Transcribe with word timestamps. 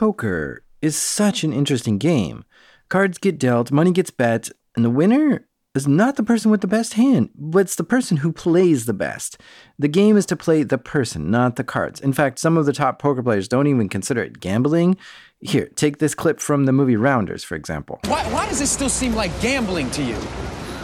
poker 0.00 0.64
is 0.80 0.96
such 0.96 1.44
an 1.44 1.52
interesting 1.52 1.98
game. 1.98 2.42
Cards 2.88 3.18
get 3.18 3.38
dealt, 3.38 3.70
money 3.70 3.92
gets 3.92 4.10
bet, 4.10 4.48
and 4.74 4.82
the 4.82 4.88
winner 4.88 5.46
is 5.74 5.86
not 5.86 6.16
the 6.16 6.22
person 6.22 6.50
with 6.50 6.62
the 6.62 6.66
best 6.66 6.94
hand, 6.94 7.28
but 7.34 7.58
it's 7.58 7.76
the 7.76 7.84
person 7.84 8.16
who 8.16 8.32
plays 8.32 8.86
the 8.86 8.94
best. 8.94 9.36
The 9.78 9.88
game 9.88 10.16
is 10.16 10.24
to 10.26 10.36
play 10.36 10.62
the 10.62 10.78
person, 10.78 11.30
not 11.30 11.56
the 11.56 11.64
cards. 11.64 12.00
In 12.00 12.14
fact, 12.14 12.38
some 12.38 12.56
of 12.56 12.64
the 12.64 12.72
top 12.72 12.98
poker 12.98 13.22
players 13.22 13.46
don't 13.46 13.66
even 13.66 13.90
consider 13.90 14.22
it 14.22 14.40
gambling. 14.40 14.96
Here, 15.42 15.68
take 15.76 15.98
this 15.98 16.14
clip 16.14 16.40
from 16.40 16.64
the 16.64 16.72
movie 16.72 16.96
Rounders, 16.96 17.44
for 17.44 17.54
example. 17.54 18.00
Why, 18.06 18.24
why 18.32 18.48
does 18.48 18.58
this 18.58 18.70
still 18.70 18.88
seem 18.88 19.14
like 19.14 19.38
gambling 19.42 19.90
to 19.90 20.02
you? 20.02 20.16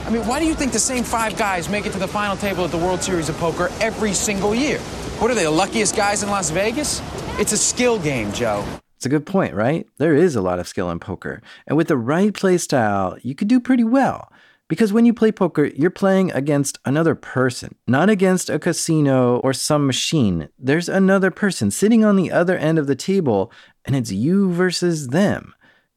I 0.04 0.10
mean, 0.10 0.26
why 0.26 0.40
do 0.40 0.44
you 0.44 0.54
think 0.54 0.72
the 0.72 0.78
same 0.78 1.04
five 1.04 1.38
guys 1.38 1.70
make 1.70 1.86
it 1.86 1.92
to 1.92 1.98
the 1.98 2.06
final 2.06 2.36
table 2.36 2.66
at 2.66 2.70
the 2.70 2.76
World 2.76 3.02
Series 3.02 3.30
of 3.30 3.38
Poker 3.38 3.70
every 3.80 4.12
single 4.12 4.54
year? 4.54 4.78
What 5.20 5.30
are 5.30 5.34
they, 5.34 5.44
the 5.44 5.50
luckiest 5.50 5.96
guys 5.96 6.22
in 6.22 6.28
Las 6.28 6.50
Vegas? 6.50 7.00
It's 7.40 7.52
a 7.52 7.56
skill 7.56 7.98
game, 7.98 8.30
Joe. 8.34 8.62
It's 8.96 9.06
a 9.06 9.10
good 9.10 9.26
point, 9.26 9.54
right? 9.54 9.86
There 9.98 10.14
is 10.14 10.36
a 10.36 10.40
lot 10.40 10.58
of 10.58 10.68
skill 10.68 10.90
in 10.90 10.98
poker. 10.98 11.42
And 11.66 11.76
with 11.76 11.88
the 11.88 11.96
right 11.96 12.32
play 12.32 12.58
style, 12.58 13.16
you 13.22 13.34
could 13.34 13.48
do 13.48 13.60
pretty 13.60 13.84
well. 13.84 14.32
Because 14.68 14.92
when 14.92 15.04
you 15.04 15.14
play 15.14 15.30
poker, 15.30 15.66
you're 15.66 15.90
playing 15.90 16.32
against 16.32 16.78
another 16.84 17.14
person, 17.14 17.76
not 17.86 18.10
against 18.10 18.50
a 18.50 18.58
casino 18.58 19.38
or 19.38 19.52
some 19.52 19.86
machine. 19.86 20.48
There's 20.58 20.88
another 20.88 21.30
person 21.30 21.70
sitting 21.70 22.04
on 22.04 22.16
the 22.16 22.32
other 22.32 22.56
end 22.56 22.78
of 22.78 22.88
the 22.88 22.96
table, 22.96 23.52
and 23.84 23.94
it's 23.94 24.10
you 24.10 24.50
versus 24.50 25.08
them. 25.08 25.54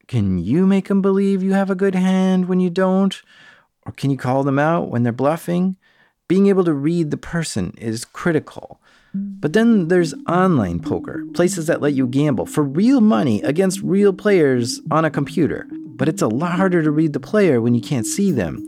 Can 0.08 0.38
you 0.38 0.68
make 0.68 0.88
them 0.88 1.02
believe 1.02 1.42
you 1.42 1.54
have 1.54 1.72
a 1.72 1.76
good 1.76 1.96
hand 1.96 2.48
when 2.48 2.60
you 2.60 2.70
don't? 2.70 3.20
Or 3.86 3.92
can 3.92 4.12
you 4.12 4.18
call 4.18 4.44
them 4.44 4.60
out 4.60 4.90
when 4.90 5.02
they're 5.02 5.12
bluffing? 5.14 5.78
Being 6.28 6.46
able 6.46 6.64
to 6.66 6.74
read 6.74 7.10
the 7.10 7.18
person 7.18 7.74
is 7.78 8.06
critical. 8.06 8.80
But 9.14 9.54
then 9.54 9.88
there's 9.88 10.14
online 10.28 10.80
poker, 10.80 11.24
places 11.34 11.68
that 11.68 11.82
let 11.82 11.94
you 11.94 12.08
gamble 12.08 12.46
for 12.46 12.64
real 12.64 13.02
money 13.02 13.42
against 13.42 13.82
real 13.82 14.14
players 14.14 14.82
on 14.92 15.06
a 15.06 15.10
computer 15.10 15.68
but 16.00 16.08
it's 16.08 16.22
a 16.22 16.28
lot 16.28 16.54
harder 16.54 16.82
to 16.82 16.90
read 16.90 17.12
the 17.12 17.20
player 17.20 17.62
when 17.62 17.76
you 17.76 17.82
can't 17.82 18.08
see 18.08 18.32
them. 18.32 18.66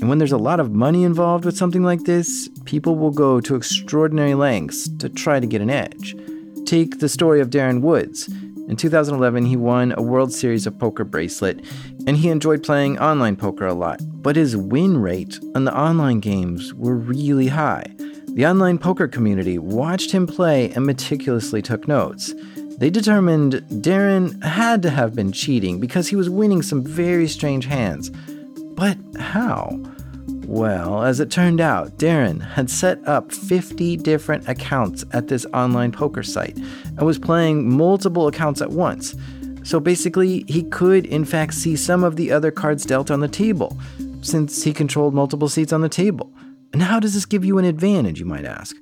And 0.00 0.08
when 0.08 0.18
there's 0.18 0.32
a 0.32 0.36
lot 0.36 0.60
of 0.60 0.70
money 0.70 1.02
involved 1.02 1.46
with 1.46 1.56
something 1.56 1.82
like 1.82 2.04
this, 2.04 2.50
people 2.66 2.94
will 2.94 3.10
go 3.10 3.40
to 3.40 3.56
extraordinary 3.56 4.34
lengths 4.34 4.88
to 4.98 5.08
try 5.08 5.40
to 5.40 5.46
get 5.46 5.62
an 5.62 5.70
edge. 5.70 6.14
Take 6.66 6.98
the 6.98 7.08
story 7.08 7.40
of 7.40 7.48
Darren 7.48 7.80
Woods. 7.80 8.28
In 8.68 8.76
2011, 8.76 9.46
he 9.46 9.56
won 9.56 9.94
a 9.96 10.02
World 10.02 10.32
Series 10.32 10.66
of 10.66 10.78
Poker 10.78 11.04
bracelet, 11.04 11.64
and 12.06 12.18
he 12.18 12.28
enjoyed 12.28 12.62
playing 12.62 12.98
online 12.98 13.36
poker 13.36 13.66
a 13.66 13.74
lot. 13.74 14.00
But 14.22 14.36
his 14.36 14.54
win 14.54 14.98
rate 14.98 15.38
on 15.54 15.64
the 15.64 15.76
online 15.76 16.20
games 16.20 16.74
were 16.74 16.96
really 16.96 17.48
high. 17.48 17.86
The 18.34 18.46
online 18.46 18.78
poker 18.78 19.06
community 19.06 19.58
watched 19.58 20.10
him 20.10 20.26
play 20.26 20.72
and 20.72 20.84
meticulously 20.84 21.62
took 21.62 21.86
notes. 21.86 22.34
They 22.78 22.90
determined 22.90 23.62
Darren 23.70 24.42
had 24.42 24.82
to 24.82 24.90
have 24.90 25.14
been 25.14 25.30
cheating 25.30 25.78
because 25.78 26.08
he 26.08 26.16
was 26.16 26.28
winning 26.28 26.60
some 26.60 26.82
very 26.82 27.28
strange 27.28 27.66
hands. 27.66 28.10
But 28.74 28.98
how? 29.16 29.80
Well, 30.48 31.04
as 31.04 31.20
it 31.20 31.30
turned 31.30 31.60
out, 31.60 31.96
Darren 31.96 32.42
had 32.42 32.70
set 32.70 33.06
up 33.06 33.30
50 33.30 33.98
different 33.98 34.48
accounts 34.48 35.04
at 35.12 35.28
this 35.28 35.46
online 35.54 35.92
poker 35.92 36.24
site 36.24 36.56
and 36.56 37.02
was 37.02 37.20
playing 37.20 37.70
multiple 37.70 38.26
accounts 38.26 38.60
at 38.60 38.70
once. 38.70 39.14
So 39.62 39.78
basically, 39.78 40.44
he 40.48 40.64
could 40.64 41.06
in 41.06 41.24
fact 41.24 41.54
see 41.54 41.76
some 41.76 42.02
of 42.02 42.16
the 42.16 42.32
other 42.32 42.50
cards 42.50 42.84
dealt 42.84 43.12
on 43.12 43.20
the 43.20 43.28
table, 43.28 43.78
since 44.22 44.64
he 44.64 44.72
controlled 44.72 45.14
multiple 45.14 45.48
seats 45.48 45.72
on 45.72 45.82
the 45.82 45.88
table. 45.88 46.32
And 46.74 46.82
how 46.82 46.98
does 46.98 47.14
this 47.14 47.24
give 47.24 47.44
you 47.44 47.58
an 47.58 47.64
advantage, 47.64 48.18
you 48.18 48.26
might 48.26 48.44
ask? 48.44 48.74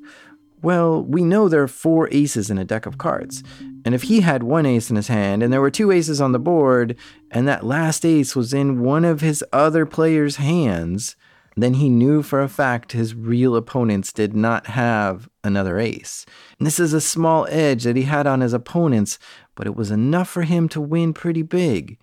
Well, 0.62 1.04
we 1.04 1.24
know 1.24 1.46
there 1.46 1.62
are 1.62 1.68
four 1.68 2.08
aces 2.10 2.48
in 2.48 2.56
a 2.56 2.64
deck 2.64 2.86
of 2.86 2.96
cards, 2.96 3.44
and 3.84 3.94
if 3.94 4.04
he 4.04 4.22
had 4.22 4.42
one 4.42 4.64
ace 4.64 4.88
in 4.88 4.96
his 4.96 5.08
hand 5.08 5.42
and 5.42 5.52
there 5.52 5.60
were 5.60 5.70
two 5.70 5.90
aces 5.90 6.18
on 6.18 6.32
the 6.32 6.38
board, 6.38 6.96
and 7.30 7.46
that 7.46 7.66
last 7.66 8.06
ace 8.06 8.34
was 8.34 8.54
in 8.54 8.80
one 8.80 9.04
of 9.04 9.20
his 9.20 9.44
other 9.52 9.84
player's 9.84 10.36
hands, 10.36 11.16
then 11.54 11.74
he 11.74 11.90
knew 11.90 12.22
for 12.22 12.40
a 12.40 12.48
fact 12.48 12.92
his 12.92 13.14
real 13.14 13.54
opponents 13.54 14.10
did 14.10 14.34
not 14.34 14.68
have 14.68 15.28
another 15.44 15.78
ace. 15.78 16.24
And 16.58 16.66
this 16.66 16.80
is 16.80 16.94
a 16.94 17.00
small 17.00 17.46
edge 17.50 17.84
that 17.84 17.96
he 17.96 18.04
had 18.04 18.26
on 18.26 18.40
his 18.40 18.54
opponents, 18.54 19.18
but 19.54 19.66
it 19.66 19.76
was 19.76 19.90
enough 19.90 20.30
for 20.30 20.44
him 20.44 20.66
to 20.70 20.80
win 20.80 21.12
pretty 21.12 21.42
big. 21.42 21.98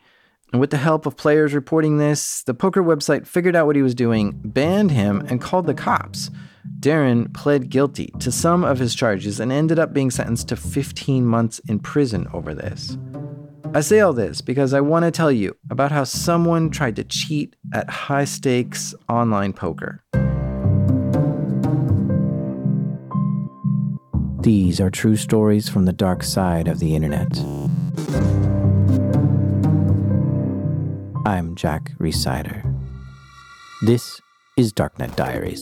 And 0.52 0.60
with 0.60 0.72
the 0.72 0.78
help 0.78 1.06
of 1.06 1.16
players 1.16 1.54
reporting 1.54 1.98
this, 1.98 2.42
the 2.44 2.54
poker 2.54 2.82
website 2.82 3.28
figured 3.28 3.56
out 3.56 3.68
what 3.68 3.76
he 3.76 3.82
was 3.84 3.94
doing, 3.94 4.40
banned 4.44 4.92
him, 4.92 5.22
and 5.30 5.40
called 5.40 5.68
the 5.68 5.76
cops. 5.76 6.32
Darren 6.80 7.34
pled 7.34 7.70
guilty 7.70 8.12
to 8.20 8.32
some 8.32 8.64
of 8.64 8.80
his 8.80 8.96
charges 8.96 9.40
and 9.40 9.52
ended 9.52 9.78
up 9.80 9.94
being 9.94 10.10
sentenced 10.10 10.48
to 10.50 10.56
15 10.56 11.26
months 11.26 11.60
in 11.68 11.80
prison 11.80 12.28
over 12.34 12.54
this. 12.54 12.98
I 13.74 13.82
say 13.82 14.00
all 14.00 14.14
this 14.14 14.42
because 14.42 14.74
I 14.74 14.82
want 14.82 15.06
to 15.06 15.12
tell 15.12 15.32
you 15.32 15.56
about 15.70 15.92
how 15.92 16.04
someone 16.04 16.72
tried 16.72 16.96
to 16.96 17.04
cheat 17.04 17.56
at 17.72 17.90
high 17.90 18.26
stakes 18.26 18.96
online 19.08 19.54
poker. 19.54 20.04
These 24.42 24.80
are 24.80 24.90
true 24.90 25.18
stories 25.18 25.70
from 25.70 25.86
the 25.86 25.94
dark 25.94 26.24
side 26.24 26.68
of 26.68 26.80
the 26.80 26.96
internet. 26.96 27.38
I'm 31.30 31.54
Jack 31.54 31.92
Rhysider. 32.00 32.64
This 33.84 34.20
is 34.58 34.74
Darknet 34.74 35.16
Diaries. 35.16 35.60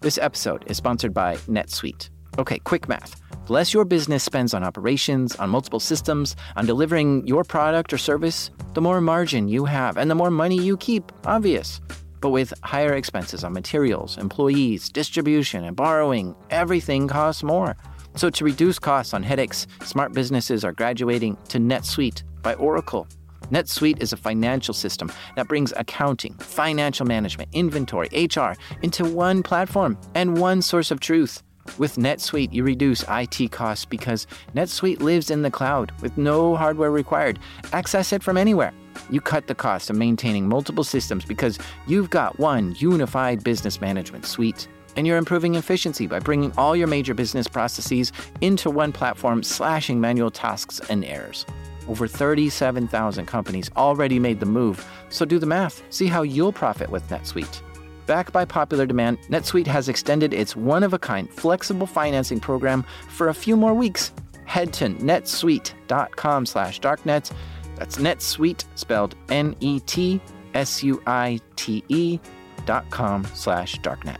This 0.00 0.16
episode 0.16 0.64
is 0.66 0.78
sponsored 0.78 1.12
by 1.12 1.36
NetSuite. 1.46 2.08
Okay, 2.38 2.58
quick 2.60 2.88
math. 2.88 3.20
The 3.46 3.52
less 3.52 3.74
your 3.74 3.84
business 3.84 4.22
spends 4.22 4.54
on 4.54 4.64
operations, 4.64 5.36
on 5.36 5.50
multiple 5.50 5.80
systems, 5.80 6.34
on 6.56 6.64
delivering 6.64 7.26
your 7.26 7.44
product 7.44 7.92
or 7.92 7.98
service, 7.98 8.50
the 8.72 8.80
more 8.80 9.00
margin 9.00 9.48
you 9.48 9.64
have 9.66 9.96
and 9.96 10.10
the 10.10 10.14
more 10.14 10.30
money 10.30 10.56
you 10.56 10.76
keep. 10.76 11.12
Obvious. 11.26 11.80
But 12.20 12.30
with 12.30 12.54
higher 12.62 12.94
expenses 12.94 13.44
on 13.44 13.52
materials, 13.52 14.16
employees, 14.16 14.88
distribution, 14.88 15.64
and 15.64 15.76
borrowing, 15.76 16.34
everything 16.50 17.08
costs 17.08 17.42
more. 17.42 17.76
So 18.14 18.30
to 18.30 18.44
reduce 18.44 18.78
costs 18.78 19.12
on 19.12 19.22
headaches, 19.22 19.66
smart 19.84 20.12
businesses 20.12 20.64
are 20.64 20.72
graduating 20.72 21.36
to 21.48 21.58
NetSuite 21.58 22.22
by 22.42 22.54
Oracle. 22.54 23.06
NetSuite 23.50 24.00
is 24.00 24.12
a 24.12 24.16
financial 24.16 24.72
system 24.72 25.12
that 25.36 25.48
brings 25.48 25.72
accounting, 25.76 26.34
financial 26.34 27.04
management, 27.04 27.50
inventory, 27.52 28.08
HR 28.12 28.52
into 28.82 29.04
one 29.04 29.42
platform 29.42 29.98
and 30.14 30.38
one 30.38 30.62
source 30.62 30.90
of 30.90 31.00
truth. 31.00 31.42
With 31.78 31.96
NetSuite, 31.96 32.52
you 32.52 32.64
reduce 32.64 33.04
IT 33.08 33.50
costs 33.50 33.84
because 33.84 34.26
NetSuite 34.54 35.00
lives 35.00 35.30
in 35.30 35.42
the 35.42 35.50
cloud 35.50 35.92
with 36.00 36.16
no 36.18 36.56
hardware 36.56 36.90
required. 36.90 37.38
Access 37.72 38.12
it 38.12 38.22
from 38.22 38.36
anywhere. 38.36 38.72
You 39.10 39.20
cut 39.20 39.46
the 39.46 39.54
cost 39.54 39.88
of 39.90 39.96
maintaining 39.96 40.48
multiple 40.48 40.84
systems 40.84 41.24
because 41.24 41.58
you've 41.86 42.10
got 42.10 42.38
one 42.38 42.74
unified 42.78 43.42
business 43.42 43.80
management 43.80 44.26
suite. 44.26 44.68
And 44.96 45.06
you're 45.06 45.16
improving 45.16 45.54
efficiency 45.54 46.06
by 46.06 46.18
bringing 46.18 46.52
all 46.58 46.76
your 46.76 46.88
major 46.88 47.14
business 47.14 47.48
processes 47.48 48.12
into 48.42 48.68
one 48.68 48.92
platform, 48.92 49.42
slashing 49.42 50.00
manual 50.00 50.30
tasks 50.30 50.80
and 50.90 51.04
errors. 51.04 51.46
Over 51.88 52.06
37,000 52.06 53.26
companies 53.26 53.70
already 53.76 54.18
made 54.18 54.40
the 54.40 54.46
move, 54.46 54.86
so 55.08 55.24
do 55.24 55.38
the 55.38 55.46
math. 55.46 55.82
See 55.90 56.06
how 56.06 56.22
you'll 56.22 56.52
profit 56.52 56.90
with 56.90 57.08
NetSuite. 57.08 57.62
Backed 58.06 58.32
by 58.32 58.44
popular 58.44 58.86
demand, 58.86 59.18
NetSuite 59.28 59.66
has 59.66 59.88
extended 59.88 60.34
its 60.34 60.56
one 60.56 60.82
of 60.82 60.92
a 60.92 60.98
kind 60.98 61.30
flexible 61.30 61.86
financing 61.86 62.40
program 62.40 62.84
for 63.08 63.28
a 63.28 63.34
few 63.34 63.56
more 63.56 63.74
weeks. 63.74 64.12
Head 64.44 64.72
to 64.74 64.88
netsuite.com 64.88 66.46
slash 66.46 66.80
darknets. 66.80 67.32
That's 67.76 67.96
netsuite 67.96 68.64
spelled 68.74 69.14
N 69.28 69.56
E 69.60 69.80
T 69.80 70.20
S 70.54 70.82
U 70.82 71.02
I 71.06 71.40
T 71.56 71.82
E 71.88 72.18
dot 72.66 72.88
com 72.90 73.24
slash 73.34 73.78
darknet. 73.78 74.18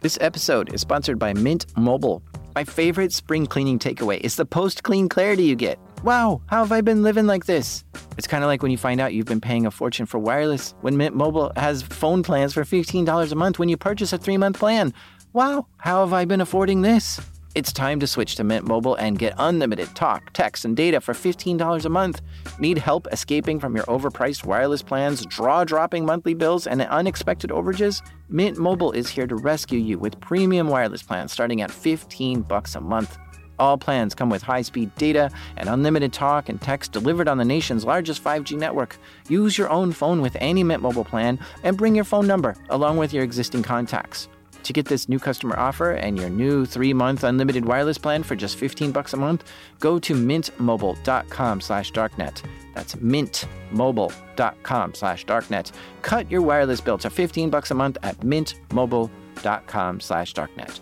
This 0.00 0.16
episode 0.20 0.72
is 0.72 0.80
sponsored 0.80 1.18
by 1.18 1.34
Mint 1.34 1.66
Mobile. 1.76 2.22
My 2.54 2.64
favorite 2.64 3.12
spring 3.12 3.46
cleaning 3.46 3.78
takeaway 3.78 4.18
is 4.20 4.34
the 4.36 4.46
post 4.46 4.82
clean 4.82 5.08
clarity 5.08 5.44
you 5.44 5.56
get. 5.56 5.78
Wow, 6.02 6.40
how 6.46 6.64
have 6.64 6.72
I 6.72 6.80
been 6.80 7.02
living 7.02 7.26
like 7.26 7.44
this? 7.44 7.84
It's 8.16 8.26
kind 8.26 8.42
of 8.42 8.48
like 8.48 8.62
when 8.62 8.70
you 8.70 8.78
find 8.78 9.02
out 9.02 9.12
you've 9.12 9.26
been 9.26 9.40
paying 9.40 9.66
a 9.66 9.70
fortune 9.70 10.06
for 10.06 10.18
wireless 10.18 10.72
when 10.80 10.96
Mint 10.96 11.14
Mobile 11.14 11.52
has 11.56 11.82
phone 11.82 12.22
plans 12.22 12.54
for 12.54 12.64
$15 12.64 13.32
a 13.32 13.34
month 13.34 13.58
when 13.58 13.68
you 13.68 13.76
purchase 13.76 14.10
a 14.10 14.16
three 14.16 14.38
month 14.38 14.58
plan. 14.58 14.94
Wow, 15.34 15.66
how 15.76 16.00
have 16.00 16.14
I 16.14 16.24
been 16.24 16.40
affording 16.40 16.80
this? 16.80 17.20
It's 17.54 17.70
time 17.70 18.00
to 18.00 18.06
switch 18.06 18.36
to 18.36 18.44
Mint 18.44 18.66
Mobile 18.66 18.94
and 18.94 19.18
get 19.18 19.34
unlimited 19.36 19.94
talk, 19.94 20.32
text, 20.32 20.64
and 20.64 20.74
data 20.74 21.02
for 21.02 21.12
$15 21.12 21.84
a 21.84 21.88
month. 21.90 22.22
Need 22.58 22.78
help 22.78 23.06
escaping 23.12 23.60
from 23.60 23.76
your 23.76 23.84
overpriced 23.84 24.46
wireless 24.46 24.82
plans, 24.82 25.26
draw 25.26 25.64
dropping 25.64 26.06
monthly 26.06 26.32
bills, 26.32 26.66
and 26.66 26.80
unexpected 26.80 27.50
overages? 27.50 28.00
Mint 28.30 28.56
Mobile 28.56 28.92
is 28.92 29.10
here 29.10 29.26
to 29.26 29.36
rescue 29.36 29.80
you 29.80 29.98
with 29.98 30.18
premium 30.20 30.68
wireless 30.68 31.02
plans 31.02 31.30
starting 31.30 31.60
at 31.60 31.70
15 31.70 32.40
bucks 32.42 32.74
a 32.74 32.80
month. 32.80 33.18
All 33.60 33.78
plans 33.78 34.14
come 34.14 34.30
with 34.30 34.42
high 34.42 34.62
speed 34.62 34.94
data 34.96 35.30
and 35.56 35.68
unlimited 35.68 36.12
talk 36.12 36.48
and 36.48 36.60
text 36.60 36.90
delivered 36.92 37.28
on 37.28 37.38
the 37.38 37.44
nation's 37.44 37.84
largest 37.84 38.24
5G 38.24 38.56
network. 38.56 38.96
Use 39.28 39.58
your 39.58 39.68
own 39.68 39.92
phone 39.92 40.22
with 40.22 40.36
any 40.40 40.64
Mint 40.64 40.82
Mobile 40.82 41.04
plan 41.04 41.38
and 41.62 41.76
bring 41.76 41.94
your 41.94 42.04
phone 42.04 42.26
number 42.26 42.56
along 42.70 42.96
with 42.96 43.12
your 43.12 43.22
existing 43.22 43.62
contacts. 43.62 44.28
To 44.64 44.72
get 44.72 44.86
this 44.86 45.08
new 45.08 45.18
customer 45.18 45.58
offer 45.58 45.90
and 45.92 46.18
your 46.18 46.30
new 46.30 46.66
3-month 46.66 47.24
unlimited 47.24 47.64
wireless 47.64 47.96
plan 47.98 48.22
for 48.22 48.36
just 48.36 48.56
15 48.56 48.92
bucks 48.92 49.14
a 49.14 49.16
month, 49.16 49.50
go 49.78 49.98
to 49.98 50.14
mintmobile.com 50.14 51.60
slash 51.60 51.92
darknet. 51.92 52.42
That's 52.74 52.94
mintmobile.com 52.96 54.94
slash 54.94 55.26
darknet. 55.26 55.72
Cut 56.02 56.30
your 56.30 56.42
wireless 56.42 56.80
bill 56.80 56.98
to 56.98 57.10
15 57.10 57.50
bucks 57.50 57.70
a 57.70 57.74
month 57.74 57.98
at 58.02 58.18
mintmobile.com/darknet. 58.20 60.80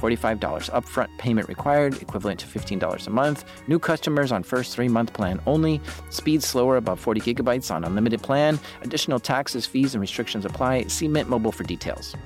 $45 0.00 0.70
upfront 0.70 1.16
payment 1.18 1.48
required, 1.48 2.00
equivalent 2.00 2.40
to 2.40 2.46
$15 2.46 3.06
a 3.06 3.10
month. 3.10 3.44
New 3.68 3.78
customers 3.78 4.32
on 4.32 4.42
first 4.42 4.74
three 4.74 4.88
month 4.88 5.12
plan 5.12 5.40
only. 5.46 5.80
Speed 6.08 6.42
slower 6.42 6.76
above 6.76 6.98
40 6.98 7.20
gigabytes 7.20 7.70
on 7.74 7.84
unlimited 7.84 8.22
plan. 8.22 8.58
Additional 8.82 9.20
taxes, 9.20 9.66
fees, 9.66 9.94
and 9.94 10.00
restrictions 10.00 10.44
apply. 10.44 10.84
See 10.88 11.08
Mint 11.08 11.28
Mobile 11.28 11.52
for 11.52 11.64
details. 11.64 12.16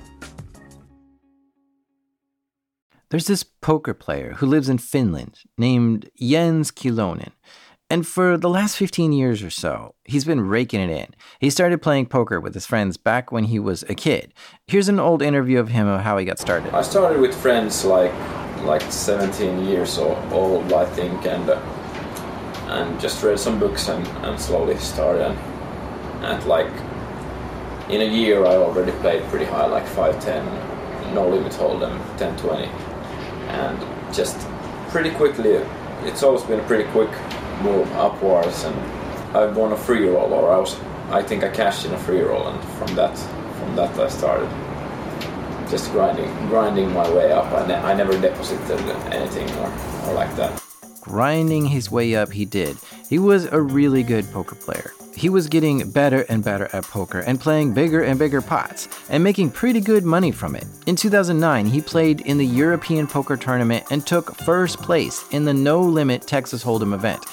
There's 3.09 3.27
this 3.27 3.43
poker 3.43 3.93
player 3.93 4.33
who 4.33 4.45
lives 4.45 4.67
in 4.67 4.79
Finland 4.79 5.41
named 5.57 6.09
Jens 6.19 6.71
Kyllönen. 6.71 7.31
And 7.95 8.05
for 8.05 8.37
the 8.37 8.49
last 8.49 8.75
15 8.75 9.13
years 9.13 9.41
or 9.41 9.49
so, 9.49 9.95
he's 10.03 10.25
been 10.25 10.41
raking 10.41 10.81
it 10.81 10.89
in. 10.89 11.15
He 11.39 11.49
started 11.49 11.81
playing 11.81 12.07
poker 12.07 12.41
with 12.41 12.53
his 12.53 12.65
friends 12.65 12.97
back 12.97 13.31
when 13.31 13.45
he 13.45 13.57
was 13.57 13.83
a 13.83 13.95
kid. 13.95 14.33
Here's 14.67 14.89
an 14.89 14.99
old 14.99 15.21
interview 15.21 15.59
of 15.59 15.69
him 15.69 15.87
of 15.87 16.01
how 16.01 16.17
he 16.17 16.25
got 16.25 16.37
started. 16.37 16.73
I 16.73 16.81
started 16.81 17.21
with 17.21 17.33
friends 17.33 17.85
like 17.85 18.11
like 18.65 18.81
17 18.81 19.63
years 19.63 19.97
old, 19.97 20.73
I 20.73 20.85
think, 20.87 21.25
and 21.25 21.49
uh, 21.49 21.55
and 22.67 22.99
just 22.99 23.23
read 23.23 23.39
some 23.39 23.59
books 23.59 23.87
and, 23.87 24.05
and 24.25 24.37
slowly 24.37 24.75
started. 24.77 25.31
And, 26.19 26.45
like 26.47 26.73
in 27.89 28.01
a 28.01 28.11
year, 28.13 28.45
I 28.45 28.57
already 28.57 28.91
played 28.99 29.23
pretty 29.29 29.45
high, 29.45 29.67
like 29.67 29.87
5, 29.87 30.21
10, 30.21 31.13
no 31.13 31.29
limit 31.29 31.53
hold'em, 31.53 31.97
10, 32.17 32.37
20, 32.39 32.65
and 32.65 34.13
just 34.13 34.45
pretty 34.89 35.11
quickly. 35.11 35.61
It's 36.03 36.23
always 36.23 36.43
been 36.43 36.59
pretty 36.65 36.91
quick 36.91 37.09
move 37.61 37.91
upwards 37.93 38.63
and 38.63 38.75
I 39.35 39.45
won 39.45 39.71
a 39.71 39.77
free 39.77 40.07
roll 40.07 40.33
or 40.33 40.51
I 40.51 40.57
was 40.57 40.77
I 41.09 41.21
think 41.21 41.43
I 41.43 41.49
cashed 41.49 41.85
in 41.85 41.93
a 41.93 41.99
free 41.99 42.21
roll 42.21 42.47
and 42.47 42.63
from 42.77 42.95
that 42.95 43.17
from 43.57 43.75
that 43.75 43.97
I 43.99 44.07
started 44.07 44.49
just 45.69 45.91
grinding 45.91 46.31
grinding 46.47 46.93
my 46.93 47.09
way 47.11 47.31
up 47.31 47.51
I, 47.51 47.67
ne- 47.67 47.75
I 47.75 47.93
never 47.93 48.19
deposited 48.19 48.79
anything 49.13 49.49
or, 49.57 49.71
or 50.07 50.13
like 50.13 50.35
that 50.35 50.61
grinding 51.01 51.65
his 51.65 51.91
way 51.91 52.15
up 52.15 52.31
he 52.31 52.45
did 52.45 52.77
he 53.09 53.19
was 53.19 53.45
a 53.45 53.61
really 53.61 54.03
good 54.03 54.25
poker 54.31 54.55
player 54.55 54.93
he 55.15 55.29
was 55.29 55.47
getting 55.47 55.89
better 55.89 56.25
and 56.27 56.43
better 56.43 56.69
at 56.73 56.83
poker 56.83 57.19
and 57.19 57.39
playing 57.39 57.73
bigger 57.73 58.03
and 58.03 58.19
bigger 58.19 58.41
pots 58.41 58.89
and 59.09 59.23
making 59.23 59.49
pretty 59.49 59.79
good 59.79 60.03
money 60.03 60.31
from 60.31 60.55
it. 60.55 60.65
In 60.85 60.95
2009, 60.95 61.65
he 61.65 61.81
played 61.81 62.21
in 62.21 62.37
the 62.37 62.45
European 62.45 63.07
Poker 63.07 63.37
Tournament 63.37 63.85
and 63.91 64.05
took 64.05 64.35
first 64.35 64.81
place 64.81 65.25
in 65.31 65.45
the 65.45 65.53
No 65.53 65.81
Limit 65.81 66.27
Texas 66.27 66.63
Hold'em 66.63 66.93
event. 66.93 67.25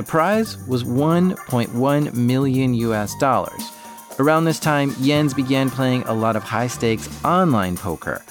The 0.00 0.06
prize 0.06 0.56
was 0.66 0.82
1.1 0.82 2.14
million 2.14 2.72
US 2.72 3.14
dollars. 3.16 3.70
Around 4.18 4.46
this 4.46 4.58
time, 4.58 4.94
Jens 5.02 5.34
began 5.34 5.68
playing 5.68 6.04
a 6.04 6.14
lot 6.14 6.36
of 6.36 6.42
high 6.42 6.68
stakes 6.68 7.06
online 7.22 7.76
poker, 7.76 8.24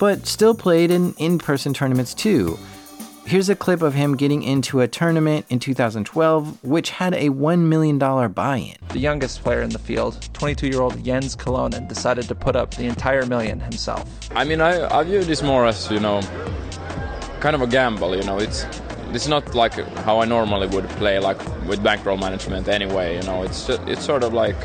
but 0.00 0.26
still 0.26 0.52
played 0.52 0.90
in 0.90 1.12
in 1.12 1.38
person 1.38 1.72
tournaments 1.72 2.12
too. 2.12 2.58
Here's 3.24 3.48
a 3.48 3.54
clip 3.54 3.82
of 3.82 3.94
him 3.94 4.16
getting 4.16 4.42
into 4.42 4.80
a 4.80 4.88
tournament 4.88 5.46
in 5.48 5.60
2012, 5.60 6.64
which 6.64 6.90
had 6.90 7.14
a 7.14 7.28
$1 7.28 7.60
million 7.60 7.98
buy 7.98 8.56
in. 8.56 8.76
The 8.88 8.98
youngest 8.98 9.44
player 9.44 9.62
in 9.62 9.70
the 9.70 9.78
field, 9.78 10.28
22 10.32 10.66
year 10.66 10.80
old 10.80 11.04
Jens 11.04 11.36
Kyllönen, 11.36 11.86
decided 11.86 12.26
to 12.26 12.34
put 12.34 12.56
up 12.56 12.74
the 12.74 12.86
entire 12.86 13.24
million 13.26 13.60
himself. 13.60 14.10
I 14.34 14.42
mean, 14.42 14.60
I, 14.60 14.92
I 14.92 15.04
view 15.04 15.22
this 15.22 15.40
more 15.40 15.66
as, 15.66 15.88
you 15.88 16.00
know, 16.00 16.20
kind 17.38 17.54
of 17.54 17.62
a 17.62 17.68
gamble, 17.68 18.16
you 18.16 18.24
know. 18.24 18.38
It's 18.38 18.66
it's 19.16 19.26
not 19.26 19.54
like 19.54 19.72
how 20.04 20.20
I 20.20 20.26
normally 20.26 20.66
would 20.68 20.88
play, 20.90 21.18
like 21.18 21.38
with 21.66 21.82
bankroll 21.82 22.18
management. 22.18 22.68
Anyway, 22.68 23.16
you 23.16 23.22
know, 23.22 23.42
it's 23.42 23.68
it's 23.68 24.04
sort 24.04 24.22
of 24.22 24.34
like 24.34 24.56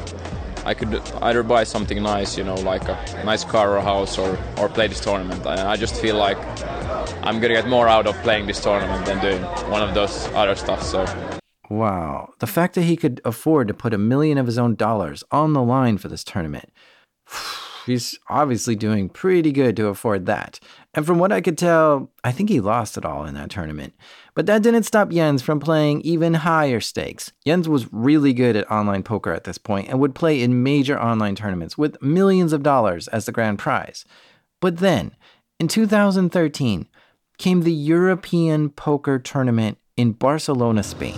I 0.65 0.73
could 0.73 0.93
either 1.21 1.41
buy 1.41 1.63
something 1.63 2.03
nice, 2.03 2.37
you 2.37 2.43
know, 2.43 2.55
like 2.55 2.83
a 2.89 3.23
nice 3.25 3.45
car 3.45 3.77
or 3.77 3.81
house, 3.81 4.17
or 4.17 4.37
or 4.57 4.67
play 4.67 4.87
this 4.87 4.99
tournament. 4.99 5.45
And 5.45 5.61
I 5.61 5.77
just 5.77 5.95
feel 5.95 6.17
like 6.17 6.37
I'm 7.25 7.39
gonna 7.39 7.55
get 7.55 7.67
more 7.67 7.87
out 7.87 8.07
of 8.07 8.15
playing 8.23 8.45
this 8.45 8.59
tournament 8.59 9.05
than 9.05 9.19
doing 9.21 9.41
one 9.71 9.81
of 9.81 9.95
those 9.95 10.27
other 10.33 10.55
stuff. 10.55 10.83
So. 10.83 11.05
Wow, 11.69 12.33
the 12.39 12.47
fact 12.47 12.75
that 12.75 12.81
he 12.81 12.97
could 12.97 13.21
afford 13.23 13.69
to 13.69 13.73
put 13.73 13.93
a 13.93 13.97
million 13.97 14.37
of 14.37 14.45
his 14.45 14.57
own 14.57 14.75
dollars 14.75 15.23
on 15.31 15.53
the 15.53 15.63
line 15.63 15.97
for 15.97 16.09
this 16.09 16.25
tournament. 16.25 16.69
He's 17.85 18.19
obviously 18.29 18.75
doing 18.75 19.09
pretty 19.09 19.51
good 19.51 19.75
to 19.77 19.87
afford 19.87 20.27
that. 20.27 20.59
And 20.93 21.03
from 21.03 21.17
what 21.17 21.31
I 21.31 21.41
could 21.41 21.57
tell, 21.57 22.11
I 22.23 22.31
think 22.31 22.49
he 22.49 22.59
lost 22.59 22.95
it 22.95 23.05
all 23.05 23.25
in 23.25 23.33
that 23.33 23.49
tournament. 23.49 23.93
But 24.33 24.45
that 24.45 24.63
didn't 24.63 24.83
stop 24.83 25.09
Jens 25.09 25.41
from 25.41 25.59
playing 25.59 26.01
even 26.01 26.35
higher 26.35 26.79
stakes. 26.79 27.31
Jens 27.45 27.67
was 27.67 27.91
really 27.91 28.33
good 28.33 28.55
at 28.55 28.69
online 28.71 29.03
poker 29.03 29.33
at 29.33 29.43
this 29.43 29.57
point 29.57 29.89
and 29.89 29.99
would 29.99 30.15
play 30.15 30.41
in 30.41 30.63
major 30.63 30.99
online 30.99 31.35
tournaments 31.35 31.77
with 31.77 32.01
millions 32.01 32.53
of 32.53 32.63
dollars 32.63 33.07
as 33.09 33.25
the 33.25 33.31
grand 33.31 33.59
prize. 33.59 34.05
But 34.61 34.77
then, 34.77 35.15
in 35.59 35.67
2013, 35.67 36.87
came 37.37 37.61
the 37.61 37.73
European 37.73 38.69
Poker 38.69 39.19
Tournament 39.19 39.77
in 39.97 40.13
Barcelona, 40.13 40.83
Spain. 40.83 41.15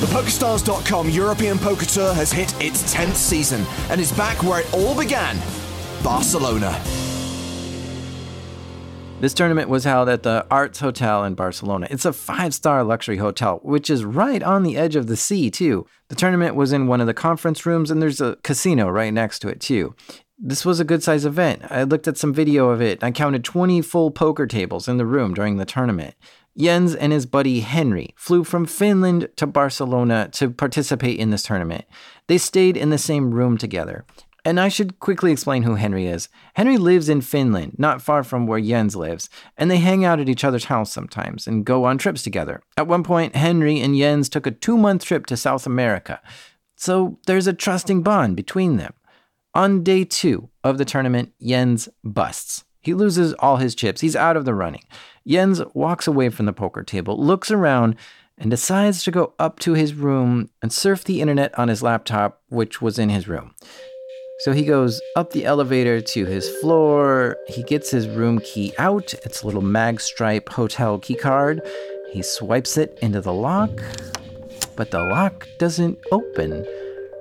The 0.00 0.06
PokerStars.com 0.06 1.10
European 1.10 1.58
Poker 1.58 1.86
Tour 1.86 2.12
has 2.14 2.32
hit 2.32 2.52
its 2.62 2.94
10th 2.94 3.14
season 3.14 3.64
and 3.88 4.00
is 4.00 4.12
back 4.12 4.42
where 4.42 4.60
it 4.60 4.74
all 4.74 4.96
began 4.98 5.38
Barcelona. 6.02 7.03
This 9.24 9.32
tournament 9.32 9.70
was 9.70 9.84
held 9.84 10.10
at 10.10 10.22
the 10.22 10.46
Arts 10.50 10.80
Hotel 10.80 11.24
in 11.24 11.34
Barcelona. 11.34 11.86
It's 11.88 12.04
a 12.04 12.12
five 12.12 12.52
star 12.52 12.84
luxury 12.84 13.16
hotel, 13.16 13.58
which 13.62 13.88
is 13.88 14.04
right 14.04 14.42
on 14.42 14.64
the 14.64 14.76
edge 14.76 14.96
of 14.96 15.06
the 15.06 15.16
sea, 15.16 15.50
too. 15.50 15.86
The 16.08 16.14
tournament 16.14 16.56
was 16.56 16.74
in 16.74 16.88
one 16.88 17.00
of 17.00 17.06
the 17.06 17.14
conference 17.14 17.64
rooms, 17.64 17.90
and 17.90 18.02
there's 18.02 18.20
a 18.20 18.36
casino 18.42 18.86
right 18.86 19.14
next 19.14 19.38
to 19.38 19.48
it, 19.48 19.62
too. 19.62 19.94
This 20.38 20.66
was 20.66 20.78
a 20.78 20.84
good 20.84 21.02
sized 21.02 21.24
event. 21.24 21.62
I 21.70 21.84
looked 21.84 22.06
at 22.06 22.18
some 22.18 22.34
video 22.34 22.68
of 22.68 22.82
it. 22.82 23.02
I 23.02 23.12
counted 23.12 23.44
20 23.44 23.80
full 23.80 24.10
poker 24.10 24.46
tables 24.46 24.88
in 24.88 24.98
the 24.98 25.06
room 25.06 25.32
during 25.32 25.56
the 25.56 25.64
tournament. 25.64 26.14
Jens 26.58 26.94
and 26.94 27.10
his 27.10 27.24
buddy 27.24 27.60
Henry 27.60 28.14
flew 28.18 28.44
from 28.44 28.66
Finland 28.66 29.30
to 29.36 29.46
Barcelona 29.46 30.28
to 30.32 30.50
participate 30.50 31.18
in 31.18 31.30
this 31.30 31.44
tournament. 31.44 31.86
They 32.26 32.36
stayed 32.36 32.76
in 32.76 32.90
the 32.90 32.98
same 32.98 33.32
room 33.32 33.56
together. 33.56 34.04
And 34.44 34.60
I 34.60 34.68
should 34.68 35.00
quickly 35.00 35.32
explain 35.32 35.62
who 35.62 35.76
Henry 35.76 36.06
is. 36.06 36.28
Henry 36.54 36.76
lives 36.76 37.08
in 37.08 37.22
Finland, 37.22 37.76
not 37.78 38.02
far 38.02 38.22
from 38.22 38.46
where 38.46 38.60
Jens 38.60 38.94
lives, 38.94 39.30
and 39.56 39.70
they 39.70 39.78
hang 39.78 40.04
out 40.04 40.20
at 40.20 40.28
each 40.28 40.44
other's 40.44 40.66
house 40.66 40.92
sometimes 40.92 41.46
and 41.46 41.64
go 41.64 41.84
on 41.84 41.96
trips 41.96 42.22
together. 42.22 42.62
At 42.76 42.86
one 42.86 43.02
point, 43.04 43.36
Henry 43.36 43.80
and 43.80 43.96
Jens 43.96 44.28
took 44.28 44.46
a 44.46 44.50
two 44.50 44.76
month 44.76 45.04
trip 45.04 45.24
to 45.26 45.36
South 45.36 45.66
America. 45.66 46.20
So 46.76 47.18
there's 47.26 47.46
a 47.46 47.54
trusting 47.54 48.02
bond 48.02 48.36
between 48.36 48.76
them. 48.76 48.92
On 49.54 49.82
day 49.82 50.04
two 50.04 50.50
of 50.62 50.78
the 50.78 50.84
tournament, 50.84 51.32
Jens 51.40 51.88
busts. 52.02 52.64
He 52.80 52.92
loses 52.92 53.32
all 53.34 53.56
his 53.56 53.74
chips. 53.74 54.02
He's 54.02 54.16
out 54.16 54.36
of 54.36 54.44
the 54.44 54.54
running. 54.54 54.84
Jens 55.26 55.62
walks 55.72 56.06
away 56.06 56.28
from 56.28 56.44
the 56.44 56.52
poker 56.52 56.82
table, 56.82 57.16
looks 57.16 57.50
around, 57.50 57.96
and 58.36 58.50
decides 58.50 59.02
to 59.04 59.10
go 59.10 59.32
up 59.38 59.58
to 59.60 59.72
his 59.72 59.94
room 59.94 60.50
and 60.60 60.72
surf 60.72 61.04
the 61.04 61.20
internet 61.20 61.56
on 61.58 61.68
his 61.68 61.82
laptop, 61.82 62.42
which 62.48 62.82
was 62.82 62.98
in 62.98 63.08
his 63.08 63.28
room. 63.28 63.54
So 64.44 64.52
he 64.52 64.66
goes 64.66 65.00
up 65.16 65.30
the 65.30 65.46
elevator 65.46 66.02
to 66.02 66.26
his 66.26 66.46
floor. 66.58 67.38
He 67.48 67.62
gets 67.62 67.90
his 67.90 68.06
room 68.06 68.40
key 68.40 68.74
out. 68.76 69.14
It's 69.24 69.42
a 69.42 69.46
little 69.46 69.62
magstripe 69.62 70.50
hotel 70.50 70.98
key 70.98 71.14
card. 71.14 71.62
He 72.12 72.20
swipes 72.20 72.76
it 72.76 72.98
into 73.00 73.22
the 73.22 73.32
lock, 73.32 73.70
but 74.76 74.90
the 74.90 75.02
lock 75.02 75.48
doesn't 75.56 75.98
open. 76.12 76.66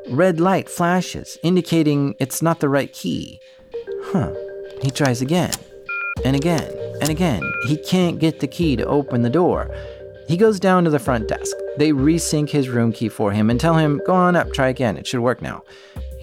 Red 0.09 0.41
light 0.41 0.67
flashes, 0.67 1.39
indicating 1.43 2.15
it's 2.19 2.41
not 2.41 2.59
the 2.59 2.67
right 2.67 2.91
key. 2.91 3.39
Huh. 4.07 4.33
He 4.81 4.91
tries 4.91 5.21
again, 5.21 5.53
and 6.25 6.35
again, 6.35 6.69
and 6.99 7.07
again. 7.07 7.41
He 7.67 7.77
can't 7.77 8.19
get 8.19 8.41
the 8.41 8.47
key 8.47 8.75
to 8.75 8.85
open 8.85 9.21
the 9.21 9.29
door. 9.29 9.73
He 10.27 10.35
goes 10.35 10.59
down 10.59 10.83
to 10.83 10.89
the 10.89 10.99
front 10.99 11.29
desk. 11.29 11.55
They 11.77 11.91
resync 11.91 12.49
his 12.49 12.67
room 12.67 12.91
key 12.91 13.07
for 13.07 13.31
him 13.31 13.49
and 13.49 13.61
tell 13.61 13.77
him, 13.77 14.01
Go 14.05 14.13
on 14.13 14.35
up, 14.35 14.51
try 14.51 14.67
again, 14.67 14.97
it 14.97 15.07
should 15.07 15.21
work 15.21 15.41
now. 15.41 15.63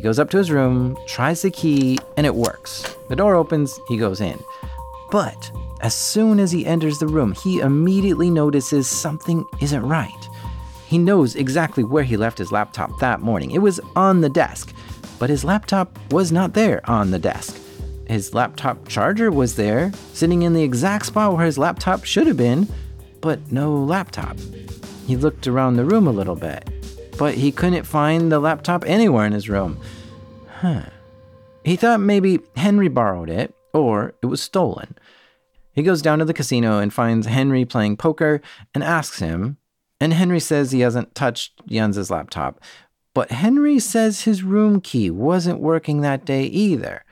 He 0.00 0.02
goes 0.02 0.19
up 0.19 0.30
to 0.30 0.38
his 0.38 0.50
room, 0.50 0.97
tries 1.07 1.42
the 1.42 1.50
key, 1.50 1.99
and 2.16 2.25
it 2.25 2.35
works. 2.35 2.97
The 3.11 3.16
door 3.16 3.35
opens, 3.35 3.78
he 3.87 3.99
goes 3.99 4.23
in. 4.23 4.42
But 5.11 5.52
As 5.83 5.95
soon 5.95 6.40
as 6.40 6.50
he 6.50 6.64
enters 6.64 6.99
the 6.99 7.07
room, 7.07 7.35
he 7.35 7.61
immediately 7.61 8.30
notices 8.30 8.88
something 8.88 9.45
isn't 9.61 9.83
right. 9.87 10.28
He 10.87 10.97
knows 10.97 11.37
exactly 11.37 11.85
where 11.85 12.02
he 12.02 12.16
left 12.16 12.38
his 12.38 12.50
laptop 12.50 12.99
that 13.00 13.21
morning. 13.21 13.50
It 13.50 13.61
was 13.61 13.78
on 13.95 14.23
the 14.23 14.30
desk, 14.30 14.75
but 15.19 15.28
his 15.28 15.45
laptop 15.45 15.99
was 16.11 16.33
not 16.33 16.54
there 16.54 16.80
on 16.88 17.11
the 17.11 17.19
desk. 17.19 17.61
His 18.07 18.33
laptop 18.33 18.88
charger 18.88 19.30
was 19.30 19.57
there, 19.57 19.92
sitting 20.14 20.40
in 20.42 20.54
the 20.54 20.62
exact 20.62 21.04
spot 21.04 21.37
where 21.37 21.45
his 21.45 21.59
laptop 21.59 22.04
should 22.04 22.26
have 22.26 22.38
been, 22.38 22.66
but 23.21 23.52
no 23.52 23.75
laptop. 23.75 24.38
He 25.07 25.16
looked 25.16 25.47
around 25.47 25.76
the 25.76 25.85
room 25.85 26.07
a 26.07 26.11
little 26.11 26.37
bit, 26.37 26.66
but 27.21 27.35
he 27.35 27.53
couldn't 27.53 27.85
find 27.85 28.33
the 28.33 28.41
laptop 28.41 28.83
anywhere 28.87 29.27
in 29.27 29.33
his 29.33 29.47
room. 29.47 29.79
Huh. 30.49 30.87
He 31.67 31.77
thought 31.77 32.00
maybe 32.00 32.41
Henry 32.57 32.89
borrowed 32.89 33.29
it 33.29 33.55
or 33.75 34.15
it 34.23 34.27
was 34.27 34.41
stolen. 34.41 34.97
He 35.75 35.83
goes 35.83 36.00
down 36.00 36.21
to 36.21 36.25
the 36.25 36.33
casino 36.33 36.79
and 36.79 36.95
finds 36.95 37.27
Henry 37.27 37.67
playing 37.67 37.99
poker 37.99 38.41
and 38.75 38.83
asks 38.83 39.19
him, 39.19 39.59
and 40.00 40.15
Henry 40.15 40.41
says 40.41 40.73
he 40.73 40.81
hasn't 40.81 41.15
touched 41.15 41.61
Jens's 41.67 42.11
laptop. 42.11 42.59
But 43.12 43.33
Henry 43.33 43.79
says 43.81 44.23
his 44.23 44.43
room 44.43 44.81
key 44.81 45.11
wasn't 45.11 45.61
working 45.61 46.00
that 46.00 46.25
day 46.25 46.45
either. 46.45 47.05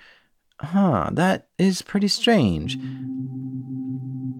Huh, 0.59 1.11
that 1.13 1.49
is 1.59 1.83
pretty 1.83 2.09
strange. 2.09 2.79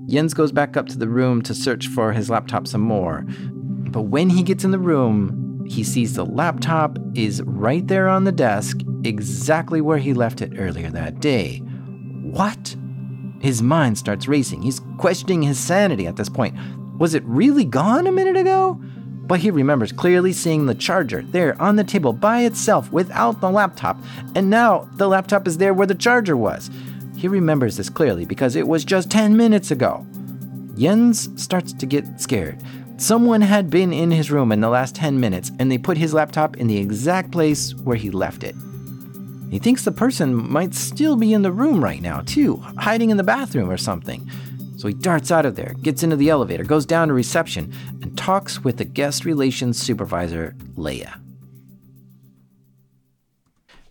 Jens 0.07 0.33
goes 0.33 0.51
back 0.51 0.79
up 0.79 0.87
to 0.87 0.97
the 0.97 1.11
room 1.11 1.43
to 1.43 1.55
search 1.55 1.89
for 1.89 2.15
his 2.15 2.31
laptop 2.31 2.67
some 2.67 2.81
more. 2.81 3.27
But 3.91 4.05
when 4.05 4.31
he 4.31 4.43
gets 4.43 4.65
in 4.65 4.71
the 4.71 4.79
room, 4.79 5.45
he 5.69 5.85
sees 5.85 6.15
the 6.15 6.25
laptop 6.25 6.99
is 7.15 7.43
right 7.43 7.87
there 7.87 8.09
on 8.09 8.25
the 8.25 8.33
desk, 8.33 8.81
exactly 9.05 9.81
where 9.81 9.99
he 9.99 10.15
left 10.15 10.41
it 10.41 10.55
earlier 10.57 10.91
that 10.91 11.21
day. 11.21 11.59
What? 12.23 12.75
His 13.41 13.63
mind 13.63 13.99
starts 13.99 14.27
racing. 14.27 14.63
He's 14.63 14.81
questioning 14.99 15.43
his 15.43 15.59
sanity 15.59 16.07
at 16.07 16.17
this 16.17 16.29
point. 16.29 16.57
Was 16.99 17.15
it 17.15 17.23
really 17.25 17.65
gone 17.65 18.07
a 18.07 18.13
minute 18.13 18.37
ago? 18.37 18.81
But 19.29 19.41
he 19.41 19.51
remembers 19.51 19.93
clearly 19.93 20.33
seeing 20.33 20.67
the 20.67 20.75
charger 20.75 21.23
there 21.23 21.61
on 21.61 21.77
the 21.77 21.85
table 21.85 22.15
by 22.15 22.45
itself 22.45 22.91
without 22.91 23.41
the 23.41 23.51
laptop, 23.51 24.03
and 24.35 24.49
now 24.49 24.89
the 24.95 25.07
laptop 25.07 25.47
is 25.47 25.59
there 25.59 25.75
where 25.75 25.87
the 25.87 25.95
charger 25.95 26.37
was. 26.37 26.71
He 27.17 27.29
remembers 27.29 27.77
this 27.77 27.91
clearly 27.91 28.25
because 28.25 28.57
it 28.57 28.67
was 28.67 28.85
just 28.85 29.11
10 29.11 29.37
minutes 29.37 29.71
ago. 29.71 30.07
Jens 30.77 31.29
starts 31.41 31.73
to 31.75 31.87
get 31.87 32.21
scared. 32.21 32.63
Someone 32.99 33.43
had 33.43 33.71
been 33.71 33.93
in 33.93 34.11
his 34.11 34.29
room 34.29 34.51
in 34.51 34.61
the 34.61 34.69
last 34.69 34.97
10 34.97 35.21
minutes 35.21 35.53
and 35.61 35.71
they 35.71 35.79
put 35.79 35.97
his 35.97 36.13
laptop 36.13 36.57
in 36.57 36.67
the 36.67 36.79
exact 36.79 37.31
place 37.31 37.73
where 37.77 37.97
he 37.97 38.11
left 38.11 38.43
it. 38.43 38.57
He 39.53 39.61
thinks 39.61 39.85
the 39.85 39.93
person 39.93 40.35
might 40.35 40.75
still 40.75 41.15
be 41.15 41.33
in 41.33 41.43
the 41.43 41.53
room 41.53 41.83
right 41.83 42.03
now, 42.03 42.23
too, 42.23 42.57
hiding 42.77 43.11
in 43.11 43.17
the 43.17 43.23
bathroom 43.23 43.71
or 43.71 43.77
something. 43.77 44.29
So 44.79 44.89
he 44.89 44.95
darts 44.95 45.31
out 45.31 45.47
of 45.47 45.55
there, 45.55 45.75
gets 45.81 46.03
into 46.03 46.17
the 46.17 46.29
elevator, 46.29 46.65
goes 46.65 46.85
down 46.85 47.07
to 47.07 47.15
reception, 47.15 47.73
and 48.03 48.19
talks 48.19 48.65
with 48.65 48.79
the 48.79 48.85
guest 48.85 49.25
relations 49.25 49.81
supervisor, 49.81 50.57
Leia. 50.77 51.21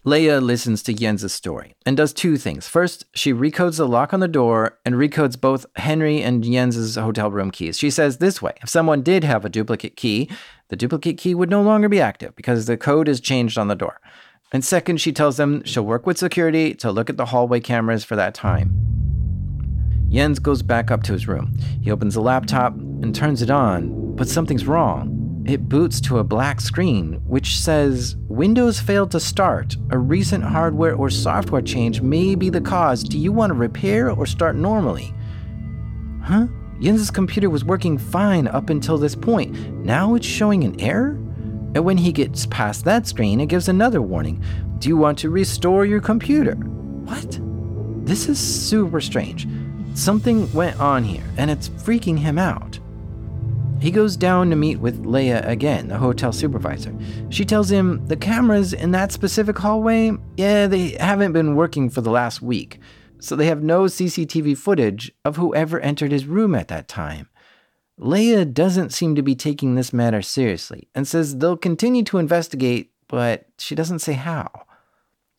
Leia 0.07 0.41
listens 0.41 0.81
to 0.83 0.93
Jens's 0.93 1.33
story 1.33 1.75
and 1.85 1.97
does 1.97 2.13
two 2.13 2.37
things. 2.37 2.65
First, 2.65 3.03
she 3.13 3.33
recodes 3.33 3.75
the 3.75 3.85
lock 3.85 4.13
on 4.13 4.21
the 4.21 4.29
door 4.29 4.79
and 4.85 4.95
recodes 4.95 5.37
both 5.39 5.65
Henry 5.75 6.21
and 6.21 6.45
Jens's 6.45 6.95
hotel 6.95 7.29
room 7.29 7.51
keys. 7.51 7.77
She 7.77 7.89
says 7.89 8.19
this 8.19 8.41
way 8.41 8.53
if 8.61 8.69
someone 8.69 9.01
did 9.01 9.25
have 9.25 9.43
a 9.43 9.49
duplicate 9.49 9.97
key, 9.97 10.29
the 10.69 10.77
duplicate 10.77 11.17
key 11.17 11.35
would 11.35 11.49
no 11.49 11.61
longer 11.61 11.89
be 11.89 11.99
active 11.99 12.33
because 12.37 12.67
the 12.67 12.77
code 12.77 13.09
is 13.09 13.19
changed 13.19 13.57
on 13.57 13.67
the 13.67 13.75
door. 13.75 13.99
And 14.53 14.63
second, 14.63 15.01
she 15.01 15.11
tells 15.11 15.35
them 15.35 15.61
she'll 15.65 15.85
work 15.85 16.05
with 16.05 16.17
security 16.17 16.73
to 16.75 16.89
look 16.89 17.09
at 17.09 17.17
the 17.17 17.25
hallway 17.25 17.59
cameras 17.59 18.05
for 18.05 18.15
that 18.15 18.33
time. 18.33 18.71
Jens 20.07 20.39
goes 20.39 20.61
back 20.61 20.89
up 20.89 21.03
to 21.03 21.11
his 21.11 21.27
room. 21.27 21.57
He 21.81 21.91
opens 21.91 22.13
the 22.13 22.21
laptop 22.21 22.73
and 22.75 23.13
turns 23.13 23.41
it 23.41 23.49
on, 23.49 24.15
but 24.15 24.29
something's 24.29 24.65
wrong. 24.65 25.26
It 25.47 25.69
boots 25.69 26.01
to 26.01 26.17
a 26.17 26.25
black 26.25 26.59
screen 26.59 27.21
which 27.25 27.57
says 27.57 28.17
Windows 28.27 28.81
failed 28.81 29.11
to 29.11 29.19
start. 29.21 29.77
A 29.91 29.97
recent 29.97 30.43
hardware 30.43 30.93
or 30.93 31.09
software 31.09 31.61
change 31.61 32.01
may 32.01 32.35
be 32.35 32.49
the 32.49 32.59
cause. 32.59 33.01
Do 33.01 33.17
you 33.17 33.31
want 33.31 33.51
to 33.51 33.53
repair 33.53 34.11
or 34.11 34.25
start 34.25 34.57
normally? 34.57 35.13
Huh? 36.21 36.47
Jens's 36.81 37.09
computer 37.09 37.49
was 37.49 37.63
working 37.63 37.97
fine 37.97 38.47
up 38.49 38.69
until 38.69 38.97
this 38.97 39.15
point. 39.15 39.55
Now 39.85 40.15
it's 40.15 40.27
showing 40.27 40.65
an 40.65 40.81
error? 40.81 41.11
And 41.75 41.85
when 41.85 41.97
he 41.97 42.11
gets 42.11 42.45
past 42.47 42.83
that 42.83 43.07
screen, 43.07 43.39
it 43.39 43.47
gives 43.47 43.69
another 43.69 44.01
warning. 44.01 44.43
Do 44.79 44.89
you 44.89 44.97
want 44.97 45.17
to 45.19 45.29
restore 45.29 45.85
your 45.85 46.01
computer? 46.01 46.55
What? 46.55 47.39
This 48.05 48.27
is 48.27 48.37
super 48.37 48.99
strange. 48.99 49.47
Something 49.93 50.51
went 50.51 50.77
on 50.81 51.05
here, 51.05 51.23
and 51.37 51.49
it's 51.49 51.69
freaking 51.69 52.19
him 52.19 52.37
out. 52.37 52.79
He 53.79 53.91
goes 53.91 54.17
down 54.17 54.49
to 54.49 54.55
meet 54.55 54.79
with 54.79 55.03
Leia 55.03 55.47
again, 55.47 55.87
the 55.87 55.97
hotel 55.97 56.33
supervisor. 56.33 56.93
She 57.29 57.45
tells 57.45 57.71
him 57.71 58.05
the 58.07 58.17
cameras 58.17 58.73
in 58.73 58.91
that 58.91 59.11
specific 59.11 59.57
hallway, 59.57 60.13
yeah, 60.35 60.65
they 60.65 60.97
haven't 60.99 61.33
been 61.33 61.55
working 61.55 61.89
for 61.89 62.01
the 62.01 62.09
last 62.09 62.41
week, 62.41 62.79
so 63.19 63.35
they 63.35 63.45
have 63.45 63.61
no 63.61 63.83
CCTV 63.83 64.57
footage 64.57 65.11
of 65.23 65.35
whoever 65.35 65.79
entered 65.79 66.11
his 66.11 66.25
room 66.25 66.55
at 66.55 66.69
that 66.69 66.87
time. 66.87 67.29
Leia 67.99 68.51
doesn't 68.51 68.93
seem 68.93 69.15
to 69.15 69.21
be 69.21 69.35
taking 69.35 69.75
this 69.75 69.93
matter 69.93 70.21
seriously 70.21 70.87
and 70.95 71.07
says 71.07 71.37
they'll 71.37 71.57
continue 71.57 72.03
to 72.03 72.17
investigate, 72.17 72.91
but 73.07 73.45
she 73.59 73.75
doesn't 73.75 73.99
say 73.99 74.13
how. 74.13 74.49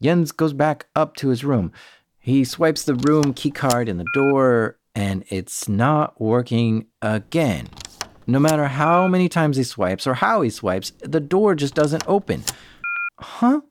Jens 0.00 0.30
goes 0.30 0.52
back 0.52 0.86
up 0.94 1.16
to 1.16 1.28
his 1.28 1.44
room. 1.44 1.72
He 2.18 2.44
swipes 2.44 2.84
the 2.84 2.94
room 2.94 3.34
keycard 3.34 3.88
in 3.88 3.98
the 3.98 4.06
door, 4.12 4.78
and 4.94 5.24
it's 5.28 5.68
not 5.68 6.20
working 6.20 6.86
again. 7.02 7.68
No 8.30 8.38
matter 8.38 8.66
how 8.66 9.08
many 9.08 9.26
times 9.26 9.56
he 9.56 9.64
swipes 9.64 10.06
or 10.06 10.12
how 10.12 10.42
he 10.42 10.50
swipes, 10.50 10.92
the 11.00 11.18
door 11.18 11.54
just 11.54 11.74
doesn't 11.74 12.04
open. 12.06 12.44
Huh? 13.18 13.62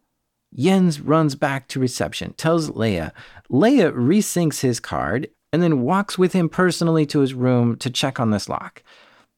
Jens 0.56 1.00
runs 1.00 1.36
back 1.36 1.68
to 1.68 1.80
reception, 1.80 2.34
tells 2.34 2.72
Leia. 2.72 3.12
Leia 3.52 3.94
resyncs 3.94 4.62
his 4.62 4.80
card 4.80 5.30
and 5.54 5.62
then 5.62 5.82
walks 5.82 6.18
with 6.18 6.34
him 6.34 6.50
personally 6.50 7.06
to 7.06 7.20
his 7.20 7.36
room 7.36 7.78
to 7.78 7.92
check 7.92 8.20
on 8.20 8.32
this 8.32 8.50
lock. 8.50 8.82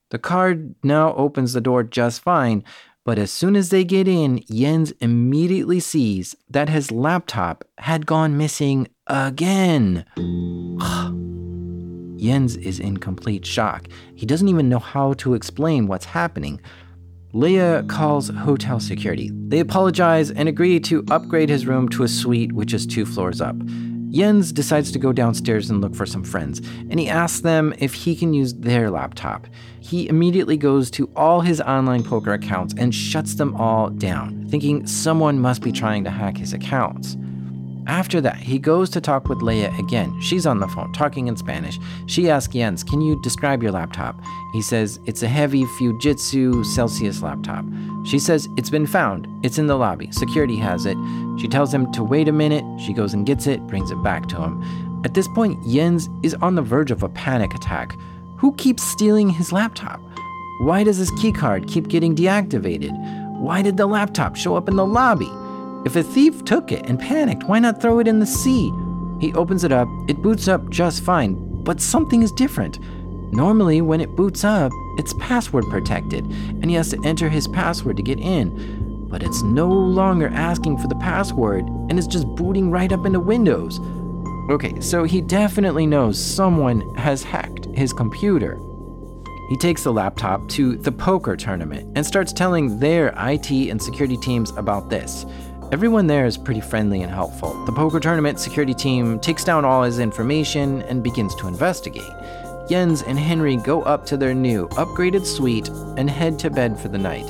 The 0.10 0.20
card 0.20 0.76
now 0.84 1.14
opens 1.16 1.52
the 1.52 1.60
door 1.60 1.84
just 1.84 2.22
fine, 2.22 2.64
but 3.04 3.20
as 3.20 3.30
soon 3.30 3.58
as 3.58 3.72
they 3.72 3.84
get 3.84 4.08
in, 4.08 4.42
Jens 4.50 4.92
immediately 5.02 5.82
sees 5.82 6.34
that 6.50 6.70
his 6.70 6.92
laptop 6.92 7.66
had 7.80 8.06
gone 8.06 8.38
missing 8.38 8.88
again. 9.06 10.06
Jens 12.20 12.58
is 12.58 12.80
in 12.80 12.98
complete 12.98 13.46
shock. 13.46 13.88
He 14.16 14.26
doesn't 14.26 14.48
even 14.48 14.70
know 14.70 14.80
how 14.80 15.14
to 15.14 15.34
explain 15.34 15.88
what's 15.88 16.06
happening. 16.06 16.60
Leia 17.34 17.88
calls 17.88 18.30
hotel 18.30 18.80
security. 18.80 19.32
They 19.34 19.60
apologize 19.60 20.32
and 20.32 20.50
agree 20.50 20.80
to 20.82 21.06
upgrade 21.12 21.50
his 21.50 21.68
room 21.68 21.88
to 21.90 22.04
a 22.04 22.08
suite 22.08 22.52
which 22.52 22.74
is 22.74 22.88
two 22.88 23.06
floors 23.06 23.40
up. 23.40 23.56
Jens 24.12 24.52
decides 24.52 24.92
to 24.92 24.98
go 24.98 25.14
downstairs 25.14 25.70
and 25.70 25.82
look 25.82 25.94
for 25.94 26.08
some 26.08 26.24
friends, 26.24 26.60
and 26.90 27.00
he 27.00 27.08
asks 27.08 27.42
them 27.42 27.76
if 27.78 27.94
he 27.94 28.16
can 28.16 28.34
use 28.34 28.56
their 28.56 28.90
laptop. 28.90 29.46
He 29.80 30.10
immediately 30.10 30.58
goes 30.58 30.90
to 30.92 31.12
all 31.16 31.42
his 31.42 31.62
online 31.62 32.04
poker 32.04 32.34
accounts 32.34 32.74
and 32.76 32.94
shuts 32.94 33.36
them 33.36 33.56
all 33.56 33.92
down, 33.92 34.48
thinking 34.50 34.88
someone 34.88 35.40
must 35.40 35.62
be 35.62 35.72
trying 35.72 36.04
to 36.06 36.10
hack 36.10 36.38
his 36.38 36.54
accounts. 36.54 37.18
After 37.90 38.22
that, 38.22 38.38
he 38.38 38.60
goes 38.60 38.92
to 38.92 39.02
talk 39.02 39.30
with 39.30 39.40
Leia 39.40 39.76
again. 39.80 40.16
She's 40.22 40.46
on 40.46 40.60
the 40.60 40.68
phone, 40.68 40.94
talking 40.94 41.26
in 41.26 41.36
Spanish. 41.36 41.80
She 42.06 42.30
asks 42.30 42.54
Jens, 42.54 42.84
Can 42.84 43.02
you 43.02 43.20
describe 43.24 43.64
your 43.64 43.72
laptop? 43.72 44.16
He 44.54 44.62
says, 44.62 45.00
It's 45.08 45.24
a 45.24 45.28
heavy 45.28 45.64
Fujitsu 45.64 46.64
Celsius 46.68 47.24
laptop. 47.24 47.66
She 48.06 48.20
says, 48.20 48.48
It's 48.58 48.70
been 48.70 48.86
found. 48.86 49.28
It's 49.44 49.58
in 49.58 49.66
the 49.66 49.76
lobby. 49.76 50.12
Security 50.12 50.56
has 50.58 50.86
it. 50.86 50.98
She 51.40 51.48
tells 51.48 51.74
him 51.74 51.92
to 51.94 52.04
wait 52.04 52.28
a 52.28 52.32
minute. 52.32 52.64
She 52.80 52.94
goes 52.94 53.16
and 53.16 53.26
gets 53.26 53.48
it, 53.48 53.66
brings 53.66 53.90
it 53.90 54.04
back 54.04 54.28
to 54.28 54.36
him. 54.36 55.02
At 55.04 55.16
this 55.16 55.28
point, 55.28 55.68
Jens 55.68 56.10
is 56.22 56.36
on 56.36 56.54
the 56.54 56.62
verge 56.62 56.92
of 56.92 57.02
a 57.02 57.10
panic 57.10 57.56
attack. 57.56 57.98
Who 58.38 58.54
keeps 58.54 58.84
stealing 58.84 59.32
his 59.32 59.52
laptop? 59.52 60.00
Why 60.60 60.84
does 60.84 60.98
his 60.98 61.10
keycard 61.14 61.68
keep 61.68 61.88
getting 61.88 62.16
deactivated? 62.16 62.92
Why 63.40 63.64
did 63.64 63.78
the 63.78 63.88
laptop 63.88 64.36
show 64.36 64.56
up 64.56 64.70
in 64.70 64.76
the 64.76 64.86
lobby? 64.86 65.32
If 65.86 65.96
a 65.96 66.04
thief 66.04 66.44
took 66.44 66.72
it 66.72 66.86
and 66.88 67.00
panicked, 67.00 67.46
why 67.46 67.60
not 67.60 67.82
throw 67.82 68.00
it 68.00 68.08
in 68.08 68.20
the 68.20 68.26
sea? 68.26 68.72
He 69.22 69.34
opens 69.34 69.64
it 69.64 69.72
up, 69.72 69.88
it 70.10 70.22
boots 70.22 70.48
up 70.48 70.70
just 70.70 71.04
fine, 71.04 71.64
but 71.64 71.80
something 71.80 72.22
is 72.22 72.32
different. 72.34 72.80
Normally, 73.32 73.82
when 73.82 74.02
it 74.02 74.16
boots 74.16 74.44
up, 74.44 74.72
it's 74.98 75.14
password 75.20 75.66
protected, 75.70 76.26
and 76.26 76.66
he 76.66 76.76
has 76.76 76.90
to 76.90 77.02
enter 77.06 77.30
his 77.30 77.48
password 77.48 77.96
to 77.98 78.04
get 78.04 78.20
in. 78.20 79.08
But 79.10 79.24
it's 79.24 79.42
no 79.42 79.68
longer 79.68 80.28
asking 80.28 80.80
for 80.80 80.88
the 80.88 80.96
password, 80.96 81.66
and 81.66 81.98
it's 81.98 82.08
just 82.08 82.28
booting 82.36 82.72
right 82.72 82.92
up 82.92 83.06
into 83.06 83.20
Windows. 83.20 83.80
Okay, 84.50 84.80
so 84.82 85.04
he 85.04 85.22
definitely 85.22 85.86
knows 85.86 86.20
someone 86.24 86.82
has 86.96 87.24
hacked 87.24 87.66
his 87.68 87.94
computer. 87.94 88.60
He 89.50 89.58
takes 89.58 89.84
the 89.84 89.94
laptop 89.94 90.48
to 90.50 90.76
the 90.78 90.92
poker 90.92 91.36
tournament 91.36 91.92
and 91.96 92.06
starts 92.06 92.34
telling 92.34 92.80
their 92.80 93.14
IT 93.18 93.50
and 93.52 93.82
security 93.82 94.18
teams 94.18 94.52
about 94.52 94.90
this. 94.90 95.26
Everyone 95.72 96.08
there 96.08 96.26
is 96.26 96.36
pretty 96.36 96.62
friendly 96.62 97.04
and 97.04 97.12
helpful. 97.12 97.54
The 97.66 97.72
poker 97.72 98.00
tournament 98.00 98.40
security 98.40 98.74
team 98.74 99.20
takes 99.20 99.44
down 99.44 99.66
all 99.66 99.84
his 99.84 100.00
information 100.00 100.82
and 100.84 101.04
begins 101.04 101.36
to 101.36 101.48
investigate. 101.48 102.12
Jens 102.68 103.04
and 103.04 103.20
Henry 103.20 103.56
go 103.56 103.84
up 103.84 104.04
to 104.08 104.18
their 104.18 104.34
new, 104.34 104.68
upgraded 104.70 105.28
suite 105.28 105.68
and 105.96 106.10
head 106.10 106.40
to 106.40 106.50
bed 106.50 106.80
for 106.80 106.88
the 106.88 106.98
night, 106.98 107.30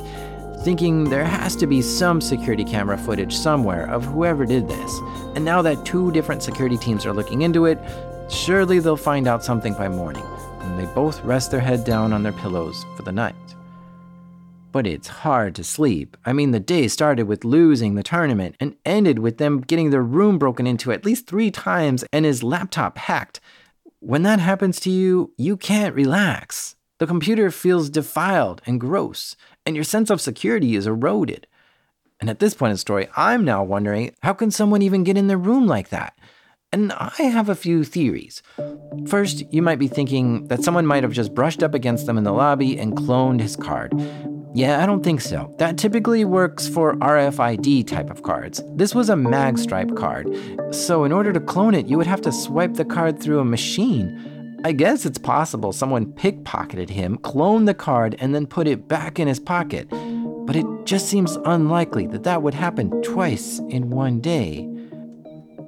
thinking 0.64 1.04
there 1.04 1.24
has 1.24 1.54
to 1.56 1.66
be 1.66 1.82
some 1.82 2.18
security 2.18 2.64
camera 2.64 2.96
footage 2.96 3.36
somewhere 3.36 3.86
of 3.90 4.06
whoever 4.06 4.46
did 4.46 4.66
this. 4.66 5.00
And 5.34 5.44
now 5.44 5.60
that 5.60 5.84
two 5.84 6.10
different 6.10 6.42
security 6.42 6.78
teams 6.78 7.04
are 7.04 7.12
looking 7.12 7.42
into 7.42 7.66
it, 7.66 7.78
surely 8.30 8.78
they'll 8.78 8.96
find 8.96 9.28
out 9.28 9.44
something 9.44 9.74
by 9.74 9.88
morning. 9.88 10.24
And 10.60 10.78
they 10.78 10.86
both 10.94 11.22
rest 11.24 11.50
their 11.50 11.60
head 11.60 11.84
down 11.84 12.14
on 12.14 12.22
their 12.22 12.32
pillows 12.32 12.86
for 12.96 13.02
the 13.02 13.12
night. 13.12 13.34
But 14.72 14.86
it's 14.86 15.08
hard 15.08 15.54
to 15.56 15.64
sleep. 15.64 16.16
I 16.24 16.32
mean, 16.32 16.52
the 16.52 16.60
day 16.60 16.86
started 16.86 17.24
with 17.24 17.44
losing 17.44 17.94
the 17.94 18.02
tournament 18.02 18.56
and 18.60 18.76
ended 18.84 19.18
with 19.18 19.38
them 19.38 19.60
getting 19.60 19.90
their 19.90 20.02
room 20.02 20.38
broken 20.38 20.66
into 20.66 20.92
at 20.92 21.04
least 21.04 21.26
three 21.26 21.50
times 21.50 22.04
and 22.12 22.24
his 22.24 22.42
laptop 22.42 22.98
hacked. 22.98 23.40
When 23.98 24.22
that 24.22 24.38
happens 24.38 24.78
to 24.80 24.90
you, 24.90 25.32
you 25.36 25.56
can't 25.56 25.94
relax. 25.94 26.76
The 26.98 27.06
computer 27.06 27.50
feels 27.50 27.90
defiled 27.90 28.62
and 28.66 28.78
gross, 28.78 29.34
and 29.64 29.74
your 29.74 29.84
sense 29.84 30.10
of 30.10 30.20
security 30.20 30.76
is 30.76 30.86
eroded. 30.86 31.46
And 32.20 32.28
at 32.28 32.38
this 32.38 32.54
point 32.54 32.70
in 32.70 32.74
the 32.74 32.78
story, 32.78 33.08
I'm 33.16 33.44
now 33.44 33.64
wondering 33.64 34.14
how 34.22 34.34
can 34.34 34.50
someone 34.50 34.82
even 34.82 35.04
get 35.04 35.16
in 35.16 35.26
their 35.26 35.38
room 35.38 35.66
like 35.66 35.88
that? 35.88 36.16
And 36.72 36.92
I 36.92 37.22
have 37.22 37.48
a 37.48 37.54
few 37.54 37.82
theories. 37.82 38.42
First, 39.08 39.42
you 39.52 39.60
might 39.60 39.78
be 39.78 39.88
thinking 39.88 40.46
that 40.48 40.62
someone 40.62 40.86
might 40.86 41.02
have 41.02 41.12
just 41.12 41.34
brushed 41.34 41.62
up 41.62 41.74
against 41.74 42.06
them 42.06 42.16
in 42.16 42.24
the 42.24 42.32
lobby 42.32 42.78
and 42.78 42.96
cloned 42.96 43.40
his 43.40 43.56
card. 43.56 43.92
Yeah, 44.52 44.82
I 44.82 44.86
don't 44.86 45.04
think 45.04 45.20
so. 45.20 45.54
That 45.58 45.78
typically 45.78 46.24
works 46.24 46.66
for 46.68 46.96
RFID 46.96 47.86
type 47.86 48.10
of 48.10 48.24
cards. 48.24 48.60
This 48.74 48.96
was 48.96 49.08
a 49.08 49.14
magstripe 49.14 49.96
card. 49.96 50.28
So, 50.74 51.04
in 51.04 51.12
order 51.12 51.32
to 51.32 51.38
clone 51.38 51.74
it, 51.74 51.86
you 51.86 51.96
would 51.96 52.08
have 52.08 52.20
to 52.22 52.32
swipe 52.32 52.74
the 52.74 52.84
card 52.84 53.20
through 53.20 53.38
a 53.38 53.44
machine. 53.44 54.60
I 54.64 54.72
guess 54.72 55.06
it's 55.06 55.18
possible 55.18 55.72
someone 55.72 56.12
pickpocketed 56.12 56.90
him, 56.90 57.16
cloned 57.18 57.66
the 57.66 57.74
card, 57.74 58.16
and 58.18 58.34
then 58.34 58.46
put 58.46 58.66
it 58.66 58.88
back 58.88 59.20
in 59.20 59.28
his 59.28 59.38
pocket. 59.38 59.88
But 59.88 60.56
it 60.56 60.66
just 60.84 61.06
seems 61.06 61.38
unlikely 61.44 62.08
that 62.08 62.24
that 62.24 62.42
would 62.42 62.54
happen 62.54 62.90
twice 63.02 63.60
in 63.68 63.90
one 63.90 64.20
day. 64.20 64.66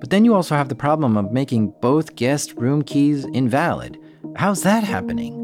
But 0.00 0.10
then 0.10 0.24
you 0.24 0.34
also 0.34 0.56
have 0.56 0.68
the 0.68 0.74
problem 0.74 1.16
of 1.16 1.30
making 1.30 1.72
both 1.80 2.16
guest 2.16 2.54
room 2.54 2.82
keys 2.82 3.24
invalid. 3.26 3.96
How's 4.34 4.62
that 4.64 4.82
happening? 4.82 5.41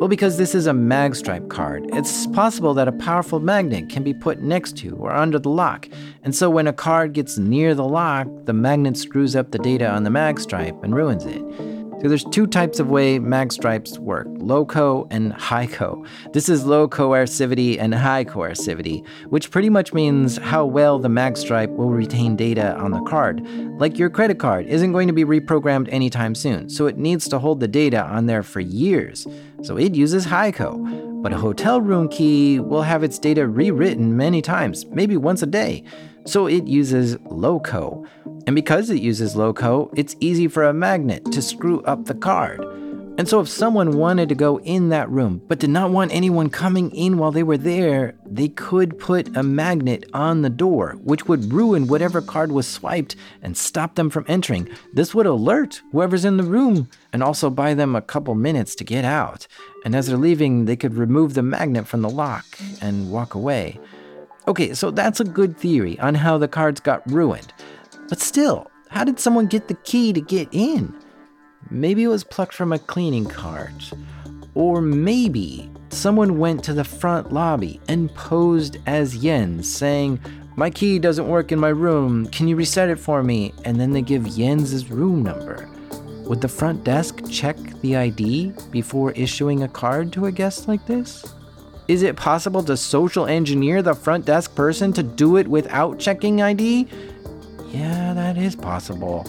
Well, 0.00 0.08
because 0.08 0.38
this 0.38 0.54
is 0.54 0.66
a 0.66 0.72
magstripe 0.72 1.50
card, 1.50 1.84
it's 1.92 2.26
possible 2.28 2.72
that 2.72 2.88
a 2.88 2.92
powerful 2.92 3.38
magnet 3.38 3.90
can 3.90 4.02
be 4.02 4.14
put 4.14 4.40
next 4.40 4.78
to 4.78 4.96
or 4.96 5.12
under 5.12 5.38
the 5.38 5.50
lock. 5.50 5.90
And 6.22 6.34
so 6.34 6.48
when 6.48 6.66
a 6.66 6.72
card 6.72 7.12
gets 7.12 7.36
near 7.36 7.74
the 7.74 7.84
lock, 7.84 8.26
the 8.46 8.54
magnet 8.54 8.96
screws 8.96 9.36
up 9.36 9.50
the 9.50 9.58
data 9.58 9.86
on 9.86 10.04
the 10.04 10.08
magstripe 10.08 10.82
and 10.82 10.96
ruins 10.96 11.26
it. 11.26 11.42
So 12.00 12.08
there's 12.08 12.24
two 12.24 12.46
types 12.46 12.80
of 12.80 12.88
way 12.88 13.18
mag 13.18 13.52
stripes 13.52 13.98
work, 13.98 14.26
low 14.38 14.64
co 14.64 15.06
and 15.10 15.34
high 15.34 15.66
co. 15.66 16.02
This 16.32 16.48
is 16.48 16.64
low 16.64 16.88
coercivity 16.88 17.78
and 17.78 17.94
high 17.94 18.24
coercivity, 18.24 19.06
which 19.28 19.50
pretty 19.50 19.68
much 19.68 19.92
means 19.92 20.38
how 20.38 20.64
well 20.64 20.98
the 20.98 21.10
mag 21.10 21.36
stripe 21.36 21.68
will 21.68 21.90
retain 21.90 22.36
data 22.36 22.74
on 22.76 22.92
the 22.92 23.02
card. 23.02 23.46
Like 23.78 23.98
your 23.98 24.08
credit 24.08 24.38
card 24.38 24.64
isn't 24.64 24.92
going 24.92 25.08
to 25.08 25.12
be 25.12 25.26
reprogrammed 25.26 25.92
anytime 25.92 26.34
soon, 26.34 26.70
so 26.70 26.86
it 26.86 26.96
needs 26.96 27.28
to 27.28 27.38
hold 27.38 27.60
the 27.60 27.68
data 27.68 28.02
on 28.02 28.24
there 28.24 28.42
for 28.42 28.60
years. 28.60 29.26
So 29.62 29.76
it 29.76 29.94
uses 29.94 30.26
co. 30.26 30.78
But 31.22 31.32
a 31.32 31.36
hotel 31.36 31.80
room 31.80 32.08
key 32.08 32.60
will 32.60 32.82
have 32.82 33.02
its 33.02 33.18
data 33.18 33.46
rewritten 33.46 34.16
many 34.16 34.40
times, 34.40 34.86
maybe 34.86 35.16
once 35.16 35.42
a 35.42 35.46
day. 35.46 35.84
So 36.24 36.46
it 36.46 36.66
uses 36.66 37.18
Loco. 37.30 38.06
And 38.46 38.56
because 38.56 38.88
it 38.90 39.02
uses 39.02 39.36
Loco, 39.36 39.90
it's 39.96 40.16
easy 40.20 40.48
for 40.48 40.64
a 40.64 40.72
magnet 40.72 41.30
to 41.32 41.42
screw 41.42 41.82
up 41.82 42.06
the 42.06 42.14
card. 42.14 42.64
And 43.20 43.28
so, 43.28 43.40
if 43.40 43.50
someone 43.50 43.98
wanted 43.98 44.30
to 44.30 44.34
go 44.34 44.60
in 44.60 44.88
that 44.88 45.10
room 45.10 45.42
but 45.46 45.58
did 45.58 45.68
not 45.68 45.90
want 45.90 46.10
anyone 46.10 46.48
coming 46.48 46.90
in 46.92 47.18
while 47.18 47.32
they 47.32 47.42
were 47.42 47.58
there, 47.58 48.14
they 48.24 48.48
could 48.48 48.98
put 48.98 49.36
a 49.36 49.42
magnet 49.42 50.08
on 50.14 50.40
the 50.40 50.48
door, 50.48 50.96
which 51.04 51.28
would 51.28 51.52
ruin 51.52 51.86
whatever 51.86 52.22
card 52.22 52.50
was 52.50 52.66
swiped 52.66 53.16
and 53.42 53.58
stop 53.58 53.94
them 53.94 54.08
from 54.08 54.24
entering. 54.26 54.70
This 54.94 55.14
would 55.14 55.26
alert 55.26 55.82
whoever's 55.92 56.24
in 56.24 56.38
the 56.38 56.44
room 56.44 56.88
and 57.12 57.22
also 57.22 57.50
buy 57.50 57.74
them 57.74 57.94
a 57.94 58.00
couple 58.00 58.34
minutes 58.34 58.74
to 58.76 58.84
get 58.84 59.04
out. 59.04 59.46
And 59.84 59.94
as 59.94 60.06
they're 60.06 60.16
leaving, 60.16 60.64
they 60.64 60.76
could 60.76 60.94
remove 60.94 61.34
the 61.34 61.42
magnet 61.42 61.86
from 61.86 62.00
the 62.00 62.08
lock 62.08 62.46
and 62.80 63.12
walk 63.12 63.34
away. 63.34 63.78
Okay, 64.48 64.72
so 64.72 64.90
that's 64.90 65.20
a 65.20 65.24
good 65.24 65.58
theory 65.58 66.00
on 66.00 66.14
how 66.14 66.38
the 66.38 66.48
cards 66.48 66.80
got 66.80 67.02
ruined. 67.12 67.52
But 68.08 68.20
still, 68.20 68.70
how 68.88 69.04
did 69.04 69.20
someone 69.20 69.46
get 69.46 69.68
the 69.68 69.74
key 69.74 70.14
to 70.14 70.22
get 70.22 70.48
in? 70.52 70.94
Maybe 71.70 72.02
it 72.02 72.08
was 72.08 72.24
plucked 72.24 72.54
from 72.54 72.72
a 72.72 72.78
cleaning 72.80 73.26
cart. 73.26 73.92
Or 74.54 74.82
maybe 74.82 75.70
someone 75.90 76.38
went 76.38 76.64
to 76.64 76.72
the 76.72 76.82
front 76.82 77.32
lobby 77.32 77.80
and 77.86 78.12
posed 78.14 78.78
as 78.86 79.18
Jens, 79.18 79.72
saying, 79.72 80.18
My 80.56 80.68
key 80.68 80.98
doesn't 80.98 81.28
work 81.28 81.52
in 81.52 81.60
my 81.60 81.68
room. 81.68 82.26
Can 82.26 82.48
you 82.48 82.56
reset 82.56 82.88
it 82.88 82.98
for 82.98 83.22
me? 83.22 83.54
And 83.64 83.80
then 83.80 83.92
they 83.92 84.02
give 84.02 84.36
Jens's 84.36 84.90
room 84.90 85.22
number. 85.22 85.68
Would 86.24 86.40
the 86.40 86.48
front 86.48 86.82
desk 86.82 87.22
check 87.30 87.56
the 87.82 87.96
ID 87.96 88.52
before 88.70 89.12
issuing 89.12 89.62
a 89.62 89.68
card 89.68 90.12
to 90.14 90.26
a 90.26 90.32
guest 90.32 90.66
like 90.66 90.84
this? 90.86 91.24
Is 91.86 92.02
it 92.02 92.16
possible 92.16 92.62
to 92.64 92.76
social 92.76 93.26
engineer 93.26 93.82
the 93.82 93.94
front 93.94 94.24
desk 94.24 94.54
person 94.54 94.92
to 94.92 95.02
do 95.02 95.36
it 95.36 95.46
without 95.46 95.98
checking 95.98 96.42
ID? 96.42 96.88
Yeah, 97.68 98.12
that 98.14 98.36
is 98.36 98.54
possible. 98.56 99.26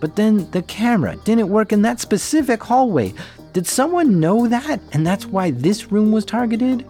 But 0.00 0.16
then 0.16 0.50
the 0.50 0.62
camera 0.62 1.16
didn't 1.24 1.48
work 1.48 1.72
in 1.72 1.82
that 1.82 2.00
specific 2.00 2.62
hallway. 2.62 3.14
Did 3.52 3.66
someone 3.66 4.18
know 4.18 4.48
that 4.48 4.80
and 4.92 5.06
that's 5.06 5.26
why 5.26 5.50
this 5.50 5.92
room 5.92 6.10
was 6.10 6.24
targeted? 6.24 6.86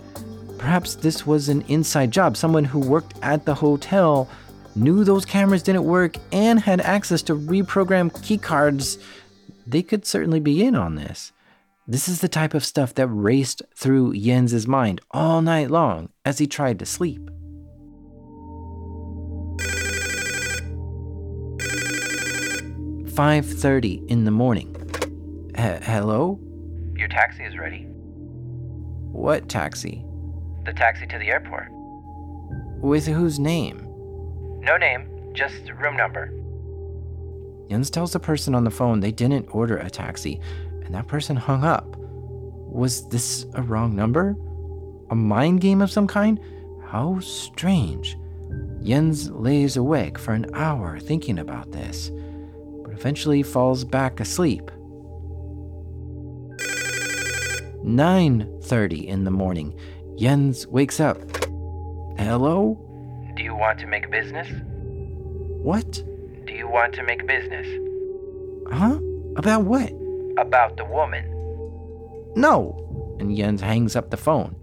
Perhaps 0.59 0.97
this 0.97 1.27
was 1.27 1.49
an 1.49 1.63
inside 1.63 2.11
job. 2.11 2.37
Someone 2.37 2.65
who 2.65 2.79
worked 2.79 3.15
at 3.23 3.45
the 3.45 3.55
hotel 3.55 4.29
knew 4.77 5.05
those 5.05 5.25
cameras 5.25 5.63
didn't 5.63 5.85
work 5.85 6.17
and 6.33 6.61
had 6.61 6.81
access 6.81 7.23
to 7.23 7.35
reprogram 7.35 8.13
keycards. 8.13 9.03
They 9.67 9.83
could 9.83 10.07
certainly 10.07 10.41
be 10.41 10.63
in 10.63 10.75
on 10.77 10.95
this. 10.95 11.33
This 11.89 12.09
is 12.09 12.21
the 12.21 12.29
type 12.29 12.55
of 12.55 12.65
stuff 12.65 12.95
that 12.95 13.09
raced 13.09 13.63
through 13.75 14.15
Jens's 14.15 14.69
mind 14.69 15.01
all 15.11 15.43
night 15.43 15.71
long 15.71 16.11
as 16.25 16.39
he 16.39 16.47
tried 16.47 16.79
to 16.79 16.87
sleep. 16.87 17.31
5:30 23.21 24.03
in 24.09 24.25
the 24.25 24.31
morning. 24.31 24.75
H- 25.55 25.83
hello? 25.83 26.41
Your 26.97 27.09
taxi 27.09 27.43
is 27.43 27.55
ready. 27.59 27.83
What 29.13 29.47
taxi? 29.47 30.03
The 30.65 30.73
taxi 30.73 31.07
to 31.07 31.19
the 31.19 31.27
airport. 31.27 31.69
With 32.81 33.07
whose 33.07 33.39
name? 33.39 33.87
No 34.63 34.79
name, 34.79 35.07
just 35.35 35.71
room 35.73 35.99
number. 35.99 36.33
Jens 37.69 37.91
tells 37.91 38.15
the 38.15 38.21
person 38.21 38.55
on 38.55 38.65
the 38.65 38.71
phone 38.71 39.01
they 39.01 39.13
didn't 39.13 39.55
order 39.55 39.77
a 39.77 39.91
taxi, 39.91 40.41
and 40.83 40.95
that 40.95 41.07
person 41.07 41.37
hung 41.37 41.63
up. 41.63 41.97
Was 41.99 43.07
this 43.11 43.45
a 43.53 43.61
wrong 43.61 43.95
number? 43.95 44.35
A 45.11 45.15
mind 45.15 45.61
game 45.61 45.83
of 45.83 45.91
some 45.91 46.07
kind? 46.07 46.41
How 46.87 47.21
strange. 47.21 48.17
Jens 48.83 49.31
lays 49.31 49.77
awake 49.77 50.19
for 50.19 50.33
an 50.33 50.47
hour 50.55 50.99
thinking 50.99 51.39
about 51.39 51.71
this 51.71 52.11
eventually 53.01 53.43
falls 53.43 53.83
back 53.83 54.21
asleep. 54.21 54.71
9:30 57.83 59.07
in 59.07 59.25
the 59.25 59.31
morning. 59.31 59.75
Jens 60.19 60.67
wakes 60.67 61.01
up. 61.01 61.17
Hello? 62.19 62.77
Do 63.37 63.43
you 63.43 63.55
want 63.55 63.79
to 63.79 63.87
make 63.87 64.11
business? 64.11 64.49
What? 65.63 65.91
Do 66.45 66.53
you 66.53 66.69
want 66.69 66.93
to 66.97 67.03
make 67.03 67.27
business? 67.27 67.67
Huh? 68.71 68.99
About 69.37 69.65
what? 69.65 69.91
About 70.37 70.77
the 70.77 70.85
woman. 70.85 71.25
No. 72.37 72.77
And 73.19 73.35
Jens 73.35 73.63
hangs 73.63 73.97
up 73.97 74.11
the 74.11 74.19
phone. 74.19 74.57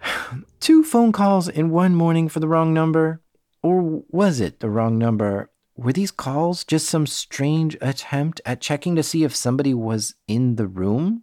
Two 0.60 0.82
phone 0.82 1.12
calls 1.12 1.48
in 1.50 1.68
one 1.68 1.94
morning 1.94 2.30
for 2.30 2.40
the 2.40 2.48
wrong 2.48 2.72
number? 2.72 3.20
Or 3.62 4.02
was 4.08 4.40
it 4.40 4.60
the 4.60 4.70
wrong 4.70 4.96
number 4.96 5.50
were 5.76 5.92
these 5.92 6.10
calls 6.10 6.64
just 6.64 6.88
some 6.88 7.06
strange 7.06 7.76
attempt 7.80 8.40
at 8.46 8.60
checking 8.60 8.96
to 8.96 9.02
see 9.02 9.24
if 9.24 9.36
somebody 9.36 9.74
was 9.74 10.14
in 10.26 10.56
the 10.56 10.66
room 10.66 11.22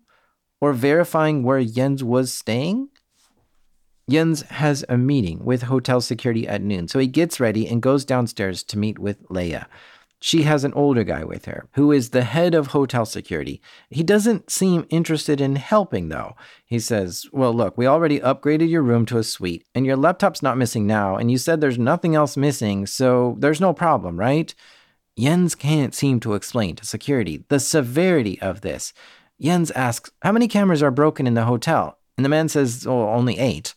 or 0.62 0.74
verifying 0.74 1.44
where 1.44 1.64
Jens 1.64 2.04
was 2.04 2.32
staying? 2.32 2.90
Jens 4.10 4.42
has 4.44 4.84
a 4.90 4.98
meeting 4.98 5.44
with 5.44 5.64
hotel 5.64 6.02
security 6.02 6.48
at 6.48 6.62
noon, 6.62 6.88
so 6.88 7.00
he 7.00 7.08
gets 7.08 7.40
ready 7.40 7.68
and 7.68 7.82
goes 7.82 8.06
downstairs 8.06 8.64
to 8.64 8.78
meet 8.78 9.00
with 9.00 9.28
Leia. 9.30 9.66
She 10.26 10.44
has 10.44 10.64
an 10.64 10.72
older 10.72 11.04
guy 11.04 11.26
with 11.26 11.44
her 11.48 11.68
who 11.74 11.92
is 11.92 12.12
the 12.12 12.24
head 12.24 12.56
of 12.56 12.68
hotel 12.68 13.06
security. 13.06 13.62
He 13.90 14.04
doesn't 14.04 14.50
seem 14.50 14.86
interested 14.90 15.42
in 15.42 15.58
helping, 15.58 16.08
though. 16.08 16.38
He 16.66 16.80
says, 16.80 17.26
Well, 17.34 17.54
look, 17.54 17.78
we 17.78 17.88
already 17.88 18.22
upgraded 18.22 18.70
your 18.70 18.84
room 18.84 19.06
to 19.08 19.18
a 19.18 19.24
suite, 19.26 19.68
and 19.76 19.86
your 19.86 19.98
laptop's 19.98 20.42
not 20.42 20.58
missing 20.58 20.88
now, 20.88 21.18
and 21.18 21.30
you 21.30 21.38
said 21.38 21.60
there's 21.60 21.78
nothing 21.78 22.16
else 22.16 22.38
missing, 22.38 22.86
so 22.86 23.36
there's 23.38 23.60
no 23.60 23.74
problem, 23.74 24.18
right? 24.18 24.56
Jens 25.20 25.56
can't 25.56 25.94
seem 25.94 26.22
to 26.22 26.36
explain 26.36 26.78
to 26.78 26.86
security 26.86 27.44
the 27.50 27.60
severity 27.60 28.40
of 28.40 28.62
this. 28.62 28.94
Jens 29.42 29.72
asks, 29.72 30.10
How 30.22 30.32
many 30.32 30.48
cameras 30.48 30.82
are 30.82 30.90
broken 30.90 31.28
in 31.28 31.34
the 31.34 31.44
hotel? 31.44 32.00
And 32.18 32.24
the 32.24 32.30
man 32.30 32.48
says, 32.48 32.88
Oh, 32.88 33.10
only 33.10 33.40
eight. 33.40 33.76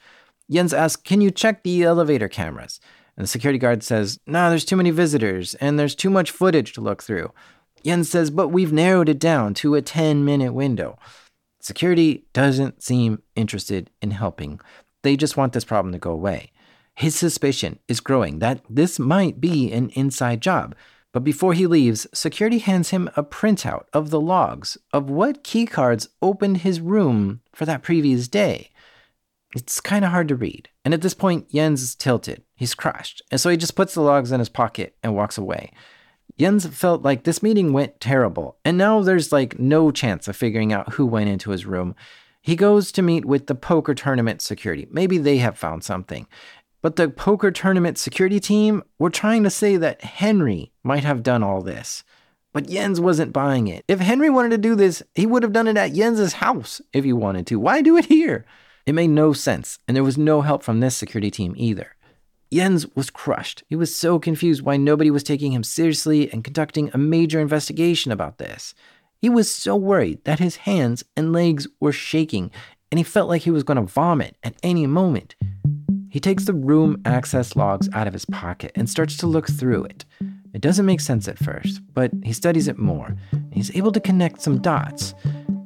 Jens 0.49 0.73
asks, 0.73 1.03
Can 1.03 1.21
you 1.21 1.33
check 1.33 1.65
the 1.65 1.83
elevator 1.83 2.29
cameras? 2.29 2.79
And 3.17 3.25
the 3.25 3.29
security 3.29 3.59
guard 3.59 3.83
says, 3.83 4.19
Nah, 4.27 4.51
there's 4.51 4.65
too 4.65 4.77
many 4.77 4.91
visitors 4.91 5.55
and 5.57 5.79
there's 5.79 5.95
too 5.95 6.11
much 6.11 6.31
footage 6.31 6.73
to 6.75 6.81
look 6.81 7.03
through. 7.03 7.33
Jens 7.85 8.11
says, 8.11 8.31
But 8.31 8.49
we've 8.49 8.73
narrowed 8.73 9.09
it 9.09 9.19
down 9.19 9.55
to 9.55 9.75
a 9.75 9.83
10 9.83 10.25
minute 10.25 10.53
window. 10.53 10.99
Security 11.61 12.25
doesn't 12.33 12.83
seem 12.83 13.23
interested 13.35 13.91
in 14.03 14.13
helping. 14.13 14.61
They 15.03 15.17
just 15.17 15.37
want 15.37 15.53
this 15.53 15.65
problem 15.65 15.93
to 15.93 15.99
go 15.99 16.13
away. 16.13 16.53
His 16.95 17.15
suspicion 17.15 17.79
is 17.89 18.01
growing 18.01 18.39
that 18.39 18.61
this 18.71 18.99
might 18.99 19.41
be 19.41 19.73
an 19.73 19.91
inside 19.91 20.41
job. 20.41 20.75
But 21.13 21.25
before 21.25 21.55
he 21.55 21.67
leaves, 21.67 22.07
security 22.13 22.59
hands 22.59 22.91
him 22.91 23.09
a 23.17 23.23
printout 23.23 23.85
of 23.93 24.11
the 24.11 24.21
logs 24.21 24.77
of 24.93 25.09
what 25.09 25.45
keycards 25.45 26.09
opened 26.21 26.59
his 26.59 26.81
room 26.81 27.41
for 27.55 27.65
that 27.65 27.83
previous 27.83 28.29
day. 28.29 28.71
It's 29.55 29.81
kind 29.81 30.05
of 30.05 30.11
hard 30.11 30.29
to 30.29 30.37
read. 30.37 30.69
And 30.85 30.93
at 30.93 31.03
this 31.03 31.15
point, 31.15 31.51
Jens 31.51 31.83
is 31.83 31.95
tilted. 31.95 32.43
He's 32.57 32.75
crushed. 32.75 33.23
And 33.31 33.41
so 33.41 33.49
he 33.49 33.57
just 33.57 33.77
puts 33.77 33.95
the 33.95 34.03
logs 34.03 34.33
in 34.33 34.41
his 34.41 34.49
pocket 34.49 34.97
and 35.03 35.15
walks 35.15 35.39
away. 35.39 35.73
Jens 36.39 36.67
felt 36.67 37.03
like 37.03 37.25
this 37.25 37.43
meeting 37.43 37.73
went 37.73 38.01
terrible, 38.01 38.59
and 38.65 38.77
now 38.77 39.01
there's 39.01 39.33
like 39.33 39.59
no 39.59 39.91
chance 39.91 40.29
of 40.29 40.37
figuring 40.37 40.73
out 40.73 40.95
who 40.95 41.07
went 41.07 41.31
into 41.31 41.51
his 41.51 41.65
room. 41.65 41.95
He 42.43 42.57
goes 42.57 42.93
to 42.93 43.03
meet 43.03 43.25
with 43.25 43.47
the 43.47 43.55
poker 43.55 43.95
tournament 43.95 44.43
security. 44.43 44.87
Maybe 44.91 45.19
they 45.19 45.39
have 45.39 45.59
found 45.59 45.83
something. 45.83 46.27
But 46.83 46.97
the 46.97 47.09
poker 47.09 47.51
tournament 47.51 47.99
security 47.99 48.39
team 48.39 48.83
were 48.99 49.11
trying 49.11 49.45
to 49.45 49.51
say 49.51 49.77
that 49.79 50.03
Henry 50.03 50.73
might 50.85 51.05
have 51.05 51.23
done 51.23 51.43
all 51.43 51.63
this. 51.63 52.05
But 52.53 52.69
Jens 52.69 53.01
wasn't 53.01 53.33
buying 53.33 53.67
it. 53.67 53.85
If 53.89 53.99
Henry 53.99 54.31
wanted 54.31 54.51
to 54.51 54.59
do 54.59 54.75
this, 54.75 55.03
he 55.15 55.27
would 55.27 55.43
have 55.43 55.53
done 55.53 55.67
it 55.67 55.77
at 55.77 55.95
Jens's 55.95 56.35
house 56.35 56.81
if 56.93 57.05
he 57.05 57.13
wanted 57.13 57.47
to. 57.49 57.59
Why 57.59 57.83
do 57.83 57.97
it 57.97 58.07
here? 58.07 58.45
It 58.87 58.95
made 58.95 59.11
no 59.11 59.33
sense, 59.33 59.81
and 59.89 59.97
there 59.97 60.05
was 60.05 60.17
no 60.17 60.43
help 60.43 60.63
from 60.63 60.79
this 60.79 60.97
security 60.97 61.31
team 61.31 61.55
either. 61.57 61.97
Jens 62.53 62.87
was 62.95 63.11
crushed. 63.11 63.65
He 63.69 63.75
was 63.75 63.95
so 63.95 64.21
confused 64.21 64.63
why 64.63 64.77
nobody 64.77 65.11
was 65.11 65.25
taking 65.25 65.51
him 65.51 65.65
seriously 65.65 66.31
and 66.31 66.45
conducting 66.45 66.91
a 66.95 66.99
major 66.99 67.41
investigation 67.41 68.13
about 68.13 68.39
this. 68.39 68.75
He 69.21 69.29
was 69.29 69.51
so 69.51 69.75
worried 69.75 70.23
that 70.25 70.39
his 70.39 70.57
hands 70.57 71.03
and 71.17 71.33
legs 71.33 71.67
were 71.81 71.91
shaking, 71.91 72.53
and 72.93 72.99
he 72.99 73.05
felt 73.05 73.29
like 73.29 73.43
he 73.43 73.51
was 73.51 73.65
going 73.65 73.77
to 73.77 73.93
vomit 73.93 74.37
at 74.45 74.55
any 74.63 74.87
moment. 74.87 75.35
He 76.09 76.21
takes 76.21 76.45
the 76.45 76.55
room 76.55 77.03
access 77.05 77.57
logs 77.57 77.89
out 77.93 78.07
of 78.07 78.13
his 78.13 78.25
pocket 78.27 78.71
and 78.77 78.89
starts 78.89 79.17
to 79.19 79.27
look 79.27 79.49
through 79.49 79.85
it. 79.85 80.05
It 80.55 80.61
doesn't 80.63 80.87
make 80.87 81.01
sense 81.01 81.27
at 81.27 81.39
first, 81.39 81.81
but 81.93 82.13
he 82.23 82.33
studies 82.33 82.69
it 82.69 82.79
more. 82.79 83.17
And 83.33 83.53
he's 83.53 83.75
able 83.77 83.93
to 83.93 84.01
connect 84.01 84.41
some 84.41 84.63
dots. 84.63 85.13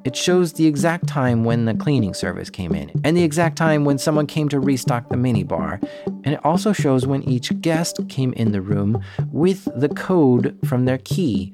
It 0.03 0.17
shows 0.17 0.55
the 0.55 0.67
exact 0.67 1.07
time 1.07 1.45
when 1.45 1.67
the 1.67 1.75
cleaning 1.75 2.15
service 2.15 2.49
came 2.49 2.75
in, 2.75 2.91
and 3.05 3.15
the 3.15 3.23
exact 3.23 3.57
time 3.57 3.85
when 3.85 3.99
someone 3.99 4.27
came 4.27 4.49
to 4.49 4.59
restock 4.59 5.09
the 5.11 5.17
minibar. 5.17 5.83
And 6.25 6.35
it 6.35 6.45
also 6.45 6.73
shows 6.73 7.07
when 7.07 7.23
each 7.25 7.59
guest 7.61 8.01
came 8.09 8.33
in 8.33 8.53
the 8.53 8.63
room 8.63 9.03
with 9.31 9.69
the 9.77 9.91
code 9.91 10.59
from 10.65 10.87
their 10.87 10.99
key. 10.99 11.53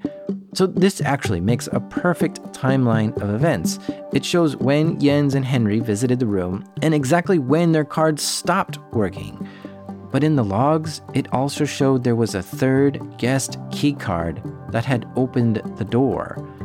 So, 0.55 0.67
this 0.67 1.01
actually 1.01 1.41
makes 1.41 1.69
a 1.73 1.81
perfect 1.81 2.41
timeline 2.53 3.21
of 3.21 3.35
events. 3.35 3.81
It 4.15 4.25
shows 4.25 4.57
when 4.57 4.99
Jens 5.01 5.35
and 5.35 5.45
Henry 5.45 5.81
visited 5.81 6.21
the 6.21 6.27
room 6.27 6.65
and 6.83 6.95
exactly 6.95 7.39
when 7.39 7.73
their 7.73 7.85
cards 7.85 8.23
stopped 8.23 8.79
working. 8.93 9.47
But 10.13 10.23
in 10.23 10.37
the 10.37 10.45
logs, 10.45 11.03
it 11.15 11.31
also 11.33 11.65
showed 11.65 12.05
there 12.05 12.17
was 12.17 12.35
a 12.35 12.43
third 12.43 13.19
guest 13.19 13.59
key 13.71 13.93
card 13.93 14.41
that 14.71 14.85
had 14.85 15.05
opened 15.17 15.61
the 15.77 15.85
door. 15.85 16.56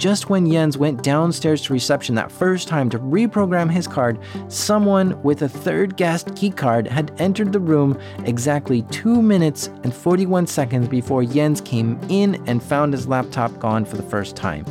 Just 0.00 0.30
when 0.30 0.50
Jens 0.50 0.78
went 0.78 1.02
downstairs 1.02 1.60
to 1.60 1.74
reception 1.74 2.14
that 2.14 2.32
first 2.32 2.68
time 2.68 2.88
to 2.88 2.98
reprogram 2.98 3.70
his 3.70 3.86
card, 3.86 4.18
someone 4.48 5.22
with 5.22 5.42
a 5.42 5.48
third 5.48 5.98
guest 5.98 6.28
keycard 6.28 6.86
had 6.86 7.12
entered 7.20 7.52
the 7.52 7.60
room 7.60 8.00
exactly 8.24 8.80
2 8.84 9.20
minutes 9.20 9.66
and 9.84 9.94
41 9.94 10.46
seconds 10.46 10.88
before 10.88 11.22
Jens 11.22 11.60
came 11.60 12.00
in 12.08 12.42
and 12.48 12.62
found 12.62 12.94
his 12.94 13.08
laptop 13.08 13.58
gone 13.58 13.84
for 13.84 13.98
the 13.98 14.02
first 14.02 14.36
time. 14.36 14.64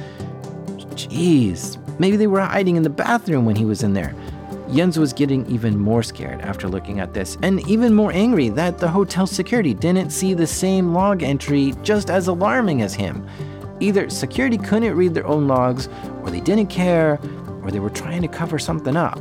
Jeez, 0.95 1.77
maybe 1.99 2.17
they 2.17 2.25
were 2.25 2.41
hiding 2.41 2.75
in 2.75 2.81
the 2.81 2.89
bathroom 2.89 3.45
when 3.45 3.55
he 3.55 3.65
was 3.65 3.83
in 3.83 3.93
there. 3.93 4.15
Jens 4.73 4.97
was 4.97 5.13
getting 5.13 5.45
even 5.45 5.77
more 5.77 6.01
scared 6.01 6.41
after 6.41 6.67
looking 6.67 6.99
at 6.99 7.13
this, 7.13 7.37
and 7.43 7.67
even 7.67 7.93
more 7.93 8.11
angry 8.13 8.49
that 8.49 8.79
the 8.79 8.87
hotel 8.87 9.27
security 9.27 9.75
didn't 9.75 10.09
see 10.09 10.33
the 10.33 10.47
same 10.47 10.91
log 10.91 11.21
entry 11.21 11.75
just 11.83 12.09
as 12.09 12.27
alarming 12.27 12.81
as 12.81 12.95
him. 12.95 13.27
Either 13.79 14.09
security 14.09 14.57
couldn't 14.57 14.95
read 14.95 15.13
their 15.13 15.27
own 15.27 15.47
logs, 15.47 15.87
or 16.23 16.29
they 16.29 16.41
didn't 16.41 16.67
care, 16.67 17.19
or 17.63 17.71
they 17.71 17.79
were 17.79 17.89
trying 17.89 18.21
to 18.21 18.27
cover 18.27 18.59
something 18.59 18.97
up. 18.97 19.19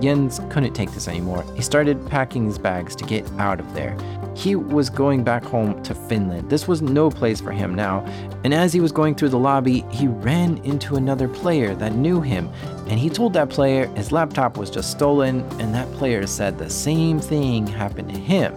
Jens 0.00 0.40
couldn't 0.50 0.72
take 0.72 0.90
this 0.92 1.06
anymore. 1.08 1.44
He 1.54 1.62
started 1.62 2.04
packing 2.08 2.46
his 2.46 2.58
bags 2.58 2.96
to 2.96 3.04
get 3.04 3.28
out 3.38 3.60
of 3.60 3.72
there. 3.74 3.96
He 4.34 4.56
was 4.56 4.88
going 4.90 5.22
back 5.22 5.44
home 5.44 5.82
to 5.82 5.94
Finland. 5.94 6.50
This 6.50 6.66
was 6.66 6.82
no 6.82 7.10
place 7.10 7.40
for 7.40 7.52
him 7.52 7.74
now. 7.74 8.04
And 8.44 8.52
as 8.54 8.72
he 8.72 8.80
was 8.80 8.90
going 8.90 9.14
through 9.14 9.28
the 9.28 9.38
lobby, 9.38 9.84
he 9.90 10.08
ran 10.08 10.58
into 10.64 10.96
another 10.96 11.28
player 11.28 11.74
that 11.76 11.94
knew 11.94 12.20
him. 12.20 12.48
And 12.88 12.98
he 12.98 13.10
told 13.10 13.34
that 13.34 13.50
player 13.50 13.86
his 13.88 14.10
laptop 14.10 14.56
was 14.56 14.70
just 14.70 14.90
stolen, 14.90 15.40
and 15.60 15.74
that 15.74 15.90
player 15.92 16.26
said 16.26 16.58
the 16.58 16.70
same 16.70 17.20
thing 17.20 17.66
happened 17.66 18.08
to 18.08 18.18
him. 18.18 18.54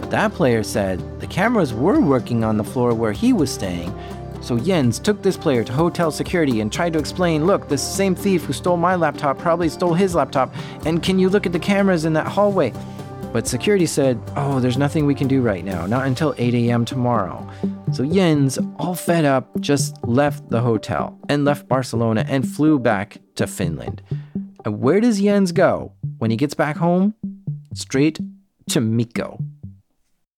But 0.00 0.10
that 0.10 0.32
player 0.32 0.62
said 0.62 1.20
the 1.20 1.26
cameras 1.26 1.72
were 1.72 2.00
working 2.00 2.44
on 2.44 2.58
the 2.58 2.64
floor 2.64 2.94
where 2.94 3.12
he 3.12 3.32
was 3.32 3.50
staying, 3.52 3.92
so 4.40 4.58
Jens 4.58 4.98
took 4.98 5.22
this 5.22 5.36
player 5.36 5.64
to 5.64 5.72
hotel 5.72 6.10
security 6.10 6.60
and 6.60 6.72
tried 6.72 6.92
to 6.94 6.98
explain 6.98 7.46
look, 7.46 7.68
this 7.68 7.82
same 7.82 8.14
thief 8.14 8.44
who 8.44 8.52
stole 8.52 8.76
my 8.76 8.94
laptop 8.94 9.38
probably 9.38 9.68
stole 9.68 9.94
his 9.94 10.14
laptop, 10.14 10.54
and 10.84 11.02
can 11.02 11.18
you 11.18 11.28
look 11.28 11.46
at 11.46 11.52
the 11.52 11.58
cameras 11.58 12.04
in 12.04 12.12
that 12.14 12.26
hallway? 12.26 12.72
But 13.32 13.46
security 13.46 13.86
said, 13.86 14.20
oh, 14.36 14.58
there's 14.58 14.76
nothing 14.76 15.06
we 15.06 15.14
can 15.14 15.28
do 15.28 15.40
right 15.40 15.64
now, 15.64 15.86
not 15.86 16.06
until 16.06 16.34
8 16.36 16.52
a.m. 16.52 16.84
tomorrow. 16.84 17.48
So 17.92 18.04
Jens, 18.04 18.58
all 18.78 18.94
fed 18.94 19.24
up, 19.24 19.48
just 19.60 19.96
left 20.04 20.50
the 20.50 20.60
hotel 20.60 21.16
and 21.28 21.44
left 21.44 21.68
Barcelona 21.68 22.24
and 22.28 22.48
flew 22.48 22.80
back 22.80 23.18
to 23.36 23.46
Finland. 23.46 24.02
And 24.64 24.80
where 24.80 25.00
does 25.00 25.20
Jens 25.20 25.52
go 25.52 25.92
when 26.18 26.32
he 26.32 26.36
gets 26.36 26.54
back 26.54 26.76
home? 26.76 27.14
Straight 27.72 28.18
to 28.70 28.80
Mikko. 28.80 29.38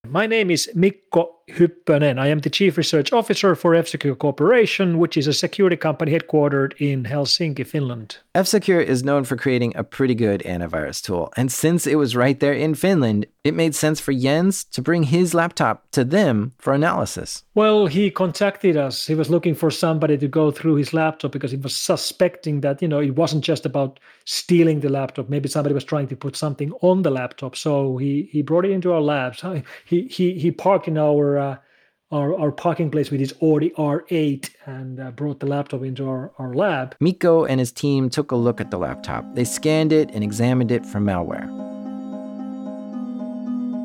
My 0.07 0.27
name 0.27 0.51
is 0.51 0.71
Mikko 0.75 1.31
Hyppönen. 1.49 2.19
I 2.19 2.29
am 2.29 2.41
the 2.41 2.51
Chief 2.51 2.77
Research 2.77 3.13
Officer 3.13 3.55
for 3.55 3.75
F-Secure 3.75 4.15
Corporation, 4.15 4.99
which 4.99 5.17
is 5.17 5.27
a 5.27 5.33
security 5.33 5.77
company 5.77 6.13
headquartered 6.13 6.75
in 6.79 7.05
Helsinki, 7.05 7.67
Finland. 7.67 8.19
F-Secure 8.35 8.81
is 8.81 9.03
known 9.03 9.25
for 9.25 9.37
creating 9.37 9.77
a 9.77 9.85
pretty 9.85 10.15
good 10.15 10.43
antivirus 10.43 11.03
tool, 11.03 11.33
and 11.37 11.53
since 11.53 11.87
it 11.87 11.97
was 11.97 12.17
right 12.17 12.41
there 12.41 12.55
in 12.55 12.75
Finland, 12.75 13.27
it 13.45 13.55
made 13.55 13.75
sense 13.75 14.01
for 14.01 14.13
Jens 14.13 14.65
to 14.65 14.81
bring 14.81 15.03
his 15.03 15.35
laptop 15.35 15.91
to 15.91 16.05
them 16.05 16.53
for 16.59 16.73
analysis. 16.73 17.43
Well, 17.55 17.87
he 17.87 18.11
contacted 18.11 18.77
us. 18.77 19.07
He 19.07 19.17
was 19.17 19.29
looking 19.29 19.55
for 19.55 19.71
somebody 19.71 20.17
to 20.19 20.29
go 20.29 20.51
through 20.53 20.77
his 20.77 20.93
laptop 20.95 21.33
because 21.33 21.51
he 21.51 21.57
was 21.57 21.77
suspecting 21.77 22.61
that, 22.61 22.81
you 22.81 22.89
know, 22.89 23.01
it 23.01 23.17
wasn't 23.17 23.45
just 23.45 23.67
about 23.67 23.99
stealing 24.25 24.81
the 24.81 24.89
laptop. 24.89 25.29
Maybe 25.29 25.49
somebody 25.49 25.75
was 25.75 25.85
trying 25.85 26.07
to 26.09 26.17
put 26.17 26.37
something 26.37 26.73
on 26.83 27.03
the 27.03 27.11
laptop. 27.11 27.57
So 27.57 27.97
he 27.97 28.29
he 28.31 28.43
brought 28.43 28.65
it 28.65 28.71
into 28.71 28.93
our 28.93 29.01
labs. 29.01 29.45
He 29.85 30.07
he 30.07 30.39
he 30.39 30.51
parked 30.53 30.87
in 30.87 30.97
our 30.97 31.32
uh, 31.39 31.57
our, 32.13 32.39
our 32.39 32.53
parking 32.53 32.91
place 32.91 33.11
with 33.11 33.21
his 33.21 33.35
Audi 33.41 33.71
R8 33.71 34.51
and 34.67 35.01
uh, 35.01 35.11
brought 35.13 35.41
the 35.41 35.47
laptop 35.47 35.83
into 35.83 36.07
our, 36.07 36.31
our 36.39 36.55
lab. 36.55 36.95
Mikko 37.01 37.47
and 37.47 37.59
his 37.59 37.73
team 37.73 38.11
took 38.11 38.31
a 38.31 38.37
look 38.37 38.61
at 38.61 38.71
the 38.71 38.79
laptop. 38.79 39.25
They 39.35 39.45
scanned 39.45 39.93
it 39.93 40.11
and 40.13 40.23
examined 40.23 40.71
it 40.71 40.85
for 40.85 40.99
malware. 41.01 41.49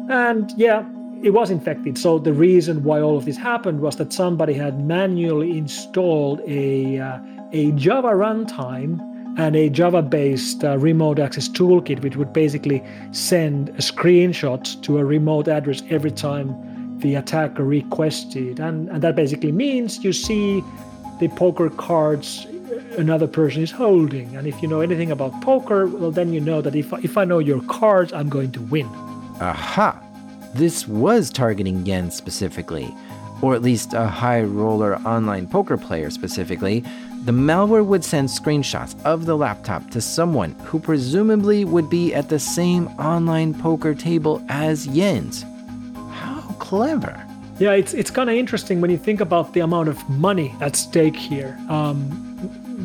And 0.10 0.52
yeah, 0.58 0.86
it 1.24 1.32
was 1.32 1.50
infected. 1.50 1.98
So 1.98 2.20
the 2.20 2.34
reason 2.34 2.84
why 2.84 3.02
all 3.02 3.18
of 3.18 3.26
this 3.26 3.38
happened 3.38 3.80
was 3.80 3.96
that 3.96 4.12
somebody 4.12 4.54
had 4.54 4.86
manually 4.86 5.58
installed 5.58 6.42
a, 6.46 7.00
uh, 7.00 7.20
a 7.54 7.72
Java 7.72 8.10
runtime 8.10 9.00
and 9.38 9.56
a 9.56 9.70
Java-based 9.70 10.64
uh, 10.64 10.78
remote 10.78 11.20
access 11.20 11.48
toolkit, 11.48 12.02
which 12.02 12.16
would 12.18 12.34
basically 12.34 12.84
send 13.12 13.70
a 13.70 13.82
screenshot 13.82 14.82
to 14.82 14.98
a 14.98 15.06
remote 15.06 15.48
address 15.48 15.84
every 15.90 16.12
time 16.12 16.77
the 17.00 17.16
attacker 17.16 17.64
requested. 17.64 18.60
And, 18.60 18.90
and 18.90 19.02
that 19.02 19.16
basically 19.16 19.52
means 19.52 20.04
you 20.04 20.14
see 20.14 20.64
the 21.20 21.28
poker 21.30 21.70
cards 21.70 22.46
uh, 22.46 22.84
another 22.98 23.28
person 23.28 23.62
is 23.64 23.72
holding. 23.72 24.36
And 24.36 24.48
if 24.48 24.62
you 24.62 24.68
know 24.68 24.82
anything 24.82 25.12
about 25.12 25.40
poker, 25.42 25.88
well, 25.88 26.12
then 26.12 26.34
you 26.34 26.40
know 26.40 26.62
that 26.62 26.76
if, 26.76 26.92
if 27.04 27.18
I 27.18 27.26
know 27.26 27.40
your 27.40 27.62
cards, 27.64 28.14
I'm 28.14 28.30
going 28.30 28.52
to 28.54 28.62
win. 28.62 28.88
Aha! 29.40 30.02
This 30.54 30.88
was 30.88 31.30
targeting 31.30 31.84
Jens 31.86 32.16
specifically. 32.16 32.94
or 33.42 33.54
at 33.54 33.62
least 33.62 33.94
a 33.94 34.08
high 34.08 34.42
roller 34.42 34.96
online 35.00 35.48
poker 35.48 35.78
player 35.78 36.10
specifically, 36.10 36.84
the 37.26 37.32
malware 37.32 37.86
would 37.86 38.04
send 38.04 38.30
screenshots 38.30 38.96
of 39.04 39.26
the 39.26 39.38
laptop 39.38 39.90
to 39.92 40.02
someone 40.02 40.52
who 40.64 40.80
presumably 40.80 41.66
would 41.66 41.90
be 41.90 42.14
at 42.14 42.30
the 42.30 42.40
same 42.40 42.88
online 43.00 43.54
poker 43.54 43.94
table 43.94 44.44
as 44.50 44.88
Jens. 44.88 45.46
Clever. 46.68 47.26
Yeah, 47.60 47.72
it's 47.72 47.94
it's 47.94 48.12
kind 48.12 48.30
of 48.30 48.36
interesting 48.36 48.82
when 48.82 48.92
you 48.92 48.98
think 48.98 49.22
about 49.22 49.54
the 49.54 49.62
amount 49.62 49.88
of 49.88 49.98
money 50.10 50.54
at 50.60 50.76
stake 50.76 51.16
here. 51.16 51.58
Um, 51.70 51.98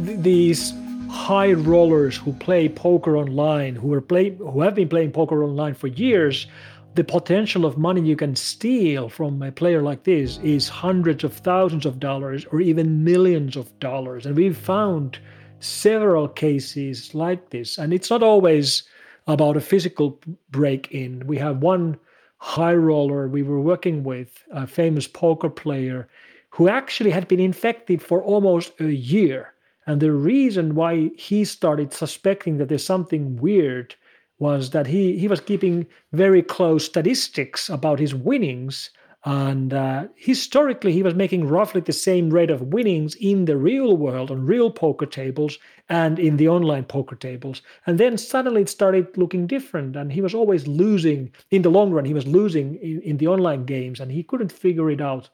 th- 0.07 0.21
these 0.21 0.73
high 1.11 1.53
rollers 1.53 2.17
who 2.17 2.33
play 2.35 2.69
poker 2.69 3.17
online, 3.17 3.75
who 3.75 3.93
are 3.93 4.01
play, 4.01 4.37
who 4.37 4.61
have 4.61 4.77
been 4.77 4.89
playing 4.89 5.11
poker 5.11 5.43
online 5.43 5.75
for 5.75 5.89
years, 5.89 6.47
the 6.95 7.03
potential 7.03 7.67
of 7.67 7.77
money 7.77 8.01
you 8.03 8.15
can 8.15 8.37
steal 8.37 9.09
from 9.09 9.43
a 9.43 9.51
player 9.51 9.83
like 9.83 10.05
this 10.05 10.39
is 10.45 10.69
hundreds 10.69 11.25
of 11.25 11.33
thousands 11.33 11.85
of 11.85 11.99
dollars 11.99 12.47
or 12.53 12.61
even 12.61 13.03
millions 13.03 13.57
of 13.57 13.67
dollars. 13.81 14.27
And 14.27 14.37
we've 14.37 14.57
found 14.57 15.19
several 15.59 16.29
cases 16.29 17.17
like 17.17 17.51
this. 17.51 17.79
And 17.79 17.93
it's 17.93 18.11
not 18.11 18.23
always 18.23 18.85
about 19.27 19.57
a 19.57 19.61
physical 19.61 20.21
break 20.51 20.93
in. 20.93 21.27
We 21.27 21.39
have 21.39 21.59
one 21.63 21.99
high 22.43 22.75
roller 22.75 23.29
we 23.29 23.41
were 23.41 23.61
working 23.61 24.03
with, 24.03 24.43
a 24.51 24.67
famous 24.67 25.07
poker 25.07 25.49
player, 25.49 26.09
who 26.51 26.69
actually 26.69 27.13
had 27.13 27.29
been 27.29 27.39
infected 27.39 28.03
for 28.03 28.21
almost 28.21 28.73
a 28.81 28.93
year. 28.93 29.55
And 29.87 30.01
the 30.01 30.11
reason 30.11 30.75
why 30.75 31.13
he 31.17 31.45
started 31.45 31.93
suspecting 31.93 32.59
that 32.59 32.69
there's 32.69 32.85
something 32.85 33.37
weird 33.37 33.95
was 34.41 34.71
that 34.71 34.89
he, 34.89 35.17
he 35.19 35.29
was 35.29 35.41
keeping 35.41 35.87
very 36.13 36.43
close 36.43 36.85
statistics 36.85 37.71
about 37.71 38.01
his 38.01 38.13
winnings. 38.13 38.91
And 39.25 39.73
uh, 39.73 40.09
historically, 40.17 40.93
he 40.93 41.03
was 41.05 41.15
making 41.15 41.47
roughly 41.47 41.81
the 41.81 41.93
same 41.93 42.31
rate 42.31 42.51
of 42.51 42.73
winnings 42.73 43.15
in 43.15 43.45
the 43.45 43.57
real 43.57 43.97
world 43.97 44.33
on 44.33 44.45
real 44.45 44.69
poker 44.69 45.07
tables 45.07 45.59
and 45.89 46.19
in 46.19 46.37
the 46.37 46.49
online 46.49 46.85
poker 46.85 47.15
tables. 47.15 47.63
And 47.87 47.99
then 47.99 48.19
suddenly 48.19 48.63
it 48.63 48.69
started 48.69 49.17
looking 49.17 49.47
different. 49.47 49.95
And 49.95 50.13
he 50.13 50.21
was 50.21 50.35
always 50.35 50.67
losing 50.67 51.31
in 51.51 51.63
the 51.63 51.71
long 51.71 51.93
run, 51.93 52.05
he 52.05 52.15
was 52.15 52.27
losing 52.27 52.77
in, 52.77 53.01
in 53.03 53.17
the 53.19 53.29
online 53.29 53.65
games 53.65 54.01
and 54.01 54.11
he 54.11 54.25
couldn't 54.25 54.51
figure 54.51 54.91
it 54.91 55.01
out. 55.01 55.29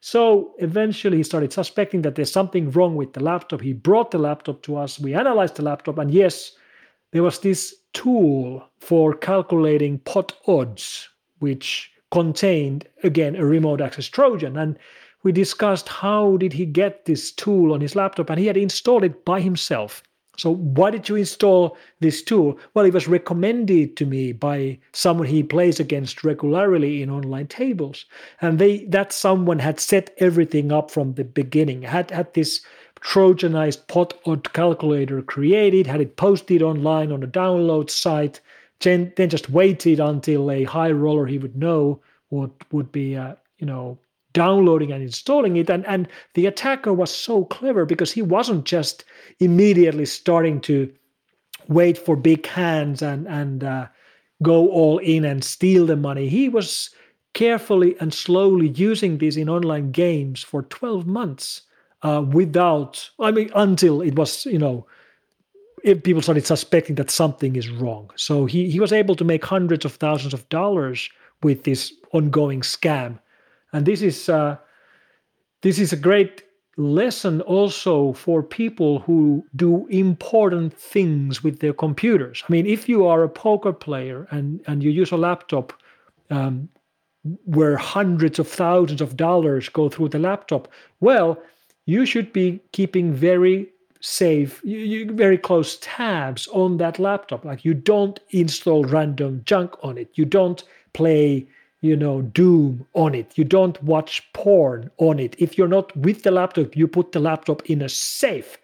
So 0.00 0.52
eventually 0.58 1.16
he 1.16 1.22
started 1.22 1.50
suspecting 1.50 2.02
that 2.02 2.14
there's 2.14 2.30
something 2.30 2.70
wrong 2.72 2.94
with 2.94 3.14
the 3.14 3.22
laptop. 3.22 3.62
He 3.62 3.72
brought 3.72 4.10
the 4.10 4.18
laptop 4.18 4.62
to 4.64 4.76
us. 4.76 5.00
We 5.00 5.14
analyzed 5.14 5.56
the 5.56 5.62
laptop, 5.62 5.96
and 5.96 6.10
yes, 6.10 6.52
there 7.12 7.22
was 7.22 7.38
this 7.38 7.74
tool 7.94 8.68
for 8.80 9.14
calculating 9.14 10.00
pot 10.00 10.34
odds, 10.46 11.08
which 11.38 11.90
contained 12.14 12.86
again 13.02 13.34
a 13.34 13.44
remote 13.44 13.80
access 13.80 14.06
trojan. 14.06 14.56
And 14.56 14.78
we 15.24 15.32
discussed 15.32 15.88
how 15.88 16.36
did 16.36 16.52
he 16.52 16.64
get 16.64 17.06
this 17.06 17.32
tool 17.32 17.72
on 17.72 17.80
his 17.80 17.96
laptop 17.96 18.30
and 18.30 18.38
he 18.38 18.46
had 18.46 18.56
installed 18.56 19.02
it 19.02 19.24
by 19.24 19.40
himself. 19.40 20.00
So 20.36 20.54
why 20.54 20.92
did 20.92 21.08
you 21.08 21.16
install 21.16 21.76
this 21.98 22.22
tool? 22.22 22.56
Well 22.72 22.84
it 22.84 22.94
was 22.94 23.08
recommended 23.08 23.96
to 23.96 24.06
me 24.06 24.30
by 24.30 24.78
someone 24.92 25.26
he 25.26 25.42
plays 25.42 25.80
against 25.80 26.22
regularly 26.22 27.02
in 27.02 27.10
online 27.10 27.48
tables. 27.48 28.04
And 28.40 28.60
they 28.60 28.84
that 28.84 29.12
someone 29.12 29.58
had 29.58 29.80
set 29.80 30.14
everything 30.18 30.70
up 30.70 30.92
from 30.92 31.14
the 31.14 31.24
beginning 31.24 31.82
had 31.82 32.12
had 32.12 32.32
this 32.34 32.60
trojanized 33.00 33.88
pot 33.88 34.14
odd 34.24 34.52
calculator 34.52 35.20
created 35.20 35.88
had 35.88 36.00
it 36.00 36.14
posted 36.14 36.62
online 36.62 37.10
on 37.10 37.24
a 37.24 37.34
download 37.42 37.90
site 37.90 38.40
then, 38.84 39.28
just 39.28 39.50
waited 39.50 40.00
until 40.00 40.50
a 40.50 40.64
high 40.64 40.90
roller 40.90 41.26
he 41.26 41.38
would 41.38 41.56
know 41.56 42.00
would 42.30 42.52
would 42.70 42.92
be 42.92 43.16
uh, 43.16 43.34
you 43.58 43.66
know 43.66 43.98
downloading 44.32 44.92
and 44.92 45.02
installing 45.02 45.56
it. 45.56 45.70
And 45.70 45.86
and 45.86 46.08
the 46.34 46.46
attacker 46.46 46.92
was 46.92 47.14
so 47.14 47.44
clever 47.44 47.84
because 47.84 48.12
he 48.12 48.22
wasn't 48.22 48.64
just 48.64 49.04
immediately 49.40 50.06
starting 50.06 50.60
to 50.62 50.92
wait 51.68 51.98
for 51.98 52.16
big 52.16 52.46
hands 52.46 53.02
and 53.02 53.26
and 53.26 53.64
uh, 53.64 53.88
go 54.42 54.68
all 54.68 54.98
in 54.98 55.24
and 55.24 55.42
steal 55.42 55.86
the 55.86 55.96
money. 55.96 56.28
He 56.28 56.48
was 56.48 56.90
carefully 57.34 57.96
and 58.00 58.14
slowly 58.14 58.68
using 58.68 59.18
this 59.18 59.36
in 59.36 59.48
online 59.48 59.90
games 59.90 60.42
for 60.42 60.62
12 60.62 61.06
months 61.06 61.62
uh, 62.02 62.24
without 62.30 63.10
i 63.18 63.30
mean 63.30 63.50
until 63.54 64.00
it 64.00 64.14
was 64.14 64.46
you 64.46 64.58
know 64.58 64.86
if 65.84 66.02
people 66.02 66.22
started 66.22 66.46
suspecting 66.46 66.96
that 66.96 67.10
something 67.10 67.56
is 67.56 67.68
wrong. 67.68 68.10
So 68.16 68.46
he, 68.46 68.70
he 68.70 68.80
was 68.80 68.92
able 68.92 69.14
to 69.16 69.24
make 69.24 69.44
hundreds 69.44 69.84
of 69.84 69.94
thousands 69.94 70.32
of 70.32 70.48
dollars 70.48 71.10
with 71.42 71.64
this 71.64 71.92
ongoing 72.12 72.62
scam. 72.62 73.18
And 73.72 73.84
this 73.84 74.00
is 74.00 74.28
uh, 74.28 74.56
this 75.60 75.78
is 75.78 75.92
a 75.92 75.96
great 75.96 76.42
lesson 76.76 77.40
also 77.42 78.14
for 78.14 78.42
people 78.42 78.98
who 79.00 79.44
do 79.54 79.86
important 79.88 80.74
things 80.74 81.44
with 81.44 81.60
their 81.60 81.72
computers. 81.72 82.42
I 82.48 82.52
mean, 82.52 82.66
if 82.66 82.88
you 82.88 83.06
are 83.06 83.22
a 83.22 83.28
poker 83.28 83.72
player 83.72 84.26
and, 84.30 84.60
and 84.66 84.82
you 84.82 84.90
use 84.90 85.12
a 85.12 85.16
laptop 85.16 85.72
um, 86.30 86.68
where 87.44 87.76
hundreds 87.76 88.38
of 88.38 88.48
thousands 88.48 89.00
of 89.00 89.16
dollars 89.16 89.68
go 89.68 89.88
through 89.88 90.08
the 90.08 90.18
laptop, 90.18 90.68
well, 91.00 91.38
you 91.86 92.06
should 92.06 92.32
be 92.32 92.60
keeping 92.72 93.12
very 93.12 93.68
safe, 94.04 94.60
you, 94.64 94.78
you, 94.78 95.12
very 95.12 95.38
close 95.38 95.78
tabs 95.80 96.46
on 96.48 96.76
that 96.76 96.98
laptop. 96.98 97.44
Like 97.44 97.64
you 97.64 97.72
don't 97.72 98.20
install 98.30 98.84
random 98.84 99.42
junk 99.44 99.74
on 99.82 99.96
it. 99.96 100.10
You 100.14 100.26
don't 100.26 100.62
play, 100.92 101.46
you 101.80 101.96
know, 101.96 102.20
Doom 102.22 102.86
on 102.92 103.14
it. 103.14 103.32
You 103.36 103.44
don't 103.44 103.82
watch 103.82 104.22
porn 104.34 104.90
on 104.98 105.18
it. 105.18 105.34
If 105.38 105.56
you're 105.56 105.68
not 105.68 105.96
with 105.96 106.22
the 106.22 106.30
laptop, 106.30 106.76
you 106.76 106.86
put 106.86 107.12
the 107.12 107.20
laptop 107.20 107.68
in 107.70 107.80
a 107.80 107.88
safe. 107.88 108.58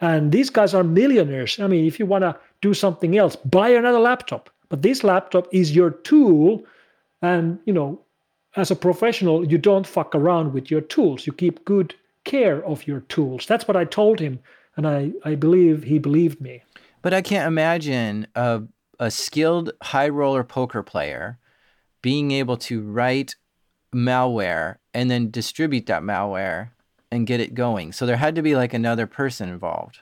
And 0.00 0.30
these 0.30 0.50
guys 0.50 0.74
are 0.74 0.84
millionaires. 0.84 1.58
I 1.58 1.68
mean, 1.68 1.86
if 1.86 1.98
you 1.98 2.06
want 2.06 2.22
to 2.22 2.36
do 2.60 2.74
something 2.74 3.16
else, 3.16 3.36
buy 3.36 3.70
another 3.70 4.00
laptop. 4.00 4.50
But 4.68 4.82
this 4.82 5.02
laptop 5.04 5.48
is 5.52 5.74
your 5.74 5.90
tool. 5.90 6.64
And, 7.22 7.58
you 7.64 7.72
know, 7.72 8.00
as 8.56 8.70
a 8.70 8.76
professional, 8.76 9.44
you 9.50 9.56
don't 9.56 9.86
fuck 9.86 10.14
around 10.14 10.52
with 10.52 10.70
your 10.70 10.80
tools. 10.82 11.26
You 11.26 11.32
keep 11.32 11.64
good 11.64 11.94
care 12.24 12.64
of 12.66 12.86
your 12.86 13.00
tools. 13.00 13.46
That's 13.46 13.66
what 13.66 13.76
I 13.76 13.84
told 13.84 14.20
him 14.20 14.38
and 14.76 14.86
I, 14.86 15.12
I 15.24 15.34
believe 15.34 15.84
he 15.84 15.98
believed 15.98 16.40
me. 16.40 16.62
But 17.02 17.12
I 17.12 17.22
can't 17.22 17.46
imagine 17.46 18.26
a, 18.34 18.62
a 18.98 19.10
skilled 19.10 19.72
high 19.82 20.08
roller 20.08 20.44
poker 20.44 20.82
player 20.82 21.38
being 22.00 22.30
able 22.30 22.56
to 22.56 22.82
write 22.82 23.36
malware 23.94 24.76
and 24.94 25.10
then 25.10 25.30
distribute 25.30 25.86
that 25.86 26.02
malware 26.02 26.70
and 27.10 27.26
get 27.26 27.40
it 27.40 27.54
going. 27.54 27.92
So 27.92 28.06
there 28.06 28.16
had 28.16 28.34
to 28.36 28.42
be 28.42 28.56
like 28.56 28.72
another 28.72 29.06
person 29.06 29.48
involved 29.48 30.00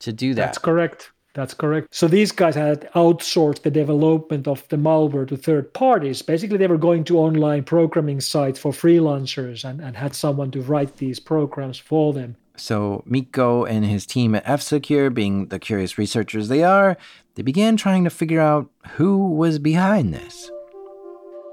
to 0.00 0.12
do 0.12 0.34
that. 0.34 0.46
That's 0.46 0.58
correct. 0.58 1.12
That's 1.34 1.54
correct. 1.54 1.94
So 1.94 2.08
these 2.08 2.32
guys 2.32 2.54
had 2.54 2.90
outsourced 2.94 3.62
the 3.62 3.70
development 3.70 4.48
of 4.48 4.66
the 4.68 4.76
malware 4.76 5.28
to 5.28 5.36
third 5.36 5.72
parties. 5.72 6.22
Basically, 6.22 6.56
they 6.56 6.66
were 6.66 6.78
going 6.78 7.04
to 7.04 7.18
online 7.18 7.64
programming 7.64 8.20
sites 8.20 8.58
for 8.58 8.72
freelancers 8.72 9.64
and, 9.64 9.80
and 9.80 9.96
had 9.96 10.14
someone 10.14 10.50
to 10.52 10.62
write 10.62 10.96
these 10.96 11.20
programs 11.20 11.78
for 11.78 12.12
them. 12.12 12.36
So 12.58 13.02
Mikko 13.06 13.64
and 13.64 13.84
his 13.84 14.04
team 14.04 14.34
at 14.34 14.42
F-Secure, 14.46 15.10
being 15.10 15.46
the 15.46 15.58
curious 15.58 15.96
researchers 15.96 16.48
they 16.48 16.62
are, 16.64 16.96
they 17.34 17.42
began 17.42 17.76
trying 17.76 18.04
to 18.04 18.10
figure 18.10 18.40
out 18.40 18.68
who 18.96 19.30
was 19.30 19.58
behind 19.58 20.12
this. 20.12 20.50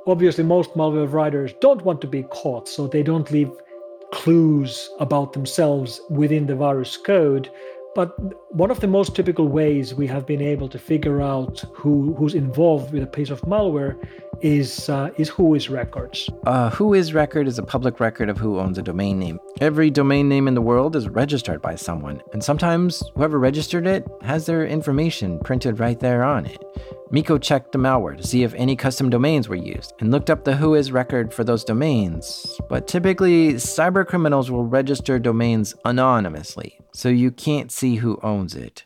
Obviously, 0.08 0.44
most 0.44 0.72
malware 0.72 1.12
writers 1.12 1.54
don't 1.62 1.84
want 1.84 2.02
to 2.02 2.08
be 2.08 2.24
caught, 2.24 2.68
so 2.68 2.88
they 2.88 3.04
don't 3.04 3.32
leave 3.32 3.52
clues 4.12 4.89
about 5.00 5.34
themselves 5.34 6.00
within 6.10 6.46
the 6.46 6.56
virus 6.56 6.96
code. 6.98 7.50
But 7.96 8.13
one 8.54 8.72
of 8.72 8.82
the 8.82 8.88
most 8.88 9.15
typical 9.15 9.48
ways 9.48 9.96
we 9.96 10.06
have 10.08 10.28
been 10.28 10.41
able 10.41 10.68
to 10.70 10.78
figure 10.78 11.22
out 11.22 11.63
who, 11.74 12.13
who's 12.15 12.36
involved 12.36 12.91
with 12.94 13.04
a 13.04 13.08
piece 13.08 13.30
of 13.30 13.41
malware 13.41 13.96
is 14.41 14.89
uh, 14.89 15.10
is 15.17 15.30
Whois 15.30 15.69
records. 15.69 16.30
Uh, 16.45 16.69
Whois 16.69 17.13
record 17.13 17.48
is 17.48 17.60
a 17.60 17.63
public 17.63 18.00
record 18.00 18.30
of 18.30 18.38
who 18.38 18.60
owns 18.60 18.78
a 18.78 18.82
domain 18.82 19.19
name. 19.19 19.39
Every 19.62 19.89
domain 19.89 20.30
name 20.30 20.48
in 20.48 20.56
the 20.56 20.62
world 20.62 20.95
is 20.95 21.10
registered 21.10 21.62
by 21.62 21.76
someone, 21.76 22.21
and 22.34 22.43
sometimes 22.43 23.04
whoever 23.15 23.39
registered 23.39 23.88
it 23.88 24.06
has 24.21 24.45
their 24.45 24.65
information 24.65 25.39
printed 25.39 25.80
right 25.80 26.00
there 26.00 26.24
on 26.24 26.45
it. 26.45 26.62
Mikko 27.12 27.38
checked 27.38 27.71
the 27.71 27.78
malware 27.78 28.17
to 28.17 28.26
see 28.26 28.43
if 28.43 28.54
any 28.56 28.76
custom 28.76 29.10
domains 29.10 29.48
were 29.48 29.56
used 29.56 29.93
and 30.00 30.12
looked 30.12 30.30
up 30.30 30.43
the 30.43 30.54
Whois 30.54 30.91
record 30.91 31.34
for 31.34 31.43
those 31.43 31.63
domains. 31.63 32.60
But 32.67 32.88
typically, 32.88 33.54
cyber 33.54 34.06
criminals 34.06 34.50
will 34.50 34.65
register 34.65 35.19
domains 35.19 35.76
anonymously, 35.86 36.80
so 36.93 37.10
you 37.10 37.32
can't 37.32 37.71
see 37.71 37.95
who 37.95 38.19
owns 38.24 38.56
it. 38.56 38.86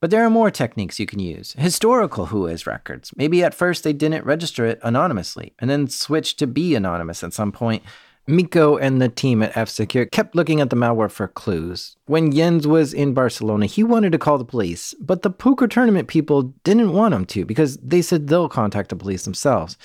But 0.00 0.10
there 0.10 0.24
are 0.24 0.30
more 0.30 0.50
techniques 0.50 1.00
you 1.00 1.06
can 1.06 1.18
use. 1.18 1.54
Historical 1.58 2.28
Whois 2.28 2.66
records. 2.66 3.12
Maybe 3.16 3.42
at 3.42 3.54
first 3.54 3.82
they 3.82 3.92
didn't 3.92 4.24
register 4.24 4.64
it 4.64 4.78
anonymously 4.82 5.54
and 5.58 5.68
then 5.68 5.88
switched 5.88 6.38
to 6.38 6.46
be 6.46 6.76
anonymous 6.76 7.24
at 7.24 7.32
some 7.32 7.50
point. 7.50 7.82
Mikko 8.28 8.76
and 8.76 9.00
the 9.00 9.08
team 9.08 9.42
at 9.42 9.56
F 9.56 9.70
Secure 9.70 10.04
kept 10.04 10.36
looking 10.36 10.60
at 10.60 10.68
the 10.68 10.76
malware 10.76 11.10
for 11.10 11.26
clues. 11.26 11.96
When 12.06 12.30
Jens 12.30 12.66
was 12.66 12.92
in 12.92 13.14
Barcelona, 13.14 13.64
he 13.64 13.82
wanted 13.82 14.12
to 14.12 14.18
call 14.18 14.36
the 14.36 14.44
police, 14.44 14.94
but 15.00 15.22
the 15.22 15.30
poker 15.30 15.66
tournament 15.66 16.08
people 16.08 16.54
didn't 16.62 16.92
want 16.92 17.14
him 17.14 17.24
to 17.26 17.46
because 17.46 17.78
they 17.78 18.02
said 18.02 18.28
they'll 18.28 18.48
contact 18.48 18.90
the 18.90 18.96
police 18.96 19.24
themselves. 19.24 19.78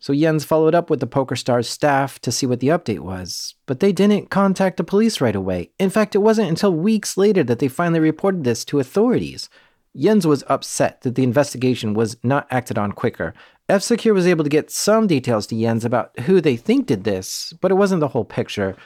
So 0.00 0.14
Jens 0.14 0.44
followed 0.44 0.74
up 0.74 0.88
with 0.88 1.00
the 1.00 1.06
PokerStars 1.06 1.66
staff 1.66 2.18
to 2.20 2.32
see 2.32 2.46
what 2.46 2.60
the 2.60 2.68
update 2.68 3.00
was, 3.00 3.54
but 3.66 3.80
they 3.80 3.92
didn't 3.92 4.30
contact 4.30 4.78
the 4.78 4.84
police 4.84 5.20
right 5.20 5.36
away. 5.36 5.72
In 5.78 5.90
fact, 5.90 6.14
it 6.14 6.18
wasn't 6.18 6.48
until 6.48 6.72
weeks 6.72 7.18
later 7.18 7.44
that 7.44 7.58
they 7.58 7.68
finally 7.68 8.00
reported 8.00 8.42
this 8.42 8.64
to 8.64 8.80
authorities. 8.80 9.50
Jens 9.94 10.26
was 10.26 10.42
upset 10.48 11.02
that 11.02 11.16
the 11.16 11.22
investigation 11.22 11.92
was 11.92 12.16
not 12.22 12.46
acted 12.50 12.78
on 12.78 12.92
quicker. 12.92 13.34
F 13.68 13.82
Secure 13.82 14.14
was 14.14 14.26
able 14.26 14.42
to 14.42 14.50
get 14.50 14.70
some 14.70 15.06
details 15.06 15.46
to 15.48 15.60
Jens 15.60 15.84
about 15.84 16.18
who 16.20 16.40
they 16.40 16.56
think 16.56 16.86
did 16.86 17.04
this, 17.04 17.52
but 17.60 17.70
it 17.70 17.76
wasn't 17.76 18.00
the 18.00 18.08
whole 18.08 18.24
picture. 18.24 18.76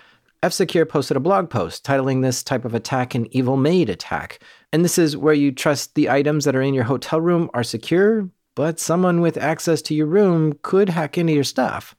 F 0.43 0.53
Secure 0.53 0.85
posted 0.85 1.17
a 1.17 1.21
blog 1.21 1.49
post 1.49 1.85
titling 1.85 2.23
this 2.23 2.43
type 2.43 2.65
of 2.65 2.75
attack 2.75 3.15
an 3.15 3.29
evil 3.31 3.57
maid 3.57 3.89
attack. 3.89 4.41
And 4.73 4.85
this 4.85 4.99
is 4.99 5.17
where 5.17 5.33
you 5.33 5.53
trust 5.53 5.95
the 5.95 6.11
items 6.11 6.45
that 6.45 6.57
are 6.57 6.63
in 6.63 6.75
your 6.75 6.85
hotel 6.85 7.21
room 7.21 7.51
are 7.55 7.63
secure, 7.63 8.29
but 8.55 8.81
someone 8.81 9.21
with 9.21 9.37
access 9.37 9.83
to 9.83 9.95
your 9.95 10.07
room 10.07 10.59
could 10.63 10.91
hack 10.91 11.19
into 11.19 11.33
your 11.33 11.45
stuff. 11.45 11.95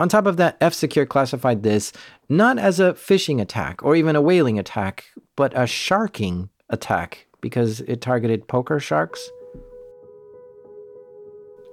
On 0.00 0.08
top 0.08 0.26
of 0.26 0.36
that, 0.36 0.56
F 0.60 0.74
Secure 0.74 1.06
classified 1.06 1.62
this 1.62 1.92
not 2.28 2.58
as 2.58 2.80
a 2.80 2.94
phishing 2.94 3.40
attack 3.40 3.82
or 3.82 3.94
even 3.94 4.16
a 4.16 4.22
whaling 4.22 4.58
attack, 4.58 5.04
but 5.36 5.56
a 5.56 5.66
sharking 5.66 6.48
attack 6.70 7.26
because 7.40 7.80
it 7.82 8.00
targeted 8.00 8.48
poker 8.48 8.80
sharks. 8.80 9.30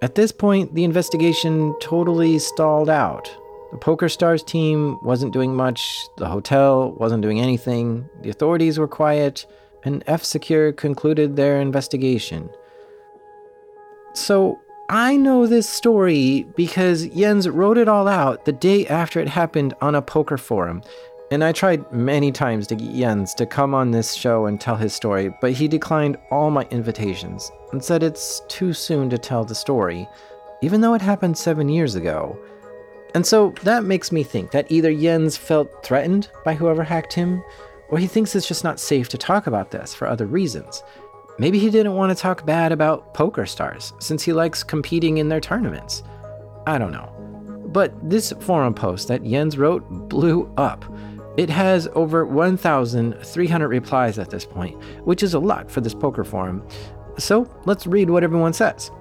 At 0.02 0.16
this 0.16 0.32
point, 0.32 0.76
the 0.76 0.84
investigation 0.84 1.76
totally 1.82 2.40
stalled 2.40 2.90
out. 2.90 3.36
The 3.72 3.78
Poker 3.78 4.10
Stars 4.10 4.42
team 4.42 4.98
wasn't 5.04 5.34
doing 5.34 5.56
much, 5.56 6.08
the 6.18 6.28
hotel 6.28 6.94
wasn't 6.94 7.22
doing 7.22 7.40
anything, 7.40 8.10
the 8.22 8.30
authorities 8.30 8.80
were 8.80 8.88
quiet, 8.88 9.46
and 9.84 10.04
F 10.08 10.24
Secure 10.24 10.72
concluded 10.72 11.36
their 11.36 11.62
investigation. 11.62 12.50
So 14.14 14.60
I 14.90 15.18
know 15.18 15.46
this 15.46 15.70
story 15.70 16.48
because 16.56 17.08
Jens 17.10 17.48
wrote 17.48 17.78
it 17.78 17.88
all 17.88 18.08
out 18.08 18.46
the 18.46 18.52
day 18.52 18.88
after 18.88 19.20
it 19.20 19.28
happened 19.28 19.74
on 19.82 19.96
a 19.96 20.02
poker 20.02 20.38
forum. 20.38 20.82
And 21.32 21.44
I 21.44 21.52
tried 21.52 21.92
many 21.92 22.32
times 22.32 22.66
to 22.68 22.76
get 22.76 22.96
Jens 22.96 23.36
to 23.36 23.46
come 23.46 23.76
on 23.76 23.92
this 23.92 24.16
show 24.16 24.48
and 24.48 24.60
tell 24.60 24.76
his 24.76 24.96
story, 24.96 25.32
but 25.42 25.52
he 25.52 25.68
declined 25.68 26.18
all 26.32 26.50
my 26.50 26.64
invitations 26.72 27.52
and 27.72 27.84
said 27.84 28.02
it's 28.02 28.42
too 28.48 28.74
soon 28.74 29.12
to 29.12 29.20
tell 29.20 29.44
the 29.44 29.54
story, 29.54 30.10
even 30.64 30.82
though 30.82 30.96
it 30.96 31.04
happened 31.04 31.38
seven 31.38 31.70
years 31.70 31.94
ago. 31.94 32.36
And 33.14 33.26
so 33.28 33.54
that 33.62 33.84
makes 33.84 34.12
me 34.12 34.24
think 34.24 34.50
that 34.52 34.72
either 34.72 34.92
Jens 34.92 35.38
felt 35.38 35.84
threatened 35.84 36.30
by 36.44 36.56
whoever 36.56 36.84
hacked 36.84 37.14
him, 37.14 37.44
or 37.90 38.00
he 38.00 38.08
thinks 38.08 38.36
it's 38.36 38.48
just 38.48 38.64
not 38.64 38.80
safe 38.80 39.08
to 39.10 39.18
talk 39.18 39.46
about 39.46 39.70
this 39.70 39.94
for 39.94 40.08
other 40.08 40.26
reasons. 40.26 40.84
Maybe 41.40 41.58
he 41.58 41.70
didn't 41.70 41.96
want 41.96 42.16
to 42.16 42.22
talk 42.22 42.46
bad 42.46 42.74
about 42.74 43.14
PokerStars 43.14 43.94
since 44.04 44.22
he 44.22 44.34
likes 44.34 44.62
competing 44.62 45.20
in 45.20 45.30
their 45.30 45.40
tournaments. 45.40 46.04
I 46.68 46.78
don't 46.78 46.92
know. 46.92 47.16
But 47.72 47.94
this 48.10 48.34
forum 48.42 48.74
post 48.74 49.08
that 49.08 49.24
Jens 49.24 49.58
wrote 49.58 49.88
blew 50.10 50.54
up. 50.58 50.84
It 51.38 51.50
has 51.50 51.88
over 51.94 52.26
1,300 52.26 53.68
replies 53.70 54.20
at 54.20 54.30
this 54.30 54.46
point, 54.46 54.78
which 55.06 55.24
is 55.24 55.34
a 55.34 55.40
lot 55.40 55.72
for 55.72 55.80
this 55.80 55.94
poker 55.94 56.26
forum. 56.26 56.68
So 57.18 57.50
let's 57.66 57.88
read 57.88 58.10
what 58.10 58.24
everyone 58.24 58.52
says. 58.52 58.92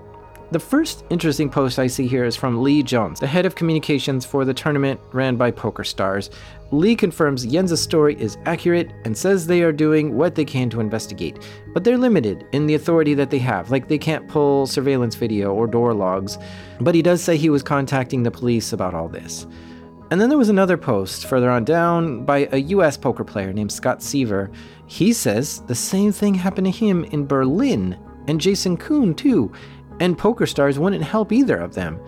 The 0.51 0.59
first 0.59 1.05
interesting 1.11 1.51
post 1.51 1.79
I 1.79 1.89
see 1.89 2.07
here 2.07 2.25
is 2.25 2.35
from 2.35 2.63
Lee 2.63 2.83
Jones, 2.83 3.21
the 3.21 3.27
head 3.27 3.45
of 3.45 3.55
communications 3.55 4.25
for 4.25 4.47
the 4.47 4.55
tournament 4.55 4.99
ran 5.13 5.37
by 5.37 5.51
PokerStars. 5.51 6.31
Lee 6.71 6.97
confirms 6.97 7.45
Jens' 7.45 7.79
story 7.79 8.19
is 8.19 8.39
accurate 8.47 8.91
and 9.05 9.15
says 9.15 9.47
they 9.47 9.61
are 9.61 9.73
doing 9.73 10.17
what 10.17 10.37
they 10.37 10.47
can 10.47 10.71
to 10.71 10.81
investigate, 10.81 11.47
but 11.75 11.85
they're 11.85 11.99
limited 11.99 12.47
in 12.53 12.67
the 12.67 12.77
authority 12.77 13.13
that 13.13 13.29
they 13.29 13.39
have, 13.39 13.71
like 13.71 13.89
they 13.89 13.99
can't 13.99 14.27
pull 14.27 14.67
surveillance 14.67 15.17
video 15.17 15.53
or 15.53 15.67
door 15.67 15.93
logs. 15.93 16.39
But 16.81 16.95
he 16.95 17.03
does 17.03 17.23
say 17.23 17.37
he 17.37 17.51
was 17.51 17.63
contacting 17.63 18.23
the 18.23 18.31
police 18.31 18.73
about 18.73 18.95
all 18.95 19.09
this. 19.09 19.47
And 20.11 20.19
then 20.19 20.31
there 20.31 20.39
was 20.39 20.49
another 20.49 20.79
post 20.79 21.27
further 21.27 21.51
on 21.51 21.67
down 21.67 22.25
by 22.25 22.49
a 22.53 22.59
US 22.69 22.97
poker 22.97 23.23
player 23.23 23.53
named 23.53 23.71
Scott 23.71 24.03
Seaver. 24.03 24.51
He 24.87 25.13
says 25.13 25.61
the 25.67 25.75
same 25.75 26.11
thing 26.11 26.33
happened 26.33 26.69
to 26.69 26.71
him 26.71 27.05
in 27.05 27.27
Berlin, 27.27 27.99
and 28.29 28.41
Jason 28.41 28.77
Koon 28.77 29.15
too 29.15 29.53
and 30.01 30.19
PokerStars 30.19 30.79
wouldn't 30.79 31.05
help 31.05 31.33
either 31.33 31.57
of 31.57 31.75
them. 31.75 32.01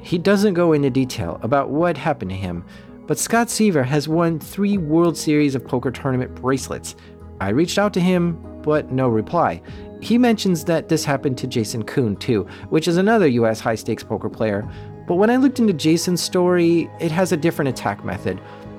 He 0.00 0.18
doesn't 0.18 0.54
go 0.54 0.72
into 0.72 0.90
detail 0.90 1.38
about 1.42 1.70
what 1.70 1.96
happened 1.96 2.30
to 2.30 2.36
him, 2.36 2.64
but 3.06 3.18
Scott 3.18 3.50
Seaver 3.50 3.82
has 3.82 4.08
won 4.08 4.38
three 4.38 4.78
World 4.78 5.16
Series 5.16 5.54
of 5.54 5.66
Poker 5.66 5.90
Tournament 5.90 6.34
bracelets. 6.34 6.94
I 7.40 7.50
reached 7.50 7.78
out 7.78 7.94
to 7.94 8.00
him, 8.00 8.38
but 8.62 8.92
no 8.92 9.08
reply. 9.08 9.62
He 10.00 10.18
mentions 10.18 10.64
that 10.64 10.88
this 10.88 11.04
happened 11.04 11.38
to 11.38 11.46
Jason 11.46 11.84
Koon 11.84 12.16
too, 12.16 12.46
which 12.68 12.86
is 12.86 12.96
another 12.96 13.26
US 13.26 13.60
high 13.60 13.74
stakes 13.74 14.04
poker 14.04 14.28
player. 14.28 14.68
But 15.06 15.16
when 15.16 15.30
I 15.30 15.36
looked 15.36 15.58
into 15.58 15.72
Jason's 15.72 16.22
story, 16.22 16.90
it 17.00 17.10
has 17.10 17.32
a 17.32 17.36
different 17.36 17.70
attack 17.70 18.04
method. 18.04 18.38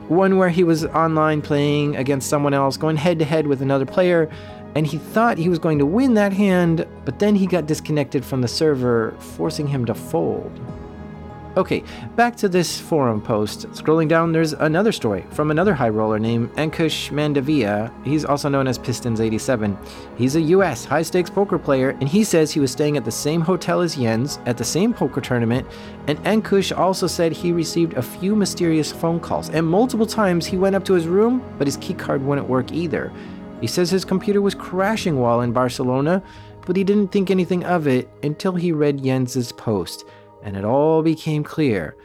One 0.10 0.38
where 0.38 0.50
he 0.50 0.64
was 0.64 0.86
online 0.86 1.42
playing 1.42 1.96
against 1.96 2.30
someone 2.30 2.54
else, 2.54 2.78
going 2.78 2.98
head 2.98 3.20
to 3.20 3.26
head 3.26 3.48
with 3.48 3.62
another 3.62 3.86
player, 3.86 4.30
and 4.76 4.86
he 4.86 4.98
thought 4.98 5.38
he 5.38 5.50
was 5.50 5.60
going 5.60 5.80
to 5.80 5.86
win 5.86 6.14
that 6.16 6.34
hand, 6.34 6.88
but 7.06 7.20
then 7.20 7.36
he 7.36 7.48
got 7.48 7.66
disconnected 7.66 8.24
from 8.24 8.42
the 8.42 8.48
server, 8.48 9.16
forcing 9.20 9.68
him 9.68 9.86
to 9.86 9.94
fold. 9.94 10.52
Okay, 11.58 11.84
back 12.16 12.36
to 12.38 12.48
this 12.48 12.80
forum 12.80 13.22
post. 13.22 13.68
Scrolling 13.72 14.08
down, 14.08 14.32
there's 14.32 14.54
another 14.54 14.92
story 14.92 15.26
from 15.32 15.50
another 15.50 15.74
high 15.74 15.90
roller 15.90 16.20
named 16.20 16.54
Ankush 16.54 17.10
Mandavia. 17.10 17.92
He's 18.06 18.24
also 18.24 18.50
known 18.50 18.68
as 18.68 18.78
Pistons87. 18.78 19.76
He's 20.16 20.36
a 20.36 20.42
US 20.42 20.86
high 20.86 21.02
stakes 21.02 21.30
poker 21.30 21.58
player, 21.58 21.90
and 22.00 22.08
he 22.08 22.24
says 22.24 22.52
he 22.52 22.60
was 22.60 22.72
staying 22.72 22.98
at 22.98 23.04
the 23.04 23.12
same 23.12 23.42
hotel 23.42 23.82
as 23.82 23.96
Jens 23.96 24.38
at 24.46 24.58
the 24.58 24.64
same 24.64 24.94
poker 24.94 25.22
tournament. 25.22 25.68
And 26.08 26.20
Ankush 26.24 26.78
also 26.78 27.08
said 27.08 27.32
he 27.32 27.52
received 27.52 27.94
a 27.94 28.02
few 28.02 28.36
mysterious 28.36 28.92
phone 28.92 29.20
calls, 29.20 29.50
and 29.50 29.66
multiple 29.66 30.06
times 30.06 30.46
he 30.46 30.56
went 30.56 30.76
up 30.76 30.86
to 30.86 30.94
his 30.94 31.08
room, 31.08 31.44
but 31.58 31.66
his 31.66 31.78
keycard 31.78 32.22
wouldn't 32.22 32.48
work 32.48 32.72
either. 32.72 33.12
He 33.62 33.68
says 33.68 33.90
his 33.90 34.06
computer 34.06 34.42
was 34.42 34.56
crashing 34.56 35.20
while 35.20 35.42
in 35.42 35.52
Barcelona, 35.52 36.24
but 36.66 36.76
he 36.76 36.84
didn't 36.84 37.12
think 37.12 37.30
anything 37.30 37.64
of 37.66 37.88
it 37.88 38.10
until 38.24 38.56
he 38.56 38.72
read 38.72 39.04
Jens's 39.04 39.52
post, 39.52 40.06
and 40.44 40.56
it 40.56 40.64
all 40.64 41.02
became 41.04 41.44
clear. 41.44 41.96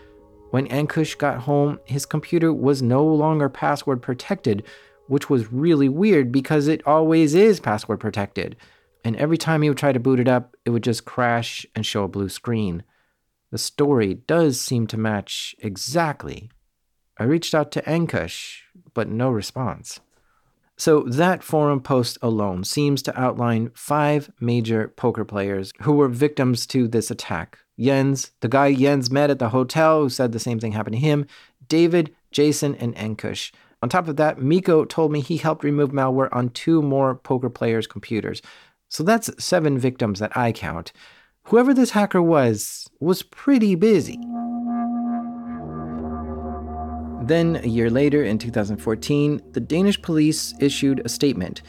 When 0.51 0.69
Ankush 0.69 1.17
got 1.19 1.39
home, 1.43 1.79
his 1.85 2.07
computer 2.07 2.53
was 2.53 2.83
no 2.83 3.05
longer 3.05 3.49
password 3.49 4.03
protected, 4.03 4.65
which 5.07 5.29
was 5.29 5.53
really 5.53 5.89
weird 5.89 6.33
because 6.33 6.67
it 6.67 6.87
always 6.87 7.35
is 7.35 7.61
password 7.61 8.01
protected. 8.01 8.57
And 9.05 9.17
every 9.17 9.37
time 9.37 9.63
he 9.63 9.69
would 9.69 9.79
try 9.79 9.93
to 9.93 10.01
boot 10.01 10.21
it 10.21 10.29
up, 10.29 10.57
it 10.65 10.71
would 10.71 10.83
just 10.83 11.05
crash 11.05 11.67
and 11.75 11.85
show 11.85 12.05
a 12.05 12.09
blue 12.09 12.29
screen. 12.29 12.85
The 13.51 13.59
story 13.59 14.15
does 14.15 14.61
seem 14.61 14.87
to 14.89 14.97
match 14.97 15.55
exactly. 15.59 16.51
I 17.19 17.25
reached 17.25 17.55
out 17.55 17.71
to 17.73 17.83
Ankush, 17.83 18.63
but 18.95 19.09
no 19.09 19.31
response. 19.31 20.01
So, 20.77 21.03
that 21.03 21.45
forum 21.45 21.81
post 21.81 22.19
alone 22.21 22.65
seems 22.65 23.01
to 23.03 23.21
outline 23.21 23.71
five 23.75 24.31
major 24.41 24.89
poker 24.89 25.25
players 25.25 25.73
who 25.83 25.93
were 25.93 26.09
victims 26.09 26.67
to 26.69 26.89
this 26.89 27.13
attack. 27.13 27.59
Jens, 27.79 28.33
the 28.41 28.49
guy 28.49 28.75
Jens 28.75 29.11
met 29.11 29.31
at 29.31 29.39
the 29.39 29.51
hotel 29.51 30.03
who 30.03 30.09
said 30.09 30.33
the 30.33 30.39
same 30.41 30.59
thing 30.59 30.73
happened 30.73 30.97
to 30.97 31.01
him, 31.01 31.27
David, 31.69 32.15
Jason, 32.33 32.75
and 32.77 32.95
Ankush. 32.97 33.53
On 33.83 33.89
top 33.89 34.09
of 34.09 34.17
that, 34.17 34.41
Mikko 34.41 34.85
told 34.87 35.13
me 35.13 35.21
he 35.21 35.37
helped 35.37 35.63
remove 35.63 35.91
malware 35.91 36.29
on 36.33 36.49
two 36.49 36.83
more 36.83 37.15
poker 37.15 37.51
players' 37.51 37.87
computers. 37.87 38.41
So 38.89 39.03
that's 39.03 39.31
seven 39.45 39.79
victims 39.79 40.21
that 40.21 40.37
I 40.37 40.53
count. 40.53 40.93
Whoever 41.45 41.75
this 41.75 41.91
hacker 41.91 42.23
was, 42.23 42.89
was 43.01 43.23
pretty 43.23 43.75
busy. 43.75 44.19
Then, 47.27 47.57
a 47.57 47.67
year 47.67 47.89
later, 47.89 48.23
in 48.23 48.39
2014, 48.39 49.41
the 49.53 49.61
Danish 49.61 50.01
police 50.03 50.53
issued 50.61 51.01
a 51.05 51.09
statement 51.09 51.63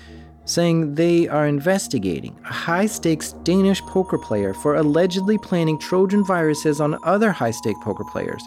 saying 0.44 0.96
they 0.96 1.28
are 1.28 1.48
investigating 1.48 2.38
a 2.46 2.54
high 2.54 2.86
stakes 2.86 3.32
Danish 3.32 3.82
poker 3.84 4.18
player 4.18 4.54
for 4.54 4.76
allegedly 4.76 5.38
planting 5.38 5.80
Trojan 5.80 6.26
viruses 6.26 6.82
on 6.82 7.00
other 7.04 7.32
high 7.32 7.52
stake 7.52 7.80
poker 7.82 8.04
players. 8.12 8.44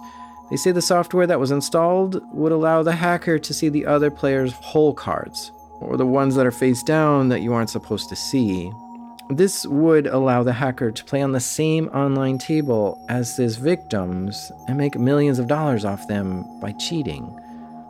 They 0.51 0.57
say 0.57 0.71
the 0.71 0.83
software 0.83 1.27
that 1.27 1.41
was 1.41 1.51
installed 1.51 2.21
would 2.33 2.53
allow 2.53 2.83
the 2.83 2.93
hacker 2.93 3.39
to 3.39 3.55
see 3.55 3.69
the 3.69 3.87
other 3.87 4.11
player's 4.11 4.53
hole 4.53 4.95
cards, 4.95 5.51
or 5.81 5.97
the 5.97 6.07
ones 6.07 6.35
that 6.35 6.47
are 6.47 6.53
face 6.53 6.83
down 6.83 7.31
that 7.31 7.41
you 7.41 7.53
aren't 7.53 7.71
supposed 7.71 8.09
to 8.11 8.17
see. 8.17 8.71
This 9.31 9.67
would 9.67 10.07
allow 10.07 10.43
the 10.43 10.55
hacker 10.55 10.91
to 10.91 11.05
play 11.05 11.21
on 11.21 11.33
the 11.33 11.41
same 11.41 11.89
online 11.89 12.39
table 12.39 13.05
as 13.11 13.37
his 13.37 13.57
victims 13.57 14.51
and 14.67 14.79
make 14.79 14.99
millions 14.99 15.39
of 15.39 15.47
dollars 15.47 15.85
off 15.85 16.09
them 16.09 16.45
by 16.61 16.73
cheating. 16.73 17.39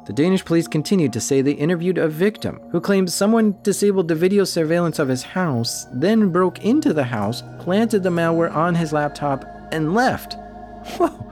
The 0.06 0.12
Danish 0.12 0.44
police 0.44 0.66
continued 0.66 1.12
to 1.12 1.20
say 1.20 1.40
they 1.40 1.52
interviewed 1.52 1.98
a 1.98 2.08
victim 2.08 2.60
who 2.70 2.80
claimed 2.80 3.12
someone 3.12 3.56
disabled 3.62 4.08
the 4.08 4.16
video 4.16 4.42
surveillance 4.42 4.98
of 4.98 5.08
his 5.08 5.22
house, 5.22 5.86
then 5.92 6.30
broke 6.30 6.64
into 6.64 6.92
the 6.92 7.04
house, 7.04 7.44
planted 7.60 8.02
the 8.02 8.08
malware 8.08 8.52
on 8.52 8.74
his 8.74 8.92
laptop, 8.92 9.44
and 9.70 9.94
left. 9.94 10.34
Whoa! 10.96 11.24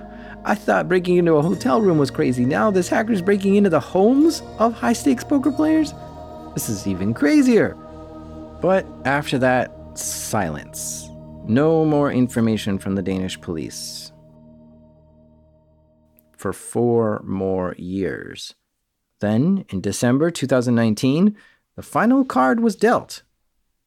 I 0.44 0.54
thought 0.54 0.88
breaking 0.88 1.16
into 1.16 1.34
a 1.34 1.42
hotel 1.42 1.82
room 1.82 1.98
was 1.98 2.12
crazy. 2.12 2.44
Now 2.44 2.70
this 2.70 2.88
hacker's 2.88 3.22
breaking 3.22 3.56
into 3.56 3.70
the 3.70 3.80
homes 3.80 4.42
of 4.60 4.72
high 4.74 4.92
stakes 4.92 5.24
poker 5.24 5.50
players? 5.50 5.92
This 6.54 6.68
is 6.68 6.86
even 6.86 7.12
crazier. 7.12 7.74
But 8.60 8.86
after 9.04 9.38
that, 9.38 9.72
silence. 10.02 11.08
No 11.46 11.84
more 11.84 12.10
information 12.12 12.78
from 12.78 12.94
the 12.96 13.02
Danish 13.02 13.40
police. 13.40 14.12
for 16.36 16.52
four 16.52 17.22
more 17.24 17.74
years. 17.78 18.54
Then, 19.20 19.64
in 19.70 19.80
December 19.80 20.30
2019, 20.30 21.36
the 21.74 21.82
final 21.82 22.24
card 22.24 22.60
was 22.60 22.76
dealt. 22.76 23.22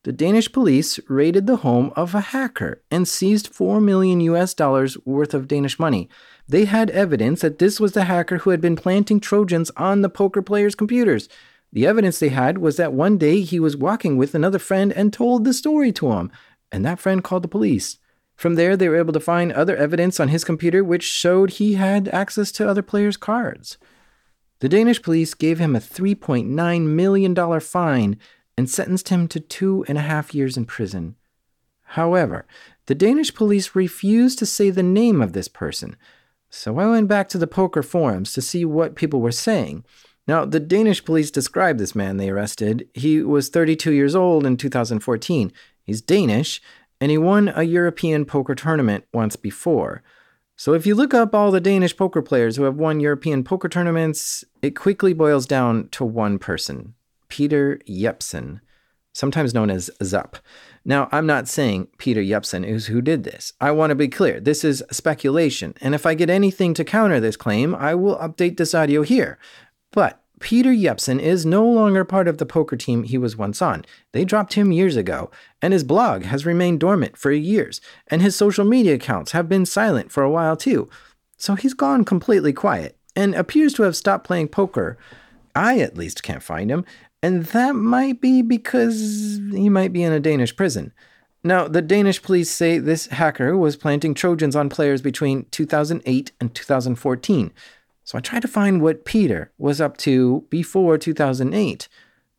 The 0.03 0.11
Danish 0.11 0.51
police 0.51 0.99
raided 1.07 1.45
the 1.45 1.57
home 1.57 1.91
of 1.95 2.15
a 2.15 2.21
hacker 2.21 2.81
and 2.89 3.07
seized 3.07 3.47
4 3.47 3.81
million 3.81 4.21
US 4.21 4.53
dollars 4.53 4.97
worth 5.05 5.33
of 5.33 5.47
Danish 5.47 5.77
money. 5.77 6.09
They 6.47 6.65
had 6.65 6.89
evidence 6.89 7.41
that 7.41 7.59
this 7.59 7.79
was 7.79 7.91
the 7.91 8.05
hacker 8.05 8.39
who 8.39 8.49
had 8.49 8.61
been 8.61 8.75
planting 8.75 9.19
Trojans 9.19 9.71
on 9.77 10.01
the 10.01 10.09
poker 10.09 10.41
players' 10.41 10.75
computers. 10.75 11.29
The 11.71 11.85
evidence 11.85 12.19
they 12.19 12.29
had 12.29 12.57
was 12.57 12.77
that 12.77 12.93
one 12.93 13.17
day 13.17 13.41
he 13.41 13.59
was 13.59 13.77
walking 13.77 14.17
with 14.17 14.33
another 14.33 14.59
friend 14.59 14.91
and 14.91 15.13
told 15.13 15.43
the 15.43 15.53
story 15.53 15.91
to 15.93 16.11
him, 16.13 16.31
and 16.71 16.83
that 16.85 16.99
friend 16.99 17.23
called 17.23 17.43
the 17.43 17.47
police. 17.47 17.97
From 18.35 18.55
there, 18.55 18.77
they 18.77 18.87
were 18.89 18.95
able 18.95 19.13
to 19.13 19.19
find 19.19 19.51
other 19.51 19.75
evidence 19.75 20.19
on 20.19 20.29
his 20.29 20.43
computer 20.43 20.83
which 20.83 21.03
showed 21.03 21.51
he 21.51 21.73
had 21.73 22.07
access 22.07 22.51
to 22.53 22.67
other 22.67 22.81
players' 22.81 23.17
cards. 23.17 23.77
The 24.59 24.69
Danish 24.69 25.01
police 25.01 25.33
gave 25.33 25.59
him 25.59 25.75
a 25.75 25.79
$3.9 25.79 26.81
million 26.85 27.59
fine 27.59 28.17
and 28.57 28.69
sentenced 28.69 29.09
him 29.09 29.27
to 29.27 29.39
two 29.39 29.85
and 29.87 29.97
a 29.97 30.01
half 30.01 30.33
years 30.33 30.57
in 30.57 30.65
prison. 30.65 31.15
However, 31.93 32.45
the 32.87 32.95
Danish 32.95 33.33
police 33.33 33.75
refused 33.75 34.39
to 34.39 34.45
say 34.45 34.69
the 34.69 34.83
name 34.83 35.21
of 35.21 35.33
this 35.33 35.47
person, 35.47 35.95
so 36.49 36.79
I 36.79 36.87
went 36.87 37.07
back 37.07 37.29
to 37.29 37.37
the 37.37 37.47
poker 37.47 37.83
forums 37.83 38.33
to 38.33 38.41
see 38.41 38.65
what 38.65 38.95
people 38.95 39.21
were 39.21 39.31
saying. 39.31 39.85
Now, 40.29 40.45
the 40.45 40.59
Danish 40.59 41.03
police 41.03 41.31
described 41.31 41.79
this 41.79 41.95
man 41.95 42.17
they 42.17 42.29
arrested. 42.29 42.87
He 42.93 43.23
was 43.23 43.49
32 43.49 43.91
years 43.93 44.13
old 44.13 44.45
in 44.45 44.57
2014. 44.57 45.51
He's 45.81 46.01
Danish, 46.03 46.61
and 47.01 47.09
he 47.09 47.17
won 47.17 47.51
a 47.55 47.63
European 47.63 48.25
poker 48.25 48.53
tournament 48.53 49.05
once 49.11 49.35
before. 49.35 50.03
So, 50.55 50.75
if 50.75 50.85
you 50.85 50.93
look 50.93 51.15
up 51.15 51.33
all 51.33 51.49
the 51.49 51.59
Danish 51.59 51.97
poker 51.97 52.21
players 52.21 52.57
who 52.57 52.63
have 52.65 52.75
won 52.75 52.99
European 52.99 53.43
poker 53.43 53.67
tournaments, 53.67 54.43
it 54.61 54.75
quickly 54.75 55.13
boils 55.13 55.47
down 55.47 55.89
to 55.93 56.05
one 56.05 56.37
person 56.37 56.93
Peter 57.27 57.79
Jepsen, 57.87 58.59
sometimes 59.13 59.55
known 59.55 59.71
as 59.71 59.89
Zup. 59.99 60.35
Now, 60.85 61.09
I'm 61.11 61.25
not 61.25 61.47
saying 61.47 61.87
Peter 61.97 62.21
Jepsen 62.21 62.63
is 62.63 62.85
who 62.85 63.01
did 63.01 63.23
this. 63.23 63.53
I 63.59 63.71
want 63.71 63.89
to 63.89 63.95
be 63.95 64.07
clear. 64.07 64.39
This 64.39 64.63
is 64.63 64.83
speculation, 64.91 65.73
and 65.81 65.95
if 65.95 66.05
I 66.05 66.13
get 66.13 66.29
anything 66.29 66.75
to 66.75 66.85
counter 66.85 67.19
this 67.19 67.35
claim, 67.35 67.73
I 67.73 67.95
will 67.95 68.17
update 68.17 68.57
this 68.57 68.75
audio 68.75 69.01
here. 69.01 69.39
But 69.91 70.21
Peter 70.39 70.71
Jepsen 70.71 71.19
is 71.19 71.45
no 71.45 71.65
longer 71.65 72.05
part 72.05 72.27
of 72.27 72.37
the 72.37 72.45
poker 72.45 72.77
team 72.77 73.03
he 73.03 73.17
was 73.17 73.35
once 73.35 73.61
on. 73.61 73.83
They 74.13 74.23
dropped 74.23 74.53
him 74.53 74.71
years 74.71 74.95
ago, 74.95 75.29
and 75.61 75.73
his 75.73 75.83
blog 75.83 76.23
has 76.23 76.45
remained 76.45 76.79
dormant 76.79 77.17
for 77.17 77.31
years, 77.31 77.81
and 78.07 78.21
his 78.21 78.35
social 78.35 78.65
media 78.65 78.95
accounts 78.95 79.33
have 79.33 79.49
been 79.49 79.65
silent 79.65 80.11
for 80.11 80.23
a 80.23 80.31
while 80.31 80.55
too. 80.55 80.89
So 81.37 81.55
he's 81.55 81.73
gone 81.73 82.05
completely 82.05 82.53
quiet 82.53 82.97
and 83.15 83.35
appears 83.35 83.73
to 83.73 83.83
have 83.83 83.95
stopped 83.95 84.25
playing 84.25 84.47
poker. 84.49 84.97
I 85.55 85.79
at 85.79 85.97
least 85.97 86.23
can't 86.23 86.43
find 86.43 86.71
him, 86.71 86.85
and 87.21 87.45
that 87.47 87.75
might 87.75 88.21
be 88.21 88.41
because 88.41 89.39
he 89.51 89.67
might 89.67 89.91
be 89.91 90.03
in 90.03 90.13
a 90.13 90.19
Danish 90.19 90.55
prison. 90.55 90.93
Now, 91.43 91.67
the 91.67 91.81
Danish 91.81 92.21
police 92.21 92.49
say 92.49 92.79
this 92.79 93.07
hacker 93.07 93.57
was 93.57 93.77
planting 93.77 94.13
Trojans 94.13 94.55
on 94.55 94.69
players 94.69 95.01
between 95.01 95.45
2008 95.51 96.31
and 96.39 96.53
2014. 96.53 97.51
So 98.09 98.17
I 98.17 98.21
tried 98.21 98.41
to 98.41 98.47
find 98.47 98.81
what 98.81 99.05
Peter 99.05 99.51
was 99.59 99.79
up 99.79 99.95
to 99.97 100.43
before 100.49 100.97
2008, 100.97 101.87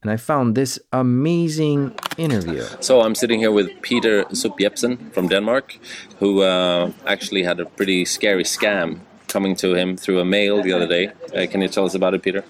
and 0.03 0.11
I 0.11 0.17
found 0.17 0.57
this 0.57 0.81
amazing 0.93 1.95
interview. 2.19 2.65
So 2.81 3.03
I'm 3.03 3.15
sitting 3.15 3.39
here 3.39 3.53
with 3.53 3.71
Peter 3.81 4.25
Zup 4.33 4.59
Jepsen 4.59 5.13
from 5.13 5.29
Denmark, 5.29 5.79
who 6.19 6.43
uh, 6.43 6.91
actually 7.07 7.45
had 7.45 7.61
a 7.61 7.67
pretty 7.67 8.05
scary 8.05 8.43
scam 8.43 8.99
coming 9.29 9.55
to 9.63 9.77
him 9.77 9.97
through 9.97 10.19
a 10.19 10.25
mail 10.25 10.61
the 10.61 10.73
other 10.73 10.89
day. 10.89 11.13
Uh, 11.37 11.47
can 11.49 11.61
you 11.61 11.69
tell 11.69 11.85
us 11.85 11.95
about 11.95 12.15
it, 12.15 12.23
Peter? 12.25 12.43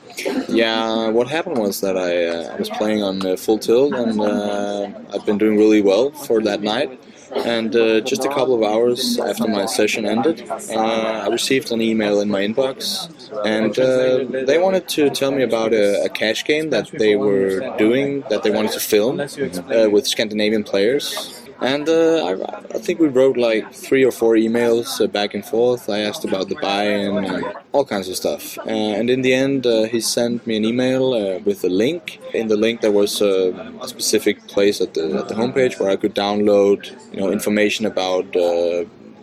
Yeah, 0.49 1.09
what 1.09 1.29
happened 1.29 1.59
was 1.59 1.83
that 1.83 1.99
I, 1.99 2.25
uh, 2.25 2.57
was 2.57 2.71
playing 2.71 3.03
on 3.03 3.27
uh, 3.27 3.37
full 3.37 3.59
tilt 3.59 3.93
and 3.93 4.19
uh, 4.19 4.89
I've 5.13 5.27
been 5.27 5.37
doing 5.37 5.59
really 5.59 5.83
well 5.83 6.11
for 6.11 6.41
that 6.41 6.63
night. 6.63 6.99
And 7.33 7.75
uh, 7.77 8.01
just 8.01 8.25
a 8.25 8.29
couple 8.29 8.55
of 8.55 8.63
hours 8.63 9.19
after 9.19 9.47
my 9.47 9.67
session 9.67 10.05
ended, 10.05 10.49
uh, 10.51 11.25
I 11.27 11.29
received 11.29 11.71
an 11.71 11.81
email 11.81 12.21
in 12.21 12.29
my 12.29 12.41
inbox, 12.41 13.09
and 13.47 13.79
uh, 13.79 14.45
they 14.47 14.59
wanted 14.59 14.89
to 14.89 15.11
tell 15.11 15.31
me 15.31 15.43
about 15.43 15.73
a, 15.73 16.05
a, 16.05 16.09
cash 16.09 16.45
game 16.45 16.71
that 16.71 16.91
they 16.91 17.17
were 17.17 17.77
doing, 17.79 18.25
that 18.31 18.43
they 18.43 18.51
wanted 18.51 18.73
to 18.73 18.81
film 18.81 19.21
uh, 19.21 19.89
with 19.91 20.07
Scandinavian 20.07 20.65
players. 20.65 21.41
And 21.61 21.87
uh, 21.91 22.25
I, 22.25 22.77
I, 22.77 22.79
think 22.79 23.01
we 23.01 23.09
wrote 23.09 23.37
like 23.37 23.71
three 23.75 24.03
or 24.03 24.11
four 24.11 24.35
emails 24.35 24.99
uh, 24.99 25.07
back 25.07 25.35
and 25.35 25.45
forth. 25.45 25.91
I 25.91 25.99
asked 25.99 26.25
about 26.25 26.49
the 26.49 26.55
buy-in 26.55 27.23
and 27.23 27.45
all 27.73 27.85
kinds 27.85 28.09
of 28.09 28.17
stuff. 28.17 28.57
Uh, 28.59 28.71
and 28.71 29.11
in 29.11 29.21
the 29.21 29.35
end, 29.35 29.67
uh, 29.67 29.83
he 29.83 30.01
sent 30.01 30.47
me 30.47 30.57
an 30.57 30.65
email 30.65 31.13
uh, 31.13 31.39
with 31.41 31.63
a 31.63 31.69
link. 31.69 32.19
In 32.33 32.49
the 32.49 32.57
link, 32.57 32.81
there 32.81 32.93
was 32.93 33.21
uh, 33.21 33.73
a 33.83 33.89
specific 33.89 34.49
place 34.49 34.81
at 34.81 34.95
the 34.95 35.19
at 35.19 35.29
the 35.29 35.35
homepage 35.35 35.79
where 35.79 35.91
I 35.91 35.97
could 35.97 36.15
download, 36.15 36.91
you 37.13 37.21
know, 37.21 37.31
information 37.31 37.85
about 37.85 38.33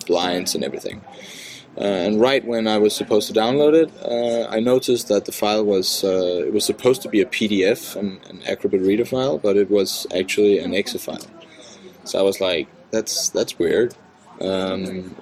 blinds 0.06 0.54
and 0.54 0.64
everything. 0.64 1.02
and 1.78 2.20
right 2.22 2.44
when 2.46 2.68
I 2.68 2.78
was 2.78 2.94
supposed 2.96 3.28
to 3.32 3.34
download 3.34 3.74
it, 3.84 3.90
I 4.58 4.60
noticed 4.60 5.08
that 5.08 5.26
the 5.26 5.32
file 5.32 5.66
was 5.66 6.04
it 6.04 6.54
was 6.54 6.66
supposed 6.66 7.02
to 7.02 7.10
be 7.10 7.22
a 7.22 7.26
PDF, 7.26 7.96
an, 7.96 8.20
an 8.30 8.42
Acrobat 8.48 8.82
Reader 8.82 9.06
file, 9.06 9.38
but 9.40 9.58
it 9.58 9.70
was 9.72 10.06
actually 10.14 10.60
an 10.60 10.74
exe 10.76 11.04
file. 11.08 11.28
So 12.08 12.20
I 12.20 12.22
was 12.22 12.40
like, 12.42 12.68
that's 12.92 13.30
that's 13.30 13.60
weird. 13.60 13.96
Um, 14.40 15.16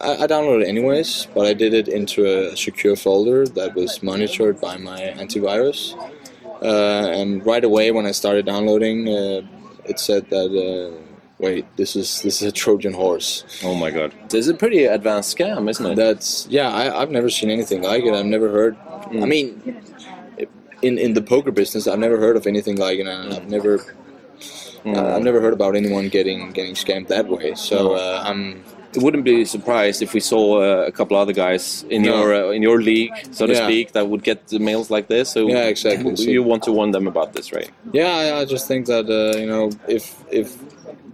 I, 0.00 0.24
I, 0.24 0.26
downloaded 0.26 0.64
it 0.64 0.68
anyways, 0.68 1.26
but 1.34 1.46
I 1.46 1.54
did 1.54 1.72
it 1.72 1.88
into 1.88 2.26
a 2.26 2.54
secure 2.54 2.96
folder 2.96 3.46
that 3.46 3.74
was 3.74 4.02
monitored 4.02 4.60
by 4.60 4.76
my 4.76 5.00
antivirus. 5.16 5.94
Uh, 6.62 7.08
and 7.08 7.44
right 7.46 7.64
away, 7.64 7.90
when 7.92 8.04
I 8.04 8.10
started 8.10 8.44
downloading, 8.44 9.08
uh, 9.08 9.40
it 9.86 9.98
said 9.98 10.28
that 10.28 10.50
uh, 10.52 11.02
wait, 11.38 11.64
this 11.76 11.96
is 11.96 12.20
this 12.20 12.42
is 12.42 12.48
a 12.48 12.52
Trojan 12.52 12.92
horse. 12.92 13.44
Oh 13.64 13.74
my 13.74 13.90
god, 13.90 14.12
this 14.28 14.40
is 14.40 14.48
a 14.48 14.54
pretty 14.54 14.84
advanced 14.84 15.36
scam, 15.36 15.70
isn't 15.70 15.86
it? 15.86 15.94
That's 15.96 16.46
yeah. 16.50 16.68
I, 16.68 17.00
have 17.00 17.10
never 17.10 17.30
seen 17.30 17.48
anything 17.50 17.82
like 17.82 18.04
it. 18.04 18.12
I've 18.12 18.26
never 18.26 18.50
heard. 18.50 18.76
Mm. 18.76 19.22
I 19.22 19.26
mean, 19.26 19.82
in 20.82 20.98
in 20.98 21.14
the 21.14 21.22
poker 21.22 21.52
business, 21.52 21.86
I've 21.86 21.98
never 21.98 22.18
heard 22.18 22.36
of 22.36 22.46
anything 22.46 22.76
like 22.76 22.98
it. 22.98 23.06
And 23.06 23.32
I've 23.32 23.48
never. 23.48 23.80
Uh, 24.96 25.16
I've 25.16 25.22
never 25.22 25.40
heard 25.40 25.52
about 25.52 25.76
anyone 25.76 26.08
getting 26.08 26.50
getting 26.52 26.74
scammed 26.74 27.08
that 27.08 27.28
way. 27.28 27.54
So 27.54 27.94
uh, 27.94 28.22
I'm. 28.24 28.64
It 28.94 29.02
wouldn't 29.02 29.24
be 29.24 29.44
surprised 29.44 30.00
if 30.00 30.14
we 30.14 30.20
saw 30.20 30.62
uh, 30.62 30.86
a 30.86 30.90
couple 30.90 31.18
other 31.18 31.34
guys 31.34 31.84
in 31.90 32.02
no. 32.02 32.08
your 32.08 32.34
uh, 32.34 32.50
in 32.50 32.62
your 32.62 32.80
league, 32.80 33.12
so 33.32 33.46
to 33.46 33.52
yeah. 33.52 33.66
speak, 33.66 33.92
that 33.92 34.08
would 34.08 34.22
get 34.22 34.48
the 34.48 34.58
mails 34.58 34.90
like 34.90 35.08
this. 35.08 35.28
So 35.30 35.46
yeah, 35.46 35.64
exactly. 35.64 36.14
You 36.24 36.42
want 36.42 36.62
to 36.62 36.72
warn 36.72 36.92
them 36.92 37.06
about 37.06 37.34
this, 37.34 37.52
right? 37.52 37.70
Yeah, 37.92 38.08
I, 38.08 38.40
I 38.40 38.44
just 38.46 38.66
think 38.66 38.86
that 38.86 39.06
uh, 39.10 39.36
you 39.38 39.46
know 39.46 39.70
if 39.86 40.16
if 40.30 40.56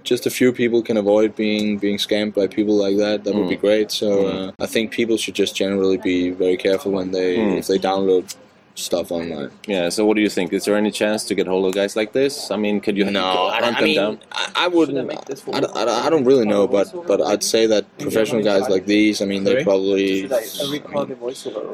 just 0.05 0.27
a 0.27 0.31
few 0.31 0.53
people 0.53 0.83
can 0.83 0.97
avoid 0.97 1.35
being 1.35 1.79
being 1.79 1.97
scammed 1.97 2.35
by 2.35 2.47
people 2.47 2.77
like 2.77 2.97
that, 2.99 3.25
that 3.25 3.35
mm. 3.35 3.41
would 3.41 3.49
be 3.49 3.57
mm. 3.57 3.61
great. 3.61 3.91
So 3.91 4.25
mm. 4.25 4.49
uh, 4.49 4.53
I 4.61 4.67
think 4.67 4.93
people 4.93 5.17
should 5.17 5.35
just 5.35 5.57
generally 5.57 5.97
be 5.97 6.31
very 6.31 6.57
careful 6.57 6.93
when 6.93 7.11
they 7.11 7.37
mm. 7.37 7.59
if 7.59 7.67
they 7.67 7.79
download 7.79 8.37
stuff 8.75 9.13
online. 9.13 9.51
Yeah. 9.67 9.89
So, 9.89 10.05
what 10.05 10.17
do 10.17 10.23
you 10.23 10.29
think? 10.29 10.53
Is 10.53 10.65
there 10.65 10.77
any 10.77 10.91
chance 10.91 11.25
to 11.25 11.35
get 11.35 11.47
hold 11.47 11.67
of 11.67 11.75
guys 11.75 11.97
like 11.97 12.13
this? 12.13 12.51
I 12.51 12.57
mean, 12.57 12.81
could 12.81 12.97
you 12.97 13.05
no, 13.05 13.51
hunt 13.51 13.65
I, 13.65 13.71
them 13.71 13.85
mean, 13.85 13.97
down? 13.97 14.21
I, 14.55 14.69
wouldn't. 14.69 15.11
I, 15.11 15.61
I, 15.61 16.07
I, 16.07 16.11
don't 16.11 16.25
really 16.25 16.47
know, 16.47 16.67
but 16.67 16.93
but 17.07 17.23
I'd 17.23 17.43
say 17.43 17.67
that 17.67 17.87
professional 17.99 18.43
guys 18.43 18.69
like 18.69 18.87
these, 18.87 19.23
I 19.23 19.27
mean, 19.27 19.45
they're 19.45 19.63
probably 19.65 20.29
mean, 20.29 20.83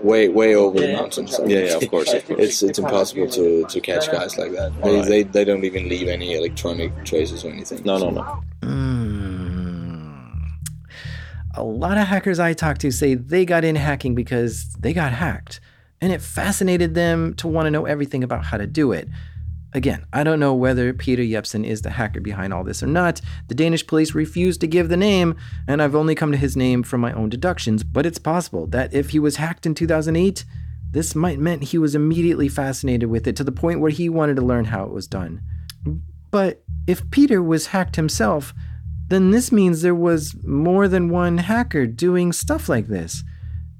way 0.03 0.28
way 0.28 0.55
over 0.55 0.78
the 0.78 0.92
mountains. 0.92 1.38
I 1.38 1.44
yeah, 1.44 1.59
yeah, 1.59 1.76
of 1.76 1.90
course, 1.90 2.12
of 2.12 2.26
course. 2.26 2.40
It's 2.40 2.62
it's 2.62 2.78
impossible 2.78 3.28
to, 3.28 3.64
to 3.64 3.80
catch 3.80 4.11
guys 4.11 4.36
like 4.38 4.53
that. 4.53 4.72
They, 4.82 4.96
right. 4.96 5.09
they 5.09 5.22
they 5.22 5.44
don't 5.44 5.64
even 5.64 5.88
leave 5.88 6.09
any 6.09 6.34
electronic 6.34 7.05
traces 7.05 7.44
or 7.44 7.51
anything. 7.51 7.82
No, 7.84 7.98
no, 7.98 8.11
no. 8.11 8.42
Mm. 8.62 9.01
A 11.57 11.64
lot 11.64 11.98
of 11.98 12.07
hackers 12.07 12.38
I 12.38 12.53
talk 12.53 12.78
to 12.78 12.92
say 12.92 13.14
they 13.14 13.44
got 13.44 13.64
in 13.64 13.74
hacking 13.74 14.14
because 14.14 14.72
they 14.74 14.92
got 14.92 15.12
hacked 15.12 15.61
and 16.01 16.12
it 16.12 16.22
fascinated 16.22 16.94
them 16.94 17.34
to 17.34 17.48
want 17.48 17.66
to 17.66 17.70
know 17.70 17.84
everything 17.84 18.24
about 18.24 18.44
how 18.44 18.57
to 18.57 18.66
do 18.66 18.92
it. 18.92 19.09
Again, 19.72 20.05
I 20.12 20.24
don't 20.24 20.40
know 20.40 20.55
whether 20.55 20.92
Peter 20.92 21.22
Jepsen 21.22 21.64
is 21.64 21.82
the 21.82 21.90
hacker 21.90 22.20
behind 22.20 22.53
all 22.53 22.64
this 22.64 22.82
or 22.82 22.88
not. 22.88 23.20
The 23.46 23.55
Danish 23.55 23.86
police 23.86 24.14
refused 24.14 24.61
to 24.62 24.66
give 24.66 24.88
the 24.88 24.96
name, 24.96 25.36
and 25.68 25.80
I've 25.80 25.94
only 25.94 26.16
come 26.16 26.32
to 26.32 26.38
his 26.38 26.57
name 26.57 26.82
from 26.82 27.01
my 27.01 27.12
own 27.12 27.28
deductions, 27.28 27.84
but 27.84 28.05
it's 28.05 28.18
possible 28.18 28.66
that 28.68 28.92
if 28.92 29.11
he 29.11 29.20
was 29.20 29.36
hacked 29.36 29.66
in 29.66 29.74
2008, 29.74 30.44
this 30.90 31.14
might 31.14 31.38
meant 31.38 31.64
he 31.64 31.78
was 31.78 31.94
immediately 31.94 32.48
fascinated 32.48 33.09
with 33.09 33.28
it 33.28 33.36
to 33.36 33.44
the 33.44 33.53
point 33.53 33.80
where 33.80 33.92
he 33.92 34.09
wanted 34.09 34.36
to 34.36 34.42
learn 34.42 34.64
how 34.66 34.82
it 34.84 34.90
was 34.90 35.07
done. 35.07 35.40
But 36.32 36.64
if 36.88 37.09
Peter 37.12 37.40
was 37.40 37.68
hacked 37.68 37.94
himself, 37.94 38.53
then 39.07 39.30
this 39.30 39.53
means 39.53 39.82
there 39.82 39.94
was 39.94 40.34
more 40.44 40.88
than 40.88 41.11
one 41.11 41.38
hacker 41.38 41.86
doing 41.86 42.32
stuff 42.32 42.68
like 42.68 42.88
this. 42.88 43.22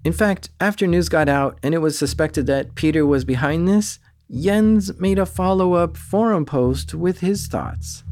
In 0.05 0.13
fact, 0.13 0.49
after 0.61 0.87
news 0.87 1.09
got 1.09 1.29
out 1.29 1.59
and 1.63 1.75
it 1.75 1.79
was 1.79 1.99
suspected 1.99 2.47
that 2.47 2.75
Peter 2.75 3.05
was 3.05 3.25
behind 3.25 3.69
this, 3.69 3.99
Jens 4.31 4.99
made 4.99 5.19
a 5.19 5.27
follow 5.27 5.75
up 5.75 5.97
forum 5.97 6.47
post 6.47 6.95
with 6.95 7.21
his 7.21 7.47
thoughts. 7.49 8.03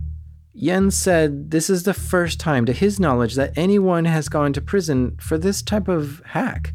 Jens 0.55 0.97
said 0.97 1.51
this 1.51 1.71
is 1.71 1.85
the 1.85 1.95
first 1.95 2.41
time, 2.41 2.67
to 2.67 2.73
his 2.73 2.99
knowledge, 2.99 3.37
that 3.37 3.57
anyone 3.57 4.05
has 4.05 4.29
gone 4.29 4.53
to 4.53 4.61
prison 4.61 5.17
for 5.21 5.39
this 5.39 5.63
type 5.63 5.89
of 5.89 6.21
hack. 6.27 6.75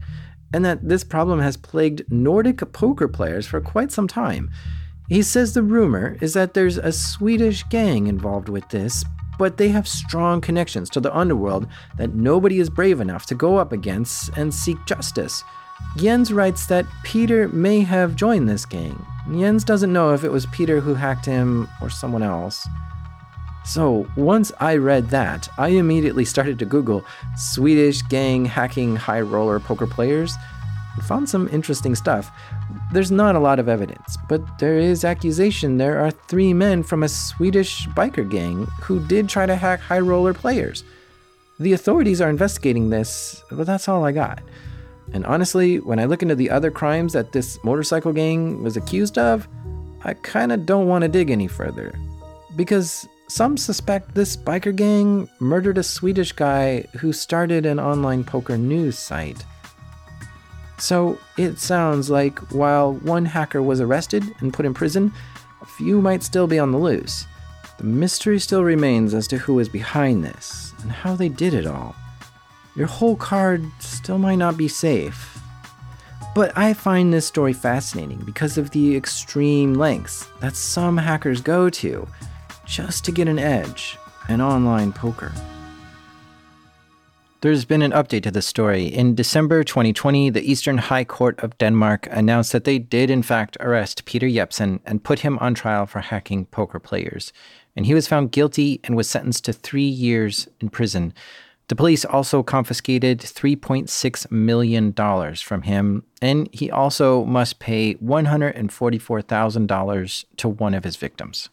and 0.53 0.63
that 0.63 0.87
this 0.87 1.03
problem 1.03 1.39
has 1.39 1.57
plagued 1.57 2.09
Nordic 2.11 2.71
poker 2.71 3.07
players 3.07 3.47
for 3.47 3.59
quite 3.59 3.91
some 3.91 4.07
time. 4.07 4.51
He 5.09 5.23
says 5.23 5.53
the 5.53 5.63
rumor 5.63 6.17
is 6.21 6.33
that 6.33 6.53
there's 6.53 6.77
a 6.77 6.91
Swedish 6.91 7.63
gang 7.69 8.07
involved 8.07 8.49
with 8.49 8.69
this, 8.69 9.03
but 9.37 9.57
they 9.57 9.69
have 9.69 9.87
strong 9.87 10.41
connections 10.41 10.89
to 10.91 10.99
the 10.99 11.15
underworld 11.15 11.67
that 11.97 12.13
nobody 12.13 12.59
is 12.59 12.69
brave 12.69 12.99
enough 12.99 13.25
to 13.27 13.35
go 13.35 13.57
up 13.57 13.71
against 13.71 14.29
and 14.37 14.53
seek 14.53 14.77
justice. 14.85 15.43
Jens 15.97 16.31
writes 16.31 16.65
that 16.67 16.85
Peter 17.03 17.47
may 17.49 17.81
have 17.81 18.15
joined 18.15 18.47
this 18.47 18.65
gang. 18.65 19.05
Jens 19.31 19.63
doesn't 19.63 19.93
know 19.93 20.13
if 20.13 20.23
it 20.23 20.31
was 20.31 20.45
Peter 20.47 20.79
who 20.79 20.93
hacked 20.93 21.25
him 21.25 21.67
or 21.81 21.89
someone 21.89 22.23
else. 22.23 22.67
So, 23.65 24.05
once 24.17 24.51
I 24.59 24.75
read 24.75 25.09
that, 25.11 25.47
I 25.57 25.69
immediately 25.69 26.25
started 26.25 26.59
to 26.59 26.65
Google 26.65 27.05
Swedish 27.37 28.01
gang 28.01 28.43
hacking 28.43 28.97
high 28.97 29.21
roller 29.21 29.59
poker 29.61 29.87
players 29.87 30.35
found 31.01 31.27
some 31.27 31.49
interesting 31.49 31.95
stuff. 31.95 32.31
There's 32.91 33.11
not 33.11 33.35
a 33.35 33.39
lot 33.39 33.59
of 33.59 33.67
evidence, 33.67 34.17
but 34.29 34.41
there 34.59 34.77
is 34.77 35.03
accusation 35.03 35.77
there 35.77 35.99
are 35.99 36.11
three 36.11 36.53
men 36.53 36.83
from 36.83 37.03
a 37.03 37.09
Swedish 37.09 37.87
biker 37.89 38.29
gang 38.29 38.65
who 38.81 38.99
did 39.07 39.27
try 39.27 39.45
to 39.45 39.55
hack 39.55 39.79
high 39.79 39.99
roller 39.99 40.33
players. 40.33 40.83
The 41.59 41.73
authorities 41.73 42.21
are 42.21 42.29
investigating 42.29 42.89
this, 42.89 43.43
but 43.51 43.65
that's 43.65 43.87
all 43.87 44.05
I 44.05 44.11
got. 44.11 44.41
And 45.13 45.25
honestly, 45.25 45.79
when 45.79 45.99
I 45.99 46.05
look 46.05 46.21
into 46.21 46.35
the 46.35 46.49
other 46.49 46.71
crimes 46.71 47.13
that 47.13 47.31
this 47.31 47.61
motorcycle 47.63 48.13
gang 48.13 48.63
was 48.63 48.77
accused 48.77 49.17
of, 49.17 49.47
I 50.03 50.13
kinda 50.15 50.57
don't 50.57 50.87
want 50.87 51.03
to 51.03 51.07
dig 51.07 51.29
any 51.29 51.47
further. 51.47 51.93
Because 52.55 53.07
some 53.29 53.57
suspect 53.57 54.13
this 54.13 54.35
biker 54.35 54.75
gang 54.75 55.27
murdered 55.39 55.77
a 55.77 55.83
Swedish 55.83 56.33
guy 56.33 56.81
who 56.99 57.13
started 57.13 57.65
an 57.65 57.79
online 57.79 58.23
poker 58.23 58.57
news 58.57 58.97
site. 58.97 59.43
So 60.77 61.17
it 61.37 61.59
sounds 61.59 62.09
like 62.09 62.39
while 62.51 62.93
one 62.93 63.25
hacker 63.25 63.61
was 63.61 63.79
arrested 63.79 64.23
and 64.39 64.53
put 64.53 64.65
in 64.65 64.73
prison, 64.73 65.13
a 65.61 65.65
few 65.65 66.01
might 66.01 66.23
still 66.23 66.47
be 66.47 66.59
on 66.59 66.71
the 66.71 66.77
loose. 66.77 67.25
The 67.77 67.85
mystery 67.85 68.39
still 68.39 68.63
remains 68.63 69.13
as 69.13 69.27
to 69.29 69.37
who 69.37 69.59
is 69.59 69.69
behind 69.69 70.23
this 70.23 70.73
and 70.81 70.91
how 70.91 71.15
they 71.15 71.29
did 71.29 71.53
it 71.53 71.65
all. 71.65 71.95
Your 72.75 72.87
hole 72.87 73.15
card 73.15 73.65
still 73.79 74.17
might 74.17 74.35
not 74.35 74.57
be 74.57 74.67
safe. 74.67 75.39
But 76.35 76.57
I 76.57 76.73
find 76.73 77.13
this 77.13 77.27
story 77.27 77.53
fascinating 77.53 78.19
because 78.25 78.57
of 78.57 78.71
the 78.71 78.95
extreme 78.95 79.75
lengths 79.75 80.27
that 80.39 80.55
some 80.55 80.97
hackers 80.97 81.41
go 81.41 81.69
to 81.69 82.07
just 82.65 83.05
to 83.05 83.11
get 83.11 83.27
an 83.27 83.37
edge 83.37 83.97
in 84.29 84.41
online 84.41 84.91
poker. 84.91 85.31
There's 87.43 87.65
been 87.65 87.81
an 87.81 87.91
update 87.91 88.23
to 88.23 88.31
this 88.31 88.47
story. 88.47 88.85
In 88.85 89.15
December 89.15 89.65
2020, 89.65 90.29
the 90.29 90.49
Eastern 90.49 90.77
High 90.77 91.03
Court 91.03 91.37
of 91.43 91.57
Denmark 91.57 92.07
announced 92.09 92.53
that 92.53 92.63
they 92.63 92.79
did, 92.79 93.09
in 93.09 93.21
fact, 93.21 93.57
arrest 93.59 94.05
Peter 94.05 94.27
Jepsen 94.27 94.79
and 94.85 95.03
put 95.03 95.19
him 95.19 95.37
on 95.39 95.53
trial 95.53 95.85
for 95.85 95.99
hacking 95.99 96.45
poker 96.45 96.79
players. 96.79 97.33
And 97.75 97.85
he 97.85 97.93
was 97.93 98.07
found 98.07 98.31
guilty 98.31 98.79
and 98.85 98.95
was 98.95 99.09
sentenced 99.09 99.43
to 99.43 99.51
three 99.51 99.83
years 99.83 100.47
in 100.61 100.69
prison. 100.69 101.13
The 101.67 101.75
police 101.75 102.05
also 102.05 102.43
confiscated 102.43 103.19
$3.6 103.19 104.31
million 104.31 104.93
from 105.35 105.63
him, 105.63 106.05
and 106.21 106.47
he 106.53 106.71
also 106.71 107.25
must 107.25 107.59
pay 107.59 107.95
$144,000 107.95 110.25
to 110.37 110.47
one 110.47 110.73
of 110.73 110.85
his 110.85 110.95
victims. 110.95 111.49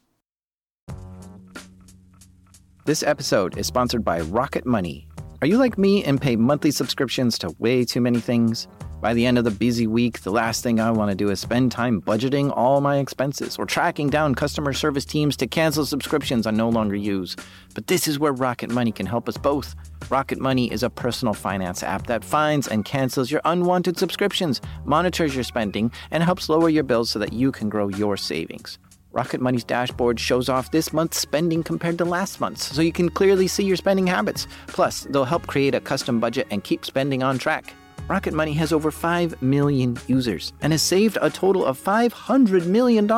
This 2.85 3.03
episode 3.03 3.59
is 3.59 3.67
sponsored 3.67 4.05
by 4.05 4.21
Rocket 4.21 4.65
Money. 4.65 5.09
Are 5.43 5.47
you 5.47 5.57
like 5.57 5.79
me 5.79 6.05
and 6.05 6.21
pay 6.21 6.37
monthly 6.37 6.71
subscriptions 6.71 7.39
to 7.39 7.57
way 7.59 7.83
too 7.83 8.03
many 8.03 8.21
things? 8.21 8.69
By 9.01 9.15
the 9.15 9.25
end 9.25 9.39
of 9.39 9.45
the 9.45 9.51
busy 9.51 9.87
week, 9.87 10.21
the 10.21 10.31
last 10.31 10.63
thing 10.63 10.79
I 10.79 10.91
want 10.91 11.11
to 11.11 11.15
do 11.15 11.31
is 11.31 11.41
spend 11.41 11.73
time 11.73 12.03
budgeting 12.03 12.55
all 12.55 12.83
my 12.83 12.99
expenses 12.99 13.57
or 13.57 13.65
tracking 13.65 14.11
down 14.11 14.35
customer 14.35 14.75
service 14.75 15.07
teams 15.07 15.39
to 15.39 15.47
cancel 15.47 15.87
subscriptions 15.87 16.47
I 16.47 16.51
no 16.51 16.69
longer 16.69 16.95
use. 16.95 17.37
But 17.75 17.87
this 17.87 18.07
is 18.07 18.19
where 18.19 18.35
Rocket 18.35 18.69
Money 18.69 18.93
can 18.93 19.07
help 19.07 19.31
us 19.31 19.39
both. 19.39 19.75
Rocket 20.11 20.39
Money 20.39 20.71
is 20.71 20.83
a 20.83 20.91
personal 20.91 21.33
finance 21.33 21.83
app 21.83 22.07
that 22.09 22.23
finds 22.23 22.69
and 22.69 22.85
cancels 22.85 23.31
your 23.31 23.41
unwanted 23.47 23.97
subscriptions, 23.97 24.61
monitors 24.85 25.35
your 25.35 25.45
spending, 25.45 25.91
and 26.11 26.23
helps 26.23 26.51
lower 26.51 26.69
your 26.69 26.85
bills 26.85 27.09
so 27.09 27.19
that 27.19 27.33
you 27.33 27.51
can 27.51 27.71
grow 27.71 27.89
your 27.89 28.19
savings. 28.19 28.79
Rocket 29.13 29.41
Money's 29.41 29.65
dashboard 29.65 30.21
shows 30.21 30.49
off 30.49 30.71
this 30.71 30.93
month's 30.93 31.19
spending 31.19 31.65
compared 31.65 31.99
to 31.99 32.05
last 32.05 32.41
month's, 32.41 32.73
so 32.73 32.81
you 32.81 32.93
can 32.93 33.11
clearly 33.11 33.49
see 33.49 33.65
your 33.65 33.77
spending 33.77 34.07
habits. 34.07 34.47
Plus, 34.69 35.03
they'll 35.11 35.25
help 35.25 35.49
create 35.49 35.75
a 35.75 35.81
custom 35.81 36.21
budget 36.21 36.47
and 36.51 36.63
keep 36.63 36.85
spending 36.85 37.23
on 37.23 37.37
track. 37.37 37.75
Rocket 38.09 38.35
Money 38.35 38.53
has 38.55 38.73
over 38.73 38.91
5 38.91 39.43
million 39.43 39.99
users 40.07 40.53
and 40.63 40.73
has 40.73 40.83
saved 40.83 41.19
a 41.21 41.31
total 41.31 41.65
of 41.65 41.79
$500 41.79 42.67
million 42.67 43.09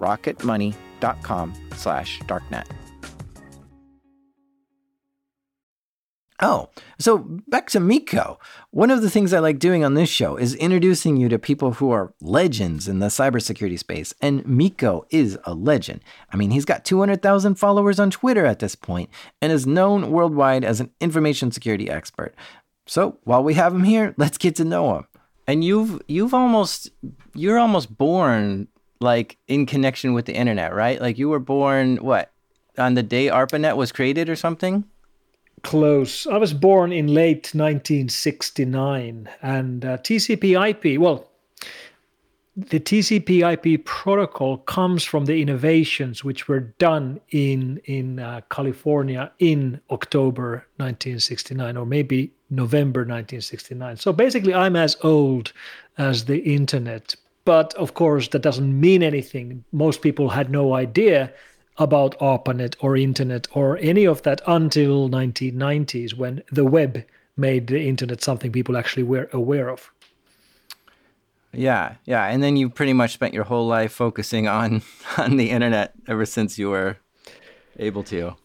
rocketmoney.com 0.00 1.54
slash 1.76 2.18
darknet. 2.22 2.66
Oh, 6.42 6.70
so 6.98 7.18
back 7.48 7.68
to 7.70 7.78
Mikko. 7.78 8.40
One 8.70 8.90
of 8.90 9.02
the 9.02 9.10
things 9.10 9.32
I 9.32 9.38
like 9.38 9.60
doing 9.60 9.84
on 9.84 9.94
this 9.94 10.08
show 10.08 10.34
is 10.36 10.56
introducing 10.56 11.16
you 11.18 11.28
to 11.28 11.38
people 11.38 11.74
who 11.74 11.92
are 11.92 12.14
legends 12.20 12.88
in 12.88 12.98
the 12.98 13.06
cybersecurity 13.06 13.78
space, 13.78 14.12
and 14.20 14.44
Mikko 14.48 15.06
is 15.10 15.38
a 15.44 15.54
legend. 15.54 16.00
I 16.32 16.36
mean, 16.36 16.50
he's 16.50 16.64
got 16.64 16.84
200,000 16.84 17.54
followers 17.56 18.00
on 18.00 18.10
Twitter 18.10 18.44
at 18.44 18.58
this 18.58 18.74
point 18.74 19.08
and 19.40 19.52
is 19.52 19.68
known 19.68 20.10
worldwide 20.10 20.64
as 20.64 20.80
an 20.80 20.90
information 20.98 21.52
security 21.52 21.88
expert. 21.88 22.34
So 22.86 23.18
while 23.22 23.44
we 23.44 23.54
have 23.54 23.72
him 23.72 23.84
here, 23.84 24.14
let's 24.16 24.38
get 24.38 24.56
to 24.56 24.64
know 24.64 24.96
him. 24.96 25.04
And 25.50 25.64
you've 25.64 26.00
you've 26.06 26.32
almost 26.32 26.90
you're 27.34 27.58
almost 27.58 27.98
born 27.98 28.68
like 29.00 29.36
in 29.48 29.66
connection 29.66 30.12
with 30.12 30.26
the 30.26 30.32
internet, 30.32 30.72
right? 30.72 31.00
Like 31.00 31.18
you 31.18 31.28
were 31.28 31.40
born 31.40 31.96
what 31.96 32.30
on 32.78 32.94
the 32.94 33.02
day 33.02 33.26
ARPANET 33.26 33.76
was 33.76 33.90
created 33.90 34.28
or 34.28 34.36
something? 34.36 34.84
Close. 35.64 36.28
I 36.28 36.36
was 36.36 36.54
born 36.54 36.92
in 36.92 37.08
late 37.08 37.50
1969, 37.52 39.28
and 39.42 39.84
uh, 39.84 39.98
TCP/IP. 39.98 41.00
Well, 41.00 41.28
the 42.56 42.78
TCP/IP 42.78 43.84
protocol 43.84 44.58
comes 44.58 45.02
from 45.02 45.24
the 45.24 45.42
innovations 45.42 46.22
which 46.22 46.46
were 46.46 46.60
done 46.60 47.20
in 47.30 47.80
in 47.86 48.20
uh, 48.20 48.42
California 48.50 49.32
in 49.40 49.80
October 49.90 50.64
1969, 50.76 51.76
or 51.76 51.84
maybe 51.84 52.30
November 52.50 53.00
1969. 53.00 53.96
So 53.96 54.12
basically, 54.12 54.54
I'm 54.54 54.76
as 54.76 54.96
old 55.02 55.52
as 55.98 56.24
the 56.24 56.38
internet. 56.38 57.14
But 57.44 57.72
of 57.74 57.94
course, 57.94 58.28
that 58.28 58.42
doesn't 58.42 58.78
mean 58.78 59.02
anything. 59.02 59.64
Most 59.72 60.02
people 60.02 60.28
had 60.28 60.50
no 60.50 60.74
idea 60.74 61.32
about 61.78 62.18
ARPANET 62.20 62.76
or 62.80 62.96
internet 62.96 63.48
or 63.52 63.78
any 63.78 64.06
of 64.06 64.22
that 64.22 64.42
until 64.46 65.08
1990s 65.08 66.14
when 66.14 66.42
the 66.52 66.64
web 66.64 67.04
made 67.36 67.68
the 67.68 67.88
internet 67.88 68.22
something 68.22 68.52
people 68.52 68.76
actually 68.76 69.02
were 69.02 69.28
aware 69.32 69.70
of. 69.70 69.90
Yeah, 71.52 71.94
yeah, 72.04 72.26
and 72.26 72.42
then 72.42 72.56
you 72.56 72.68
pretty 72.68 72.92
much 72.92 73.12
spent 73.12 73.34
your 73.34 73.44
whole 73.44 73.66
life 73.66 73.92
focusing 73.92 74.46
on 74.46 74.82
on 75.16 75.36
the 75.36 75.50
internet 75.50 75.92
ever 76.06 76.26
since 76.26 76.58
you 76.58 76.70
were 76.70 76.98
able 77.78 78.04
to. 78.04 78.36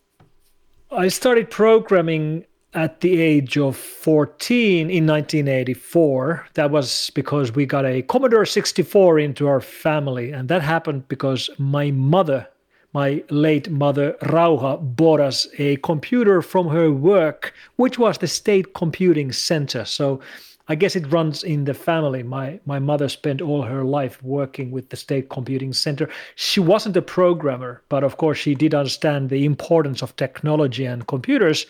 I 0.91 1.09
started 1.09 1.51
programming 1.51 2.45
at 2.75 2.99
the 3.01 3.21
age 3.21 3.57
of 3.57 3.77
14 3.77 4.89
in 4.91 5.07
1984. 5.07 6.47
That 6.53 6.69
was 6.69 7.09
because 7.15 7.53
we 7.55 7.65
got 7.65 7.85
a 7.85 8.01
Commodore 8.03 8.45
64 8.45 9.17
into 9.19 9.47
our 9.47 9.61
family, 9.61 10.31
and 10.31 10.49
that 10.49 10.61
happened 10.61 11.07
because 11.07 11.49
my 11.57 11.91
mother 11.91 12.47
my 12.93 13.21
late 13.29 13.69
mother 13.69 14.15
Rauha 14.21 14.77
bought 14.95 15.19
us 15.19 15.47
a 15.57 15.75
computer 15.77 16.41
from 16.41 16.69
her 16.69 16.89
work, 16.93 17.53
which 17.75 17.99
was 17.99 18.17
the 18.17 18.27
State 18.27 18.73
Computing 18.73 19.33
Center. 19.33 19.83
So 19.83 20.21
I 20.69 20.75
guess 20.75 20.95
it 20.95 21.11
runs 21.11 21.43
in 21.43 21.65
the 21.65 21.73
family. 21.73 22.23
My 22.23 22.59
my 22.65 22.79
mother 22.79 23.09
spent 23.09 23.41
all 23.41 23.63
her 23.63 23.83
life 23.83 24.23
working 24.23 24.71
with 24.71 24.89
the 24.89 24.95
State 24.95 25.27
Computing 25.29 25.73
Center. 25.73 26.09
She 26.35 26.61
wasn't 26.61 26.95
a 26.95 27.01
programmer, 27.01 27.81
but 27.89 28.05
of 28.05 28.15
course 28.15 28.37
she 28.37 28.55
did 28.55 28.73
understand 28.73 29.29
the 29.29 29.43
importance 29.43 30.01
of 30.01 30.15
technology 30.15 30.85
and 30.85 31.05
computers. 31.05 31.65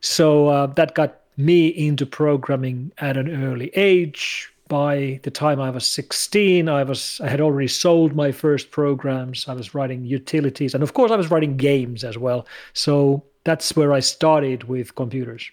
So 0.00 0.48
uh, 0.48 0.66
that 0.68 0.94
got 0.94 1.20
me 1.36 1.68
into 1.68 2.04
programming 2.04 2.92
at 2.98 3.16
an 3.16 3.44
early 3.44 3.70
age 3.74 4.52
by 4.68 5.18
the 5.22 5.30
time 5.30 5.60
I 5.60 5.70
was 5.70 5.86
16, 5.86 6.68
I 6.68 6.82
was 6.82 7.20
I 7.22 7.28
had 7.28 7.40
already 7.40 7.68
sold 7.68 8.14
my 8.14 8.32
first 8.32 8.70
programs. 8.70 9.48
I 9.48 9.54
was 9.54 9.74
writing 9.74 10.04
utilities, 10.04 10.74
and 10.74 10.82
of 10.82 10.92
course, 10.92 11.10
I 11.10 11.16
was 11.16 11.30
writing 11.30 11.56
games 11.56 12.04
as 12.04 12.18
well. 12.18 12.46
So 12.74 13.24
that's 13.44 13.74
where 13.74 13.92
I 13.92 14.00
started 14.00 14.64
with 14.64 14.94
computers. 14.94 15.50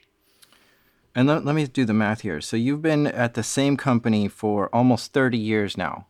And 1.15 1.29
let, 1.29 1.45
let 1.45 1.55
me 1.55 1.65
do 1.65 1.85
the 1.85 1.93
math 1.93 2.21
here. 2.21 2.41
So 2.41 2.57
you've 2.57 2.81
been 2.81 3.07
at 3.07 3.35
the 3.35 3.43
same 3.43 3.77
company 3.77 4.27
for 4.27 4.69
almost 4.75 5.13
30 5.13 5.37
years 5.37 5.77
now. 5.77 6.07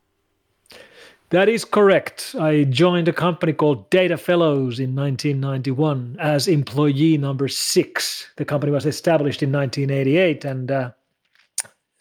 That 1.30 1.50
is 1.50 1.66
correct. 1.66 2.36
I 2.40 2.66
joined 2.66 3.08
a 3.08 3.14
company 3.14 3.52
called 3.52 3.90
Data 3.90 4.18
Fellows 4.18 4.80
in 4.80 4.96
1991 4.96 6.18
as 6.20 6.48
employee 6.48 7.18
number 7.18 7.48
six. 7.48 8.28
The 8.38 8.46
company 8.46 8.72
was 8.72 8.86
established 8.86 9.42
in 9.42 9.52
1988, 9.52 10.46
and 10.46 10.72
uh, 10.72 10.92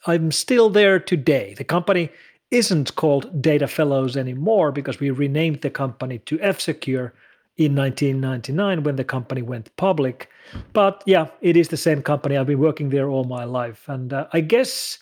I'm 0.07 0.31
still 0.31 0.69
there 0.69 1.01
today. 1.01 1.55
The 1.57 1.65
company 1.65 2.11
isn't 2.51 2.95
called 2.97 3.41
Data 3.41 3.67
Fellows 3.67 4.17
anymore 4.17 4.71
because 4.73 5.01
we 5.01 5.11
renamed 5.11 5.63
the 5.63 5.71
company 5.71 6.19
to 6.21 6.39
F 6.41 6.61
Secure 6.61 7.15
in 7.57 7.75
1999 7.75 8.83
when 8.83 8.97
the 8.97 9.05
company 9.05 9.41
went 9.41 9.75
public. 9.77 10.29
But 10.73 11.03
yeah, 11.07 11.29
it 11.41 11.57
is 11.57 11.69
the 11.69 11.77
same 11.77 12.03
company. 12.03 12.37
I've 12.37 12.47
been 12.47 12.59
working 12.59 12.91
there 12.91 13.09
all 13.09 13.25
my 13.25 13.45
life. 13.45 13.89
And 13.89 14.13
uh, 14.13 14.27
I 14.33 14.41
guess 14.41 14.99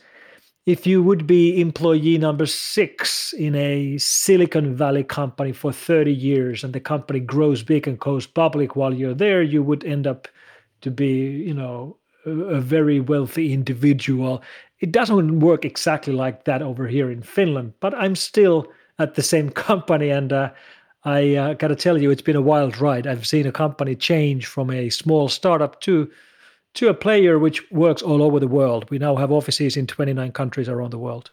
if 0.65 0.87
you 0.87 1.03
would 1.03 1.27
be 1.27 1.61
employee 1.61 2.19
number 2.19 2.47
six 2.47 3.33
in 3.33 3.55
a 3.57 3.99
Silicon 3.99 4.77
Valley 4.77 5.03
company 5.03 5.53
for 5.53 5.73
30 5.73 6.13
years 6.13 6.63
and 6.63 6.73
the 6.73 6.81
company 6.81 7.19
grows 7.19 7.63
big 7.65 7.89
and 7.89 7.99
goes 7.99 8.27
public 8.27 8.77
while 8.77 8.95
you're 8.95 9.15
there, 9.15 9.43
you 9.43 9.63
would 9.63 9.85
end 9.85 10.07
up 10.07 10.29
to 10.83 10.91
be, 10.91 11.43
you 11.47 11.55
know, 11.55 11.97
a, 12.27 12.61
very 12.61 13.01
wealthy 13.01 13.53
individual. 13.53 14.41
It 14.79 14.93
doesn't 14.93 15.41
work 15.41 15.65
exactly 15.65 16.13
like 16.13 16.45
that 16.45 16.63
over 16.63 16.87
here 16.87 17.11
in 17.11 17.23
Finland, 17.23 17.75
but 17.81 17.95
I'm 17.97 18.15
still 18.15 18.69
at 19.01 19.15
the 19.15 19.23
same 19.23 19.51
company 19.69 20.11
and 20.11 20.33
uh, 20.33 20.51
I 21.05 21.35
uh, 21.35 21.55
got 21.55 21.69
to 21.69 21.77
tell 21.77 22.01
you, 22.01 22.13
it's 22.13 22.23
been 22.23 22.37
a 22.37 22.41
wild 22.41 22.81
ride. 22.81 23.09
I've 23.09 23.27
seen 23.27 23.49
a 23.49 23.53
company 23.53 23.97
change 23.97 24.47
from 24.47 24.71
a 24.71 24.91
small 24.91 25.29
startup 25.29 25.81
to 25.81 26.09
to 26.75 26.89
a 26.89 26.95
player 26.95 27.39
which 27.39 27.71
works 27.71 28.03
all 28.03 28.23
over 28.23 28.41
the 28.41 28.49
world. 28.49 28.91
We 28.91 28.99
now 28.99 29.17
have 29.17 29.31
offices 29.31 29.77
in 29.77 29.87
29 29.87 30.33
countries 30.33 30.69
around 30.69 30.91
the 30.91 30.99
world. 30.99 31.31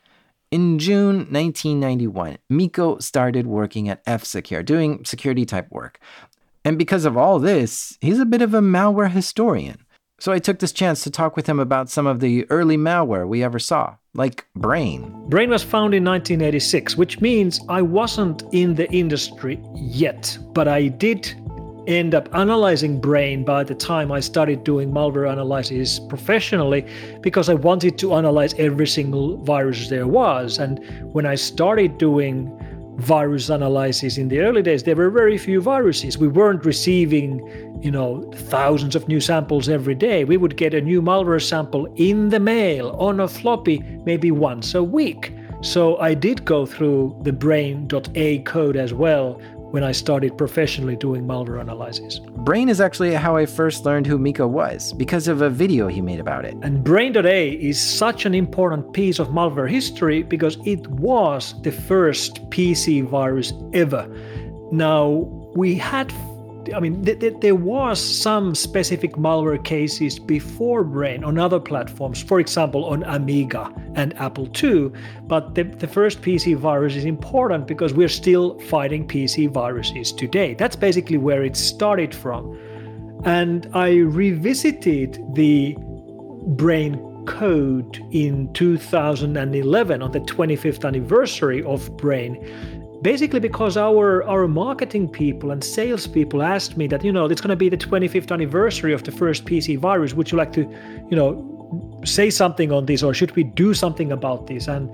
In 0.52 0.80
June 0.80 1.28
1991, 1.30 2.40
Mikko 2.50 3.00
started 3.00 3.46
working 3.46 3.88
at 3.88 4.02
F 4.08 4.24
Secure, 4.24 4.64
doing 4.64 5.06
security 5.06 5.46
type 5.46 5.70
work. 5.72 6.00
And 6.66 6.78
because 6.78 7.06
of 7.06 7.16
all 7.16 7.40
this, 7.40 7.98
he's 8.02 8.20
a 8.20 8.26
bit 8.26 8.42
of 8.42 8.54
a 8.54 8.62
malware 8.62 9.12
historian. 9.12 9.86
So 10.20 10.34
I 10.34 10.40
took 10.40 10.60
this 10.60 10.74
chance 10.74 11.04
to 11.04 11.12
talk 11.12 11.38
with 11.38 11.48
him 11.48 11.60
about 11.60 11.90
some 11.90 12.06
of 12.06 12.20
the 12.20 12.46
early 12.50 12.76
malware 12.76 13.26
we 13.26 13.42
ever 13.42 13.60
saw, 13.60 13.96
like 14.14 14.46
Brain. 14.56 15.16
Brain 15.30 15.50
was 15.50 15.64
found 15.64 15.94
in 15.94 16.04
1986, 16.04 16.98
which 16.98 17.22
means 17.22 17.62
I 17.70 17.82
wasn't 17.82 18.44
in 18.52 18.76
the 18.76 18.92
industry 18.92 19.62
yet, 19.76 20.38
but 20.54 20.68
I 20.68 20.88
did 20.88 21.34
end 21.90 22.14
up 22.14 22.30
analyzing 22.34 23.02
Brain 23.02 23.44
by 23.44 23.64
the 23.64 23.74
time 23.74 24.12
I 24.12 24.20
started 24.20 24.64
doing 24.64 24.92
malware 24.92 25.32
analysis 25.32 26.00
professionally 26.00 26.86
because 27.22 27.50
I 27.50 27.56
wanted 27.56 27.98
to 27.98 28.14
analyze 28.14 28.54
every 28.60 28.88
single 28.88 29.38
virus 29.38 29.90
there 29.90 30.08
was. 30.08 30.60
And 30.60 30.80
when 31.14 31.26
I 31.26 31.36
started 31.36 31.98
doing 31.98 32.56
virus 32.98 33.50
analysis 33.50 34.18
in 34.18 34.28
the 34.28 34.40
early 34.40 34.62
days, 34.62 34.84
there 34.84 34.96
were 34.96 35.10
very 35.10 35.38
few 35.38 35.62
viruses. 35.62 36.18
We 36.18 36.28
weren't 36.28 36.64
receiving, 36.64 37.40
you 37.82 37.90
know, 37.90 38.30
thousands 38.36 38.96
of 38.96 39.08
new 39.08 39.20
samples 39.20 39.68
every 39.68 39.96
day. 39.96 40.26
We 40.26 40.38
would 40.38 40.58
get 40.58 40.74
a 40.74 40.82
new 40.82 41.02
malware 41.02 41.42
sample 41.42 41.88
in 41.96 42.30
the 42.30 42.40
mail 42.40 42.90
on 43.00 43.20
a 43.20 43.28
floppy 43.28 43.80
maybe 44.06 44.32
once 44.32 44.76
a 44.76 44.84
week. 44.84 45.34
So 45.62 45.98
I 45.98 46.14
did 46.14 46.46
go 46.46 46.66
through 46.66 47.20
the 47.24 47.34
brain.a 47.34 48.40
code 48.40 48.78
as 48.78 48.94
well 48.94 49.42
when 49.72 49.84
I 49.84 49.92
started 49.92 50.38
professionally 50.38 50.96
doing 50.96 51.26
malware 51.26 51.62
analysis. 51.62 52.20
Brain 52.20 52.70
is 52.70 52.82
actually 52.82 53.14
how 53.14 53.36
I 53.36 53.46
first 53.46 53.86
learned 53.86 54.08
who 54.08 54.18
Mikko 54.18 54.48
was, 54.48 54.94
because 54.94 55.28
of 55.28 55.42
a 55.42 55.50
video 55.50 55.88
he 55.88 56.02
made 56.02 56.20
about 56.20 56.46
it. 56.46 56.56
And 56.62 56.84
Brain.a 56.84 57.50
is 57.52 57.80
such 57.80 58.26
an 58.26 58.34
important 58.34 58.94
piece 58.94 59.20
of 59.20 59.30
malware 59.30 59.70
history 59.70 60.24
because 60.24 60.58
it 60.66 60.88
was 60.88 61.60
the 61.62 61.72
first 61.72 62.50
PC 62.50 63.04
virus 63.04 63.54
ever. 63.74 64.08
Now, 64.72 65.08
we 65.56 65.76
had 65.76 66.12
I 66.74 66.80
mean, 66.80 67.04
th- 67.04 67.20
th- 67.20 67.36
there 67.42 67.56
was 67.56 68.00
some 68.00 68.56
specific 68.56 69.14
malware 69.14 69.64
cases 69.64 70.20
before 70.20 70.84
Brain 70.84 71.24
on 71.24 71.38
other 71.38 71.60
platforms, 71.60 72.22
for 72.22 72.40
example, 72.40 72.86
on 72.86 73.04
Amiga 73.04 73.72
and 73.96 74.16
Apple 74.18 74.50
II. 74.62 74.92
But 75.24 75.56
the, 75.56 75.64
the 75.64 75.88
first 75.88 76.22
PC 76.22 76.56
virus 76.56 76.96
is 76.96 77.06
important 77.06 77.68
because 77.68 77.94
we're 77.94 78.10
still 78.10 78.60
fighting 78.62 79.08
PC 79.08 79.50
viruses 79.50 80.12
today. 80.12 80.54
That's 80.54 80.76
basically 80.76 81.18
where 81.18 81.44
it 81.44 81.56
started 81.56 82.14
from. 82.14 82.58
And 83.26 83.70
I 83.74 83.96
revisited 83.96 85.20
the 85.34 85.76
Brain 86.58 87.26
code 87.26 88.04
in 88.12 88.52
2011 88.54 90.02
on 90.02 90.12
the 90.12 90.20
25th 90.22 90.86
anniversary 90.86 91.64
of 91.64 91.96
Brain 91.98 92.36
basically 93.02 93.40
because 93.40 93.78
our 93.78 94.24
our 94.24 94.48
marketing 94.48 95.08
people 95.08 95.52
and 95.52 95.64
sales 95.64 96.08
people 96.08 96.42
asked 96.42 96.78
me 96.78 96.88
that 96.88 97.04
you 97.04 97.12
know 97.12 97.26
it's 97.26 97.42
going 97.42 97.50
to 97.50 97.56
be 97.56 97.70
the 97.70 97.78
25th 97.78 98.32
anniversary 98.32 98.94
of 98.94 99.04
the 99.04 99.12
first 99.12 99.46
PC 99.46 99.78
virus. 99.78 100.14
Would 100.14 100.32
you 100.32 100.38
like 100.38 100.54
to, 100.54 100.62
you 101.10 101.16
know, 101.16 102.02
say 102.06 102.30
something 102.30 102.72
on 102.72 102.86
this, 102.86 103.04
or 103.04 103.14
should 103.14 103.36
we 103.36 103.44
do 103.44 103.74
something 103.74 104.12
about 104.12 104.48
this? 104.48 104.68
And, 104.68 104.90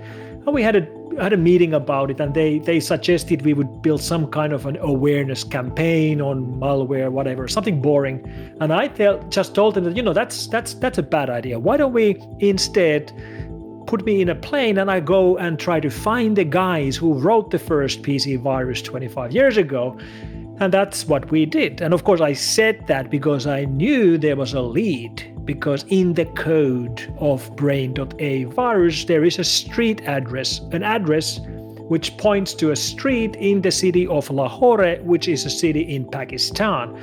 and 0.46 0.54
we 0.54 0.62
had 0.62 0.76
a 0.76 0.86
had 1.20 1.32
a 1.32 1.36
meeting 1.36 1.74
about 1.74 2.10
it, 2.10 2.20
and 2.20 2.34
they 2.34 2.58
they 2.58 2.80
suggested 2.80 3.42
we 3.42 3.54
would 3.54 3.82
build 3.82 4.02
some 4.02 4.28
kind 4.28 4.52
of 4.52 4.66
an 4.66 4.76
awareness 4.78 5.44
campaign 5.44 6.20
on 6.20 6.46
malware, 6.60 7.10
whatever, 7.10 7.48
something 7.48 7.80
boring. 7.80 8.24
And 8.60 8.72
I 8.72 8.88
tell, 8.88 9.22
just 9.28 9.54
told 9.54 9.74
them 9.74 9.84
that 9.84 9.96
you 9.96 10.02
know 10.02 10.12
that's 10.12 10.46
that's 10.46 10.74
that's 10.74 10.98
a 10.98 11.02
bad 11.02 11.30
idea. 11.30 11.58
Why 11.58 11.76
don't 11.76 11.92
we 11.92 12.22
instead 12.38 13.12
put 13.86 14.04
me 14.04 14.20
in 14.20 14.28
a 14.28 14.34
plane 14.34 14.78
and 14.78 14.90
I 14.90 15.00
go 15.00 15.36
and 15.38 15.58
try 15.58 15.80
to 15.80 15.90
find 15.90 16.36
the 16.36 16.44
guys 16.44 16.96
who 16.96 17.14
wrote 17.14 17.50
the 17.50 17.58
first 17.58 18.02
PC 18.02 18.38
virus 18.40 18.82
25 18.82 19.32
years 19.32 19.56
ago. 19.56 19.98
And 20.58 20.72
that's 20.72 21.06
what 21.06 21.30
we 21.30 21.44
did. 21.44 21.82
And 21.82 21.92
of 21.92 22.04
course, 22.04 22.20
I 22.20 22.32
said 22.32 22.86
that 22.86 23.10
because 23.10 23.46
I 23.46 23.66
knew 23.66 24.16
there 24.16 24.36
was 24.36 24.54
a 24.54 24.60
lead. 24.62 25.32
Because 25.44 25.84
in 25.88 26.14
the 26.14 26.24
code 26.24 27.14
of 27.18 27.54
brain.a 27.54 28.44
virus, 28.44 29.04
there 29.04 29.24
is 29.24 29.38
a 29.38 29.44
street 29.44 30.02
address, 30.02 30.60
an 30.72 30.82
address 30.82 31.40
which 31.88 32.16
points 32.16 32.52
to 32.54 32.72
a 32.72 32.76
street 32.76 33.36
in 33.36 33.62
the 33.62 33.70
city 33.70 34.06
of 34.08 34.28
Lahore, 34.30 34.96
which 35.02 35.28
is 35.28 35.44
a 35.44 35.50
city 35.50 35.82
in 35.94 36.04
Pakistan. 36.08 36.96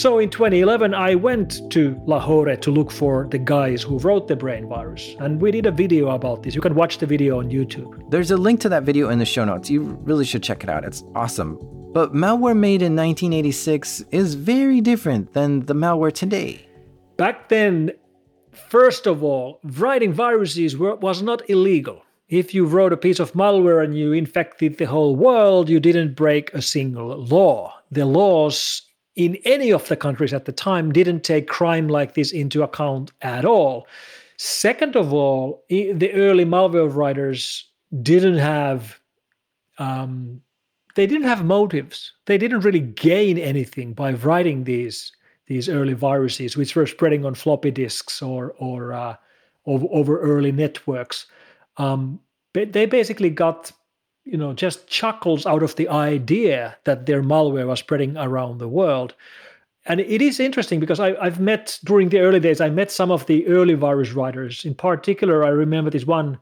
So 0.00 0.18
in 0.18 0.30
2011, 0.30 0.94
I 0.94 1.14
went 1.14 1.70
to 1.72 2.00
Lahore 2.06 2.56
to 2.56 2.70
look 2.70 2.90
for 2.90 3.26
the 3.30 3.36
guys 3.36 3.82
who 3.82 3.98
wrote 3.98 4.28
the 4.28 4.34
brain 4.34 4.66
virus. 4.66 5.14
And 5.18 5.38
we 5.38 5.50
did 5.50 5.66
a 5.66 5.70
video 5.70 6.08
about 6.08 6.42
this. 6.42 6.54
You 6.54 6.62
can 6.62 6.74
watch 6.74 6.96
the 6.96 7.04
video 7.04 7.38
on 7.38 7.50
YouTube. 7.50 8.10
There's 8.10 8.30
a 8.30 8.38
link 8.38 8.60
to 8.60 8.70
that 8.70 8.84
video 8.84 9.10
in 9.10 9.18
the 9.18 9.26
show 9.26 9.44
notes. 9.44 9.68
You 9.68 9.98
really 10.02 10.24
should 10.24 10.42
check 10.42 10.62
it 10.64 10.70
out. 10.70 10.86
It's 10.86 11.04
awesome. 11.14 11.58
But 11.92 12.14
malware 12.14 12.56
made 12.56 12.80
in 12.80 12.96
1986 12.96 14.04
is 14.10 14.36
very 14.36 14.80
different 14.80 15.34
than 15.34 15.66
the 15.66 15.74
malware 15.74 16.14
today. 16.14 16.66
Back 17.18 17.50
then, 17.50 17.90
first 18.52 19.06
of 19.06 19.22
all, 19.22 19.60
writing 19.62 20.14
viruses 20.14 20.78
were, 20.78 20.94
was 20.94 21.20
not 21.20 21.42
illegal. 21.50 22.06
If 22.30 22.54
you 22.54 22.64
wrote 22.64 22.94
a 22.94 22.96
piece 22.96 23.20
of 23.20 23.34
malware 23.34 23.84
and 23.84 23.94
you 23.94 24.14
infected 24.14 24.78
the 24.78 24.86
whole 24.86 25.14
world, 25.14 25.68
you 25.68 25.78
didn't 25.78 26.16
break 26.16 26.54
a 26.54 26.62
single 26.62 27.18
law. 27.18 27.74
The 27.90 28.06
laws 28.06 28.86
in 29.16 29.36
any 29.44 29.72
of 29.72 29.86
the 29.88 29.96
countries 29.96 30.32
at 30.32 30.44
the 30.44 30.52
time 30.52 30.92
didn't 30.92 31.24
take 31.24 31.48
crime 31.48 31.88
like 31.88 32.14
this 32.14 32.32
into 32.32 32.62
account 32.62 33.12
at 33.22 33.44
all. 33.44 33.86
Second 34.36 34.96
of 34.96 35.12
all, 35.12 35.64
the 35.68 36.12
early 36.14 36.44
malware 36.44 36.92
writers 36.92 37.68
didn't 38.02 38.38
have 38.38 38.98
um, 39.78 40.40
they 40.94 41.06
didn't 41.06 41.28
have 41.28 41.44
motives. 41.44 42.12
They 42.26 42.38
didn't 42.38 42.60
really 42.60 42.80
gain 42.80 43.38
anything 43.38 43.94
by 43.94 44.12
writing 44.12 44.64
these 44.64 45.12
these 45.46 45.68
early 45.68 45.94
viruses, 45.94 46.56
which 46.56 46.76
were 46.76 46.86
spreading 46.86 47.24
on 47.24 47.34
floppy 47.34 47.70
disks 47.70 48.22
or 48.22 48.54
or 48.58 48.92
uh, 48.92 49.16
over, 49.66 49.86
over 49.90 50.20
early 50.20 50.52
networks. 50.52 51.26
Um, 51.76 52.20
but 52.52 52.72
they 52.72 52.86
basically 52.86 53.30
got 53.30 53.72
you 54.30 54.36
know 54.36 54.52
just 54.52 54.86
chuckles 54.86 55.44
out 55.44 55.62
of 55.62 55.74
the 55.74 55.88
idea 55.88 56.76
that 56.84 57.06
their 57.06 57.22
malware 57.22 57.66
was 57.66 57.80
spreading 57.80 58.16
around 58.16 58.58
the 58.58 58.68
world. 58.68 59.14
And 59.86 59.98
it 59.98 60.22
is 60.22 60.38
interesting 60.38 60.78
because 60.78 61.00
I, 61.00 61.24
have 61.24 61.40
met 61.40 61.78
during 61.84 62.10
the 62.10 62.20
early 62.20 62.38
days 62.38 62.60
i 62.60 62.70
met 62.70 62.90
some 62.90 63.10
of 63.10 63.26
the 63.26 63.46
early 63.48 63.74
virus 63.74 64.12
writers. 64.12 64.64
In 64.64 64.74
particular 64.74 65.44
i 65.44 65.48
remember 65.48 65.90
this 65.90 66.06
one 66.06 66.38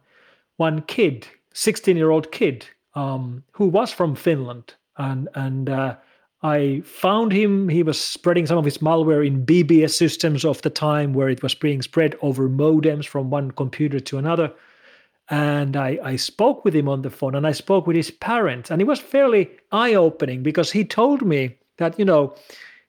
one 0.58 0.82
kid 0.82 1.26
16 1.54 1.96
year 1.96 2.10
old 2.10 2.30
kid 2.30 2.66
um, 2.94 3.42
who 3.52 3.66
was 3.66 3.90
from 3.90 4.14
finland. 4.14 4.74
And 4.98 5.28
and 5.34 5.70
uh, 5.70 5.96
i 6.42 6.82
found 6.84 7.32
him. 7.32 7.70
He 7.70 7.82
was 7.82 7.98
spreading 7.98 8.46
some 8.46 8.58
of 8.58 8.66
his 8.66 8.78
malware 8.78 9.26
in 9.26 9.46
bbs 9.46 9.94
systems 9.94 10.44
of 10.44 10.60
the 10.60 10.70
time 10.70 11.14
where 11.14 11.30
it 11.30 11.42
was 11.42 11.54
being 11.54 11.80
spread 11.80 12.16
over 12.20 12.50
modems 12.50 13.06
from 13.06 13.30
one 13.30 13.50
computer 13.52 13.98
to 14.00 14.18
another 14.18 14.52
and 15.30 15.76
I, 15.76 15.98
I 16.02 16.16
spoke 16.16 16.64
with 16.64 16.74
him 16.74 16.88
on 16.88 17.02
the 17.02 17.10
phone 17.10 17.34
and 17.34 17.46
I 17.46 17.52
spoke 17.52 17.86
with 17.86 17.96
his 17.96 18.10
parents. 18.10 18.70
And 18.70 18.80
it 18.80 18.86
was 18.86 18.98
fairly 18.98 19.50
eye 19.72 19.94
opening 19.94 20.42
because 20.42 20.72
he 20.72 20.84
told 20.84 21.22
me 21.22 21.56
that, 21.76 21.98
you 21.98 22.04
know, 22.04 22.34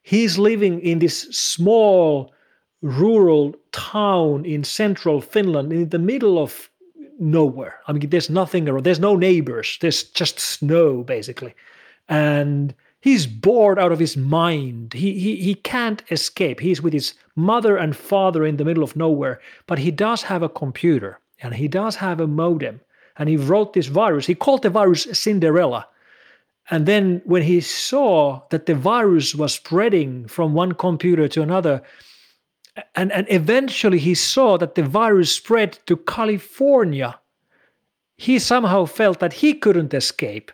He's 0.09 0.39
living 0.39 0.79
in 0.79 0.97
this 0.97 1.21
small 1.29 2.33
rural 2.81 3.53
town 3.71 4.43
in 4.43 4.63
central 4.63 5.21
Finland 5.21 5.71
in 5.71 5.89
the 5.89 5.99
middle 5.99 6.39
of 6.39 6.67
nowhere. 7.19 7.79
I 7.87 7.91
mean, 7.91 8.09
there's 8.09 8.27
nothing 8.27 8.67
around, 8.67 8.85
there's 8.85 8.99
no 8.99 9.15
neighbors, 9.15 9.77
there's 9.81 10.01
just 10.01 10.39
snow 10.39 11.03
basically. 11.03 11.53
And 12.07 12.73
he's 13.01 13.27
bored 13.27 13.77
out 13.77 13.91
of 13.91 13.99
his 13.99 14.17
mind. 14.17 14.93
He, 14.93 15.19
he, 15.19 15.35
he 15.35 15.53
can't 15.53 16.01
escape. 16.09 16.59
He's 16.59 16.81
with 16.81 16.93
his 16.93 17.13
mother 17.35 17.77
and 17.77 17.95
father 17.95 18.45
in 18.45 18.57
the 18.57 18.65
middle 18.65 18.83
of 18.83 18.95
nowhere, 18.95 19.39
but 19.67 19.77
he 19.77 19.91
does 19.91 20.23
have 20.23 20.41
a 20.41 20.49
computer 20.49 21.19
and 21.41 21.53
he 21.55 21.67
does 21.67 21.95
have 21.97 22.19
a 22.19 22.27
modem. 22.27 22.81
And 23.17 23.27
he 23.27 23.37
wrote 23.37 23.73
this 23.73 23.87
virus. 23.87 24.25
He 24.25 24.35
called 24.35 24.63
the 24.63 24.69
virus 24.69 25.07
Cinderella. 25.13 25.87
And 26.71 26.85
then 26.85 27.21
when 27.25 27.41
he 27.41 27.61
saw 27.61 28.43
that 28.49 28.65
the 28.65 28.75
virus 28.75 29.35
was 29.35 29.53
spreading 29.53 30.27
from 30.27 30.53
one 30.53 30.73
computer 30.73 31.27
to 31.27 31.41
another, 31.41 31.81
and, 32.95 33.11
and 33.11 33.27
eventually 33.29 33.99
he 33.99 34.15
saw 34.15 34.57
that 34.57 34.75
the 34.75 34.83
virus 34.83 35.31
spread 35.31 35.79
to 35.87 35.97
California. 35.97 37.19
He 38.17 38.39
somehow 38.39 38.85
felt 38.85 39.19
that 39.19 39.33
he 39.33 39.53
couldn't 39.53 39.93
escape, 39.93 40.51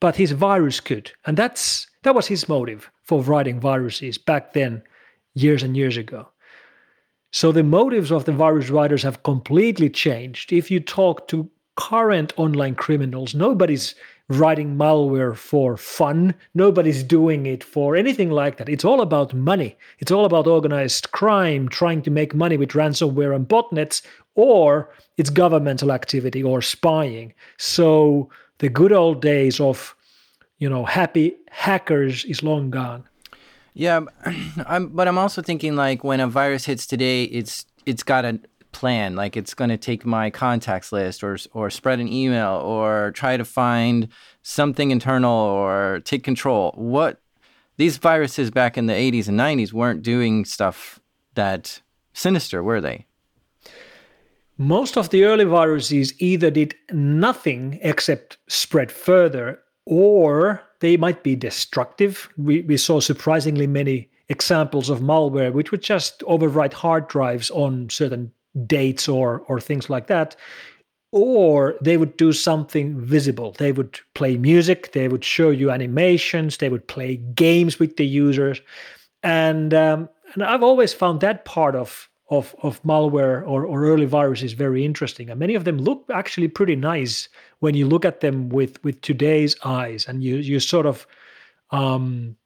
but 0.00 0.16
his 0.16 0.32
virus 0.32 0.80
could. 0.80 1.12
And 1.26 1.36
that's 1.36 1.86
that 2.02 2.14
was 2.14 2.26
his 2.26 2.48
motive 2.48 2.90
for 3.04 3.22
writing 3.22 3.58
viruses 3.60 4.18
back 4.18 4.52
then, 4.52 4.82
years 5.34 5.62
and 5.62 5.76
years 5.76 5.96
ago. 5.96 6.28
So 7.30 7.52
the 7.52 7.62
motives 7.62 8.10
of 8.10 8.24
the 8.24 8.32
virus 8.32 8.70
writers 8.70 9.02
have 9.02 9.22
completely 9.22 9.90
changed. 9.90 10.52
If 10.52 10.70
you 10.70 10.80
talk 10.80 11.28
to 11.28 11.50
current 11.76 12.32
online 12.36 12.74
criminals, 12.74 13.34
nobody's 13.34 13.94
writing 14.28 14.76
malware 14.76 15.36
for 15.36 15.76
fun. 15.76 16.34
Nobody's 16.54 17.02
doing 17.02 17.46
it 17.46 17.62
for 17.64 17.96
anything 17.96 18.30
like 18.30 18.56
that. 18.56 18.68
It's 18.68 18.84
all 18.84 19.00
about 19.00 19.34
money. 19.34 19.76
It's 19.98 20.12
all 20.12 20.24
about 20.24 20.46
organized 20.46 21.12
crime, 21.12 21.68
trying 21.68 22.02
to 22.02 22.10
make 22.10 22.34
money 22.34 22.56
with 22.56 22.70
ransomware 22.70 23.34
and 23.34 23.48
botnets, 23.48 24.02
or 24.34 24.90
it's 25.16 25.30
governmental 25.30 25.92
activity 25.92 26.42
or 26.42 26.62
spying. 26.62 27.32
So 27.58 28.28
the 28.58 28.68
good 28.68 28.92
old 28.92 29.22
days 29.22 29.60
of, 29.60 29.94
you 30.58 30.68
know, 30.68 30.84
happy 30.84 31.36
hackers 31.50 32.24
is 32.24 32.42
long 32.42 32.70
gone. 32.70 33.04
Yeah, 33.78 33.98
um, 33.98 34.08
I'm, 34.66 34.88
but 34.88 35.06
I'm 35.06 35.18
also 35.18 35.40
thinking 35.40 35.76
like 35.76 36.02
when 36.02 36.18
a 36.18 36.26
virus 36.26 36.66
hits 36.66 36.84
today, 36.84 37.24
it's 37.24 37.64
it's 37.86 38.02
got 38.02 38.24
a 38.24 38.40
plan. 38.72 39.14
Like 39.14 39.36
it's 39.36 39.54
going 39.54 39.70
to 39.70 39.78
take 39.78 40.04
my 40.04 40.30
contacts 40.30 40.90
list 40.90 41.22
or 41.22 41.38
or 41.52 41.70
spread 41.70 42.00
an 42.00 42.12
email 42.12 42.60
or 42.64 43.12
try 43.12 43.36
to 43.36 43.44
find 43.44 44.08
something 44.42 44.90
internal 44.90 45.32
or 45.32 46.00
take 46.04 46.24
control. 46.24 46.72
What 46.74 47.20
these 47.76 47.98
viruses 47.98 48.50
back 48.50 48.76
in 48.76 48.86
the 48.86 48.94
80s 48.94 49.28
and 49.28 49.38
90s 49.38 49.72
weren't 49.72 50.02
doing 50.02 50.44
stuff 50.44 50.98
that 51.34 51.80
sinister, 52.12 52.64
were 52.64 52.80
they? 52.80 53.06
Most 54.56 54.96
of 54.98 55.10
the 55.10 55.22
early 55.22 55.44
viruses 55.44 56.20
either 56.20 56.50
did 56.50 56.74
nothing 56.90 57.78
except 57.80 58.38
spread 58.48 58.90
further 58.90 59.60
or 59.86 60.67
they 60.80 60.96
might 60.96 61.22
be 61.22 61.34
destructive. 61.34 62.28
We, 62.36 62.62
we 62.62 62.76
saw 62.76 63.00
surprisingly 63.00 63.66
many 63.66 64.08
examples 64.28 64.90
of 64.90 65.00
malware 65.00 65.52
which 65.52 65.70
would 65.70 65.82
just 65.82 66.20
overwrite 66.20 66.74
hard 66.74 67.08
drives 67.08 67.50
on 67.50 67.88
certain 67.88 68.30
dates 68.66 69.08
or 69.08 69.40
or 69.48 69.60
things 69.60 69.88
like 69.88 70.06
that. 70.08 70.36
Or 71.10 71.74
they 71.80 71.96
would 71.96 72.18
do 72.18 72.34
something 72.34 73.00
visible. 73.00 73.52
They 73.52 73.72
would 73.72 73.98
play 74.14 74.36
music 74.36 74.92
they 74.92 75.08
would 75.08 75.24
show 75.24 75.50
you 75.50 75.70
animations 75.70 76.56
they 76.58 76.68
would 76.68 76.86
play 76.86 77.16
games 77.16 77.78
with 77.78 77.96
the 77.96 78.06
users. 78.06 78.60
And 79.22 79.72
um, 79.74 80.08
and 80.34 80.44
i've 80.44 80.62
always 80.62 80.92
found 80.92 81.20
that 81.20 81.44
part 81.44 81.74
of 81.74 82.08
of, 82.30 82.54
of 82.62 82.82
malware 82.82 83.42
or, 83.46 83.64
or 83.64 83.84
early 83.84 84.04
viruses 84.04 84.52
very 84.52 84.84
interesting. 84.84 85.30
And 85.30 85.40
many 85.40 85.54
of 85.54 85.64
them 85.64 85.78
look 85.78 86.04
actually 86.12 86.48
pretty 86.48 86.76
nice 86.76 87.28
when 87.60 87.74
you 87.74 87.86
look 87.86 88.04
at 88.04 88.20
them 88.20 88.48
with 88.48 88.82
with 88.84 89.00
today's 89.00 89.56
eyes 89.64 90.06
and 90.06 90.22
you 90.22 90.36
you 90.36 90.60
sort 90.60 90.86
of 90.86 91.06
um, 91.70 92.36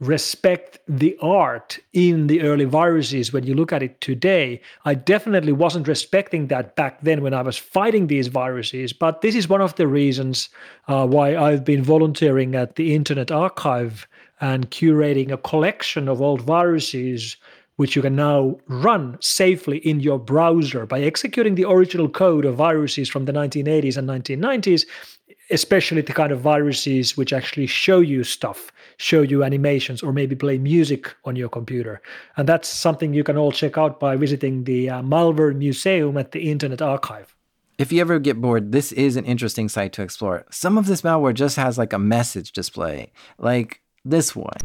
respect 0.00 0.78
the 0.88 1.16
art 1.20 1.78
in 1.92 2.26
the 2.26 2.42
early 2.42 2.64
viruses 2.64 3.32
when 3.32 3.44
you 3.44 3.54
look 3.54 3.72
at 3.72 3.82
it 3.82 4.00
today. 4.00 4.60
I 4.84 4.94
definitely 4.94 5.52
wasn't 5.52 5.88
respecting 5.88 6.48
that 6.48 6.76
back 6.76 7.00
then 7.02 7.22
when 7.22 7.32
I 7.32 7.42
was 7.42 7.56
fighting 7.56 8.06
these 8.06 8.28
viruses, 8.28 8.92
but 8.92 9.20
this 9.20 9.34
is 9.34 9.48
one 9.48 9.60
of 9.60 9.76
the 9.76 9.86
reasons 9.86 10.48
uh, 10.88 11.06
why 11.06 11.36
I've 11.36 11.64
been 11.64 11.82
volunteering 11.82 12.54
at 12.54 12.76
the 12.76 12.94
Internet 12.94 13.30
Archive 13.30 14.06
and 14.40 14.70
curating 14.70 15.30
a 15.30 15.38
collection 15.38 16.08
of 16.08 16.20
old 16.20 16.42
viruses 16.42 17.36
which 17.76 17.96
you 17.96 18.02
can 18.02 18.14
now 18.14 18.56
run 18.68 19.16
safely 19.20 19.78
in 19.78 20.00
your 20.00 20.18
browser 20.18 20.86
by 20.86 21.00
executing 21.00 21.54
the 21.54 21.68
original 21.68 22.08
code 22.08 22.44
of 22.44 22.54
viruses 22.54 23.08
from 23.08 23.24
the 23.24 23.32
1980s 23.32 23.96
and 23.96 24.08
1990s 24.08 24.84
especially 25.50 26.00
the 26.00 26.12
kind 26.12 26.32
of 26.32 26.40
viruses 26.40 27.16
which 27.16 27.32
actually 27.32 27.66
show 27.66 28.00
you 28.00 28.24
stuff, 28.24 28.72
show 28.96 29.22
you 29.22 29.44
animations, 29.44 30.02
or 30.02 30.12
maybe 30.12 30.34
play 30.34 30.58
music 30.58 31.14
on 31.24 31.36
your 31.36 31.48
computer. 31.48 32.00
And 32.36 32.48
that's 32.48 32.68
something 32.68 33.12
you 33.12 33.24
can 33.24 33.36
all 33.36 33.52
check 33.52 33.76
out 33.76 34.00
by 34.00 34.16
visiting 34.16 34.64
the 34.64 34.90
uh, 34.90 35.02
Malware 35.02 35.54
Museum 35.54 36.16
at 36.16 36.32
the 36.32 36.50
Internet 36.50 36.82
Archive. 36.82 37.34
If 37.76 37.92
you 37.92 38.00
ever 38.00 38.18
get 38.18 38.40
bored, 38.40 38.70
this 38.70 38.92
is 38.92 39.16
an 39.16 39.24
interesting 39.24 39.68
site 39.68 39.92
to 39.94 40.02
explore. 40.02 40.46
Some 40.50 40.78
of 40.78 40.86
this 40.86 41.02
malware 41.02 41.34
just 41.34 41.56
has 41.56 41.76
like 41.76 41.92
a 41.92 41.98
message 41.98 42.52
display, 42.52 43.12
like 43.36 43.80
this 44.04 44.36
one. 44.36 44.56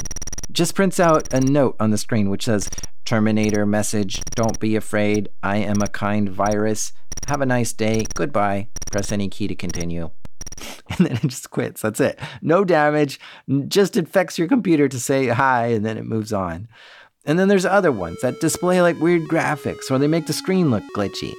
Just 0.59 0.75
prints 0.75 0.99
out 0.99 1.33
a 1.33 1.39
note 1.39 1.77
on 1.79 1.91
the 1.91 1.97
screen 1.97 2.29
which 2.29 2.43
says, 2.43 2.69
Terminator 3.05 3.65
message, 3.65 4.21
don't 4.31 4.59
be 4.59 4.75
afraid, 4.75 5.29
I 5.41 5.55
am 5.55 5.81
a 5.81 5.87
kind 5.87 6.27
virus. 6.27 6.91
Have 7.29 7.39
a 7.39 7.45
nice 7.45 7.71
day, 7.71 8.05
goodbye. 8.13 8.67
Press 8.91 9.13
any 9.13 9.29
key 9.29 9.47
to 9.47 9.55
continue. 9.55 10.09
and 10.89 11.07
then 11.07 11.15
it 11.15 11.27
just 11.27 11.49
quits. 11.49 11.81
That's 11.81 12.01
it. 12.01 12.19
No 12.41 12.65
damage, 12.65 13.21
just 13.69 13.95
infects 13.95 14.37
your 14.37 14.49
computer 14.49 14.89
to 14.89 14.99
say 14.99 15.27
hi, 15.27 15.67
and 15.67 15.85
then 15.85 15.97
it 15.97 16.03
moves 16.03 16.33
on. 16.33 16.67
And 17.23 17.39
then 17.39 17.47
there's 17.47 17.65
other 17.65 17.93
ones 17.93 18.17
that 18.21 18.41
display 18.41 18.81
like 18.81 18.99
weird 18.99 19.29
graphics 19.29 19.89
or 19.89 19.97
they 19.97 20.07
make 20.07 20.27
the 20.27 20.33
screen 20.33 20.71
look 20.71 20.83
glitchy. 20.93 21.31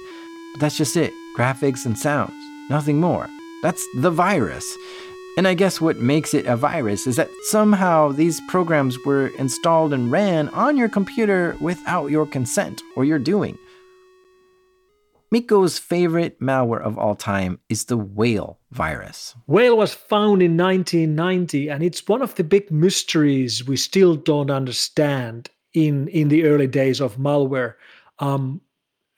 But 0.53 0.61
that's 0.61 0.77
just 0.77 0.97
it 0.97 1.13
graphics 1.37 1.85
and 1.85 1.95
sounds, 1.95 2.33
nothing 2.71 2.99
more. 2.99 3.29
That's 3.61 3.85
the 3.97 4.09
virus. 4.09 4.65
And 5.37 5.47
I 5.47 5.53
guess 5.53 5.79
what 5.79 5.97
makes 5.97 6.33
it 6.33 6.45
a 6.45 6.57
virus 6.57 7.07
is 7.07 7.15
that 7.15 7.29
somehow 7.43 8.11
these 8.11 8.41
programs 8.49 8.97
were 9.05 9.27
installed 9.37 9.93
and 9.93 10.11
ran 10.11 10.49
on 10.49 10.75
your 10.75 10.89
computer 10.89 11.55
without 11.61 12.07
your 12.07 12.25
consent 12.25 12.81
or 12.97 13.05
your 13.05 13.19
doing. 13.19 13.57
Mikko's 15.31 15.79
favorite 15.79 16.41
malware 16.41 16.81
of 16.81 16.97
all 16.97 17.15
time 17.15 17.59
is 17.69 17.85
the 17.85 17.95
whale 17.95 18.59
virus. 18.71 19.33
Whale 19.47 19.77
was 19.77 19.93
found 19.93 20.43
in 20.43 20.57
1990, 20.57 21.69
and 21.69 21.81
it's 21.81 22.05
one 22.05 22.21
of 22.21 22.35
the 22.35 22.43
big 22.43 22.69
mysteries 22.69 23.65
we 23.65 23.77
still 23.77 24.17
don't 24.17 24.51
understand 24.51 25.49
in, 25.73 26.09
in 26.09 26.27
the 26.27 26.43
early 26.43 26.67
days 26.67 26.99
of 26.99 27.15
malware. 27.15 27.75
Um, 28.19 28.59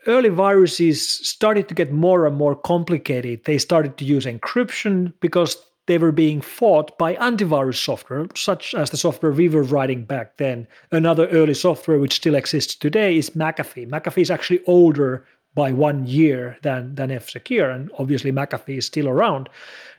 early 0.05 0.29
viruses 0.29 1.09
started 1.27 1.67
to 1.69 1.73
get 1.73 1.91
more 1.91 2.27
and 2.27 2.37
more 2.37 2.55
complicated. 2.55 3.45
They 3.45 3.57
started 3.57 3.97
to 3.97 4.05
use 4.05 4.25
encryption 4.27 5.13
because 5.19 5.57
they 5.85 5.97
were 5.97 6.11
being 6.11 6.41
fought 6.41 6.97
by 6.97 7.15
antivirus 7.15 7.83
software, 7.83 8.27
such 8.35 8.73
as 8.73 8.89
the 8.89 8.97
software 8.97 9.31
we 9.31 9.49
were 9.49 9.63
writing 9.63 10.05
back 10.05 10.37
then. 10.37 10.67
Another 10.91 11.27
early 11.27 11.53
software 11.53 11.99
which 11.99 12.15
still 12.15 12.35
exists 12.35 12.75
today 12.75 13.17
is 13.17 13.31
McAfee. 13.31 13.89
McAfee 13.89 14.21
is 14.21 14.31
actually 14.31 14.63
older 14.65 15.25
by 15.55 15.71
one 15.71 16.05
year 16.07 16.57
than 16.63 16.95
than 16.95 17.11
F-Secure, 17.11 17.69
and 17.69 17.91
obviously 17.99 18.31
McAfee 18.31 18.77
is 18.77 18.85
still 18.85 19.07
around. 19.07 19.49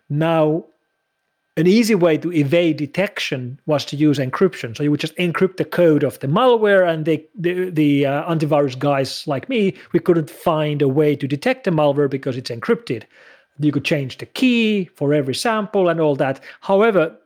Now, 0.09 0.65
an 1.57 1.67
easy 1.67 1.95
way 1.95 2.19
to 2.19 2.33
evade 2.33 2.79
detection 2.79 3.61
was 3.67 3.85
to 3.85 3.97
use 3.97 4.19
encryption. 4.19 4.77
So 4.77 4.83
you 4.83 4.91
would 4.91 4.99
just 4.99 5.17
encrypt 5.17 5.59
the 5.59 5.65
code 5.65 6.03
of 6.03 6.19
the 6.19 6.27
malware, 6.27 6.89
and 6.89 7.05
the 7.05 7.25
the, 7.39 7.71
the 7.71 8.07
uh, 8.07 8.35
antivirus 8.35 8.79
guys 8.79 9.27
like 9.27 9.49
me, 9.49 9.75
we 9.93 10.01
couldn't 10.01 10.31
find 10.31 10.83
a 10.83 10.89
way 10.89 11.15
to 11.15 11.29
detect 11.29 11.65
the 11.65 11.71
malware 11.71 12.11
because 12.11 12.37
it's 12.37 12.51
encrypted. 12.51 13.05
You 13.59 13.73
could 13.73 13.85
change 13.85 14.19
the 14.19 14.27
key 14.27 14.91
for 14.97 15.15
every 15.15 15.35
sample 15.35 15.89
and 15.89 16.01
all 16.01 16.17
that. 16.17 16.41
However, 16.61 17.17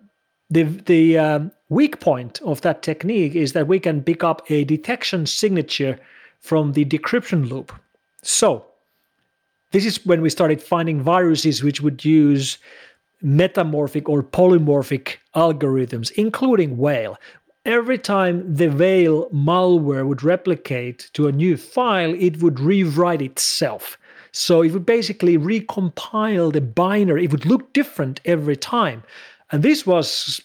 the 0.50 0.62
the 0.62 1.18
um, 1.18 1.52
weak 1.68 2.00
point 2.00 2.40
of 2.42 2.60
that 2.62 2.82
technique 2.82 3.34
is 3.34 3.52
that 3.52 3.66
we 3.66 3.78
can 3.78 4.02
pick 4.02 4.24
up 4.24 4.42
a 4.50 4.64
detection 4.64 5.26
signature 5.26 5.98
from 6.40 6.72
the 6.72 6.84
decryption 6.84 7.48
loop. 7.48 7.72
So, 8.22 8.64
this 9.72 9.84
is 9.84 10.04
when 10.06 10.22
we 10.22 10.30
started 10.30 10.62
finding 10.62 11.00
viruses 11.00 11.62
which 11.62 11.80
would 11.80 12.04
use 12.04 12.58
metamorphic 13.20 14.08
or 14.08 14.22
polymorphic 14.22 15.16
algorithms, 15.34 16.10
including 16.12 16.78
Whale. 16.78 17.18
Every 17.64 17.98
time 17.98 18.54
the 18.54 18.68
Whale 18.68 19.28
malware 19.30 20.06
would 20.06 20.22
replicate 20.22 21.10
to 21.12 21.26
a 21.26 21.32
new 21.32 21.56
file, 21.56 22.14
it 22.14 22.40
would 22.42 22.60
rewrite 22.60 23.20
itself. 23.20 23.97
So 24.32 24.62
it 24.62 24.72
would 24.72 24.86
basically 24.86 25.38
recompile 25.38 26.52
the 26.52 26.60
binary. 26.60 27.24
It 27.24 27.32
would 27.32 27.46
look 27.46 27.72
different 27.72 28.20
every 28.24 28.56
time. 28.56 29.02
And 29.50 29.62
this 29.62 29.86
was 29.86 30.40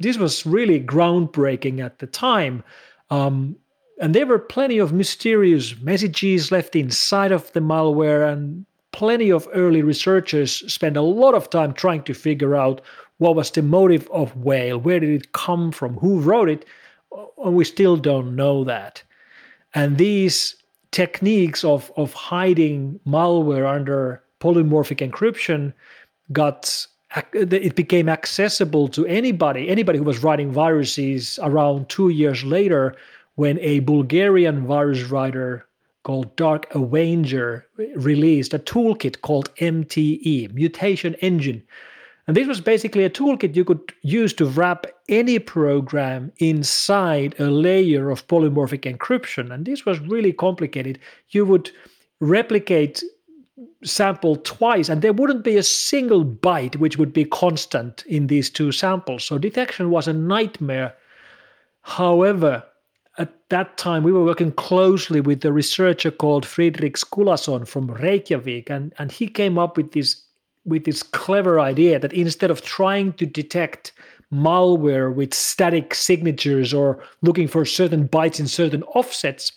this 0.00 0.18
was 0.18 0.44
really 0.44 0.80
groundbreaking 0.80 1.84
at 1.84 1.98
the 1.98 2.06
time. 2.06 2.64
Um, 3.10 3.56
and 4.00 4.14
there 4.14 4.26
were 4.26 4.40
plenty 4.40 4.78
of 4.78 4.92
mysterious 4.92 5.80
messages 5.80 6.50
left 6.50 6.74
inside 6.74 7.30
of 7.30 7.52
the 7.52 7.60
malware, 7.60 8.30
and 8.30 8.66
plenty 8.92 9.30
of 9.30 9.48
early 9.54 9.82
researchers 9.82 10.70
spent 10.72 10.96
a 10.96 11.02
lot 11.02 11.34
of 11.34 11.48
time 11.50 11.72
trying 11.72 12.02
to 12.04 12.14
figure 12.14 12.56
out 12.56 12.80
what 13.18 13.36
was 13.36 13.50
the 13.52 13.62
motive 13.62 14.08
of 14.10 14.36
Whale, 14.36 14.78
where 14.78 14.98
did 14.98 15.10
it 15.10 15.32
come 15.32 15.70
from, 15.70 15.96
who 15.98 16.20
wrote 16.20 16.48
it, 16.48 16.64
and 17.38 17.54
we 17.54 17.64
still 17.64 17.96
don't 17.96 18.34
know 18.34 18.64
that. 18.64 19.02
And 19.74 19.96
these 19.96 20.56
techniques 20.94 21.64
of, 21.64 21.92
of 21.96 22.12
hiding 22.12 23.00
malware 23.04 23.68
under 23.68 24.22
polymorphic 24.40 25.00
encryption 25.06 25.72
got 26.30 26.86
it 27.32 27.74
became 27.74 28.08
accessible 28.08 28.86
to 28.86 29.04
anybody 29.06 29.68
anybody 29.68 29.98
who 29.98 30.04
was 30.04 30.22
writing 30.22 30.52
viruses 30.52 31.40
around 31.42 31.88
two 31.88 32.10
years 32.10 32.44
later 32.44 32.94
when 33.34 33.58
a 33.58 33.80
bulgarian 33.80 34.64
virus 34.64 35.02
writer 35.10 35.66
called 36.04 36.34
dark 36.36 36.72
avenger 36.76 37.66
released 37.96 38.54
a 38.54 38.58
toolkit 38.60 39.20
called 39.20 39.52
mte 39.56 40.52
mutation 40.54 41.14
engine 41.14 41.60
and 42.26 42.36
this 42.36 42.48
was 42.48 42.60
basically 42.60 43.04
a 43.04 43.10
toolkit 43.10 43.54
you 43.54 43.64
could 43.64 43.92
use 44.02 44.32
to 44.34 44.46
wrap 44.46 44.86
any 45.08 45.38
program 45.38 46.32
inside 46.38 47.38
a 47.38 47.50
layer 47.50 48.10
of 48.10 48.26
polymorphic 48.28 48.90
encryption. 48.90 49.52
And 49.52 49.66
this 49.66 49.84
was 49.84 50.00
really 50.00 50.32
complicated. 50.32 50.98
You 51.30 51.44
would 51.44 51.70
replicate 52.20 53.02
sample 53.84 54.36
twice, 54.36 54.88
and 54.88 55.02
there 55.02 55.12
wouldn't 55.12 55.44
be 55.44 55.56
a 55.56 55.62
single 55.62 56.24
byte 56.24 56.76
which 56.76 56.96
would 56.96 57.12
be 57.12 57.26
constant 57.26 58.04
in 58.06 58.26
these 58.26 58.48
two 58.48 58.72
samples. 58.72 59.24
So 59.24 59.36
detection 59.36 59.90
was 59.90 60.08
a 60.08 60.14
nightmare. 60.14 60.94
However, 61.82 62.64
at 63.18 63.32
that 63.50 63.76
time, 63.76 64.02
we 64.02 64.12
were 64.12 64.24
working 64.24 64.52
closely 64.52 65.20
with 65.20 65.44
a 65.44 65.52
researcher 65.52 66.10
called 66.10 66.44
Fridrik 66.44 66.96
Skulason 66.96 67.68
from 67.68 67.90
Reykjavik, 67.90 68.70
and, 68.70 68.94
and 68.98 69.12
he 69.12 69.28
came 69.28 69.58
up 69.58 69.76
with 69.76 69.92
this 69.92 70.23
with 70.64 70.84
this 70.84 71.02
clever 71.02 71.60
idea 71.60 71.98
that 71.98 72.12
instead 72.12 72.50
of 72.50 72.62
trying 72.62 73.12
to 73.14 73.26
detect 73.26 73.92
malware 74.32 75.14
with 75.14 75.34
static 75.34 75.94
signatures 75.94 76.74
or 76.74 77.02
looking 77.22 77.46
for 77.46 77.64
certain 77.64 78.08
bytes 78.08 78.40
in 78.40 78.48
certain 78.48 78.82
offsets, 78.84 79.52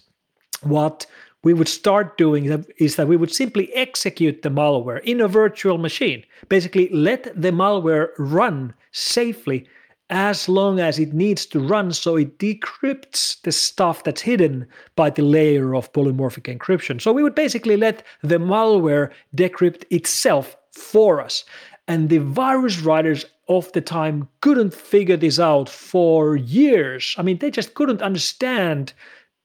what 0.61 1.05
we 1.43 1.53
would 1.53 1.67
start 1.67 2.17
doing 2.17 2.65
is 2.77 2.95
that 2.95 3.07
we 3.07 3.17
would 3.17 3.33
simply 3.33 3.73
execute 3.73 4.41
the 4.41 4.49
malware 4.49 5.01
in 5.03 5.21
a 5.21 5.27
virtual 5.27 5.77
machine. 5.77 6.23
Basically, 6.49 6.89
let 6.89 7.23
the 7.39 7.51
malware 7.51 8.09
run 8.17 8.73
safely 8.91 9.67
as 10.09 10.47
long 10.47 10.79
as 10.79 10.99
it 10.99 11.13
needs 11.13 11.45
to 11.45 11.59
run 11.59 11.91
so 11.91 12.15
it 12.15 12.39
decrypts 12.39 13.41
the 13.41 13.51
stuff 13.51 14.03
that's 14.03 14.21
hidden 14.21 14.65
by 14.95 15.09
the 15.09 15.21
layer 15.21 15.75
of 15.75 15.91
polymorphic 15.91 16.53
encryption. 16.53 17.01
So 17.01 17.11
we 17.11 17.23
would 17.23 17.35
basically 17.35 17.75
let 17.77 18.03
the 18.23 18.37
malware 18.37 19.11
decrypt 19.35 19.83
itself 19.89 20.55
for 20.77 21.21
us. 21.21 21.43
And 21.87 22.09
the 22.09 22.19
virus 22.19 22.79
writers 22.79 23.25
of 23.47 23.71
the 23.71 23.81
time 23.81 24.27
couldn't 24.41 24.73
figure 24.73 25.17
this 25.17 25.39
out 25.39 25.69
for 25.69 26.35
years. 26.35 27.15
I 27.17 27.21
mean, 27.21 27.37
they 27.37 27.49
just 27.49 27.73
couldn't 27.75 28.01
understand 28.01 28.93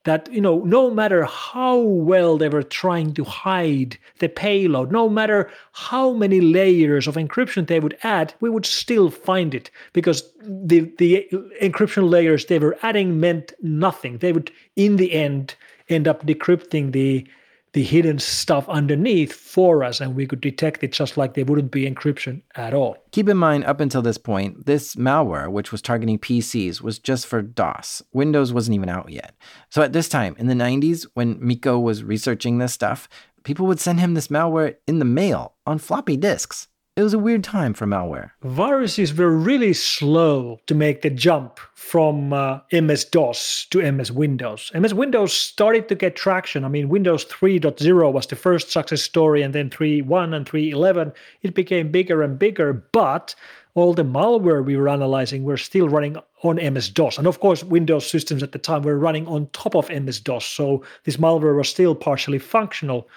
that, 0.03 0.29
you 0.31 0.41
know, 0.41 0.59
no 0.59 0.91
matter 0.91 1.23
how 1.23 1.77
well 1.77 2.37
they 2.37 2.49
were 2.49 2.63
trying 2.63 3.13
to 3.13 3.23
hide 3.23 3.97
the 4.19 4.27
payload, 4.27 4.91
no 4.91 5.07
matter 5.07 5.49
how 5.71 6.11
many 6.11 6.41
layers 6.41 7.07
of 7.07 7.15
encryption 7.15 7.67
they 7.67 7.79
would 7.79 7.97
add, 8.03 8.33
we 8.41 8.49
would 8.49 8.65
still 8.65 9.09
find 9.09 9.55
it 9.55 9.71
because 9.93 10.29
the, 10.41 10.81
the 10.97 11.25
encryption 11.61 12.09
layers 12.09 12.45
they 12.45 12.59
were 12.59 12.77
adding 12.83 13.21
meant 13.21 13.53
nothing. 13.61 14.17
They 14.17 14.33
would, 14.33 14.51
in 14.75 14.97
the 14.97 15.13
end, 15.13 15.55
end 15.87 16.07
up 16.07 16.25
decrypting 16.25 16.91
the 16.91 17.25
the 17.73 17.83
hidden 17.83 18.19
stuff 18.19 18.69
underneath 18.69 19.33
for 19.33 19.83
us 19.83 19.99
and 19.99 20.15
we 20.15 20.27
could 20.27 20.41
detect 20.41 20.83
it 20.83 20.91
just 20.91 21.17
like 21.17 21.33
there 21.33 21.45
wouldn't 21.45 21.71
be 21.71 21.89
encryption 21.89 22.41
at 22.55 22.73
all. 22.73 22.97
Keep 23.11 23.29
in 23.29 23.37
mind, 23.37 23.65
up 23.65 23.79
until 23.79 24.01
this 24.01 24.17
point, 24.17 24.65
this 24.65 24.95
malware, 24.95 25.51
which 25.51 25.71
was 25.71 25.81
targeting 25.81 26.19
PCs, 26.19 26.81
was 26.81 26.99
just 26.99 27.25
for 27.25 27.41
DOS. 27.41 28.03
Windows 28.13 28.53
wasn't 28.53 28.75
even 28.75 28.89
out 28.89 29.09
yet. 29.09 29.35
So 29.69 29.81
at 29.81 29.93
this 29.93 30.07
time, 30.07 30.35
in 30.37 30.47
the 30.47 30.53
90s, 30.53 31.07
when 31.15 31.37
Mikko 31.45 31.79
was 31.79 32.03
researching 32.03 32.59
this 32.59 32.73
stuff, 32.73 33.09
people 33.43 33.65
would 33.65 33.79
send 33.79 33.99
him 33.99 34.13
this 34.13 34.27
malware 34.27 34.75
in 34.87 34.99
the 34.99 35.05
mail 35.05 35.55
on 35.65 35.79
floppy 35.79 36.15
disks 36.15 36.67
it 36.95 37.01
was 37.01 37.13
a 37.13 37.19
weird 37.19 37.43
time 37.43 37.73
for 37.73 37.87
malware. 37.87 38.31
Viruses 38.43 39.13
were 39.15 39.31
really 39.31 39.73
slow 39.73 40.59
to 40.67 40.75
make 40.75 41.01
the 41.01 41.09
jump 41.09 41.59
from 41.73 42.33
uh, 42.33 42.59
MS 42.71 43.05
DOS 43.05 43.65
to 43.71 43.91
MS 43.91 44.11
Windows. 44.11 44.71
MS 44.75 44.93
Windows 44.93 45.33
started 45.33 45.89
to 45.89 45.95
get 45.95 46.15
traction. 46.15 46.63
I 46.63 46.67
mean, 46.67 46.89
Windows 46.89 47.25
3.0 47.25 48.13
was 48.13 48.27
the 48.27 48.35
first 48.35 48.71
success 48.71 49.01
story, 49.01 49.41
and 49.41 49.55
then 49.55 49.71
3.1 49.71 50.35
and 50.35 50.45
3.11, 50.45 51.13
it 51.41 51.55
became 51.55 51.91
bigger 51.91 52.21
and 52.21 52.37
bigger. 52.37 52.73
But 52.91 53.33
all 53.73 53.95
the 53.95 54.05
malware 54.05 54.63
we 54.63 54.77
were 54.77 54.87
analyzing 54.87 55.43
were 55.43 55.57
still 55.57 55.89
running 55.89 56.17
on 56.43 56.57
MS 56.57 56.89
DOS. 56.89 57.17
And 57.17 57.25
of 57.25 57.39
course, 57.39 57.63
Windows 57.63 58.07
systems 58.07 58.43
at 58.43 58.51
the 58.51 58.59
time 58.59 58.83
were 58.83 58.99
running 58.99 59.27
on 59.27 59.47
top 59.47 59.75
of 59.75 59.89
MS 59.89 60.19
DOS. 60.19 60.45
So 60.45 60.83
this 61.05 61.17
malware 61.17 61.57
was 61.57 61.69
still 61.69 61.95
partially 61.95 62.37
functional 62.37 63.07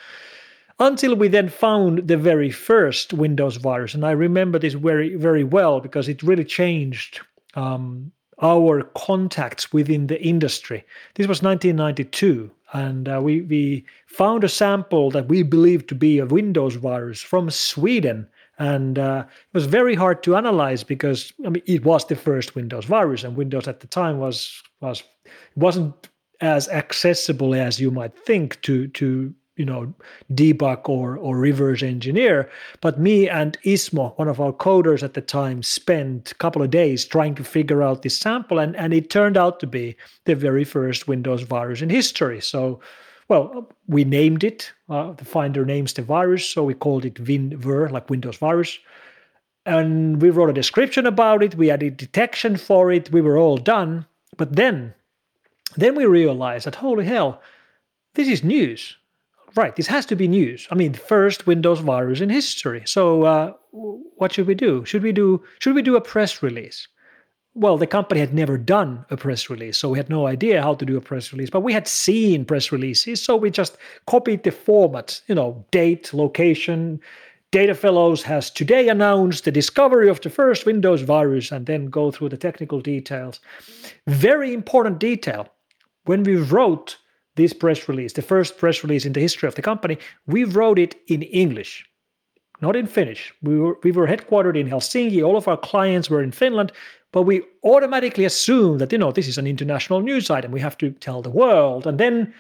until 0.79 1.15
we 1.15 1.29
then 1.29 1.49
found 1.49 2.07
the 2.07 2.17
very 2.17 2.51
first 2.51 3.13
Windows 3.13 3.57
virus. 3.57 3.95
And 3.95 4.05
I 4.05 4.11
remember 4.11 4.59
this 4.59 4.75
very, 4.75 5.15
very 5.17 5.45
well 5.45 5.81
because 5.81 6.09
it 6.09 6.23
really 6.23 6.45
changed 6.45 7.21
um, 7.55 8.13
our 8.43 8.83
contacts 8.95 9.73
within 9.73 10.09
the 10.09 10.21
industry. 10.23 10.85
This 11.15 11.27
was 11.27 11.43
1992, 11.43 12.51
and 12.73 13.09
uh, 13.09 13.21
we, 13.23 13.41
we 13.43 13.87
found 14.07 14.45
a 14.45 14.49
sample 14.49 15.11
that 15.13 15.29
we 15.29 15.43
believed 15.43 15.89
to 15.89 15.95
be 15.95 16.19
a 16.19 16.27
Windows 16.27 16.75
virus 16.75 17.23
from 17.23 17.51
Sweden. 17.51 18.29
And 18.59 18.99
uh, 18.99 19.25
it 19.29 19.55
was 19.55 19.67
very 19.67 19.95
hard 19.95 20.23
to 20.25 20.37
analyze 20.37 20.83
because 20.83 21.33
I 21.45 21.51
mean 21.51 21.63
it 21.67 21.85
was 21.85 22.07
the 22.07 22.17
first 22.17 22.55
Windows 22.55 22.87
virus, 22.87 23.23
and 23.23 23.37
Windows 23.37 23.69
at 23.69 23.81
the 23.81 23.87
time 23.87 24.19
was 24.19 24.63
was 24.81 25.03
wasn't 25.57 26.09
as 26.41 26.69
accessible 26.69 27.55
as 27.55 27.81
you 27.81 27.91
might 27.91 28.17
think 28.17 28.61
to 28.63 28.89
to 28.89 29.35
you 29.57 29.65
know 29.65 29.93
debug 30.33 30.89
or 30.89 31.17
or 31.17 31.37
reverse 31.37 31.83
engineer. 31.83 32.49
But 32.81 33.01
me 33.01 33.29
and 33.29 33.59
ismo 33.65 34.17
one 34.19 34.29
of 34.29 34.41
our 34.41 34.53
coders 34.53 35.03
at 35.03 35.15
the 35.15 35.21
time 35.21 35.63
spent 35.63 36.33
a 36.33 36.35
couple 36.37 36.63
of 36.63 36.71
days 36.71 37.05
trying 37.05 37.35
to 37.37 37.45
figure 37.45 37.83
out 37.83 38.03
this 38.03 38.17
sample 38.17 38.59
and 38.59 38.77
and 38.77 38.93
it 38.95 39.11
turned 39.11 39.37
out 39.37 39.59
to 39.61 39.67
be 39.67 39.97
the 40.25 40.35
very 40.35 40.65
first 40.65 41.09
windows 41.09 41.43
virus 41.43 41.83
in 41.83 41.91
history. 41.91 42.41
So 42.41 42.81
well 43.29 43.73
we 43.89 44.05
named 44.05 44.45
it 44.45 44.73
uh, 44.89 45.13
the 45.13 45.25
finder 45.25 45.65
names 45.65 45.95
the 45.95 46.03
virus 46.03 46.49
so 46.49 46.63
we 46.63 46.75
called 46.75 47.05
it 47.05 47.15
winver 47.15 47.91
like 47.91 48.11
windows 48.11 48.37
virus. 48.37 48.79
And 49.65 50.23
we 50.23 50.31
wrote 50.31 50.51
a 50.51 50.53
description 50.53 51.07
about 51.07 51.43
it 51.43 51.55
we 51.57 51.71
added 51.71 51.97
detection 51.97 52.57
for 52.57 52.93
it 52.93 53.11
we 53.11 53.23
were 53.23 53.39
all 53.39 53.57
done. 53.57 54.07
But 54.37 54.55
then 54.57 54.95
then 55.77 55.95
we 55.95 56.05
realized 56.05 56.67
that 56.67 56.77
holy 56.77 57.07
hell 57.07 57.41
this 58.15 58.29
is 58.29 58.45
news 58.45 58.97
right, 59.55 59.75
this 59.77 59.87
has 59.87 60.07
to 60.07 60.17
be 60.17 60.29
news. 60.29 60.67
I 60.71 60.75
mean, 60.75 60.93
first 60.93 61.47
Windows 61.47 61.81
virus 61.81 62.21
in 62.21 62.31
history. 62.31 62.83
So 62.87 63.23
uh, 63.23 63.53
what 63.71 64.33
should 64.33 64.47
we 64.47 64.55
do? 64.55 64.85
Should 64.85 65.03
we 65.03 65.13
do 65.13 65.43
should 65.59 65.75
we 65.75 65.83
do 65.83 65.97
a 65.97 66.01
press 66.01 66.43
release? 66.43 66.89
Well, 67.55 67.79
the 67.79 67.87
company 67.87 68.21
had 68.21 68.35
never 68.35 68.59
done 68.59 69.07
a 69.09 69.17
press 69.17 69.49
release, 69.49 69.79
so 69.79 69.89
we 69.89 69.99
had 69.99 70.11
no 70.11 70.27
idea 70.27 70.63
how 70.63 70.75
to 70.75 70.85
do 70.85 70.99
a 70.99 71.01
press 71.01 71.33
release. 71.33 71.49
But 71.49 71.63
we 71.63 71.73
had 71.73 71.89
seen 71.89 72.45
press 72.45 72.71
releases, 72.71 73.23
so 73.23 73.35
we 73.35 73.51
just 73.51 73.79
copied 74.07 74.43
the 74.43 74.51
format. 74.51 75.23
You 75.27 75.37
know, 75.37 75.65
date, 75.71 76.13
location. 76.13 77.01
Data 77.53 77.75
Fellows 77.75 78.23
has 78.25 78.51
today 78.51 78.89
announced 78.89 79.45
the 79.45 79.53
discovery 79.53 80.11
of 80.11 80.21
the 80.21 80.29
first 80.29 80.67
Windows 80.67 81.01
virus, 81.01 81.51
and 81.51 81.65
then 81.65 81.87
go 81.87 82.11
through 82.11 82.29
the 82.29 82.37
technical 82.37 82.81
details. 82.81 83.41
Very 84.07 84.53
important 84.53 84.99
detail. 84.99 85.49
When 86.05 86.25
we 86.25 86.37
wrote 86.37 86.99
this 87.37 87.53
press 87.53 87.89
release, 87.89 88.15
the 88.15 88.23
first 88.23 88.59
press 88.59 88.83
release 88.83 89.07
in 89.07 89.13
the 89.13 89.21
history 89.21 89.47
of 89.47 89.55
the 89.55 89.63
company, 89.63 89.99
we 90.27 90.45
wrote 90.45 90.79
it 90.79 90.97
in 91.07 91.23
English, 91.23 91.87
not 92.61 92.77
in 92.77 92.87
Finnish. 92.87 93.33
We 93.43 93.59
were, 93.59 93.79
we 93.83 93.93
were 93.93 94.07
headquartered 94.07 94.59
in 94.59 94.69
Helsinki. 94.69 95.23
All 95.23 95.37
of 95.37 95.47
our 95.47 95.57
clients 95.57 96.11
were 96.11 96.23
in 96.23 96.33
Finland, 96.33 96.73
but 97.13 97.23
we 97.23 97.43
automatically 97.63 98.25
assumed 98.25 98.81
that, 98.81 98.93
you 98.93 98.99
know, 98.99 99.13
this 99.13 99.29
is 99.29 99.39
an 99.39 99.47
international 99.47 100.01
news 100.01 100.31
item. 100.31 100.51
We 100.51 100.61
have 100.61 100.79
to 100.79 100.91
tell 100.91 101.23
the 101.23 101.31
world. 101.31 101.87
And 101.87 102.01
then 102.01 102.35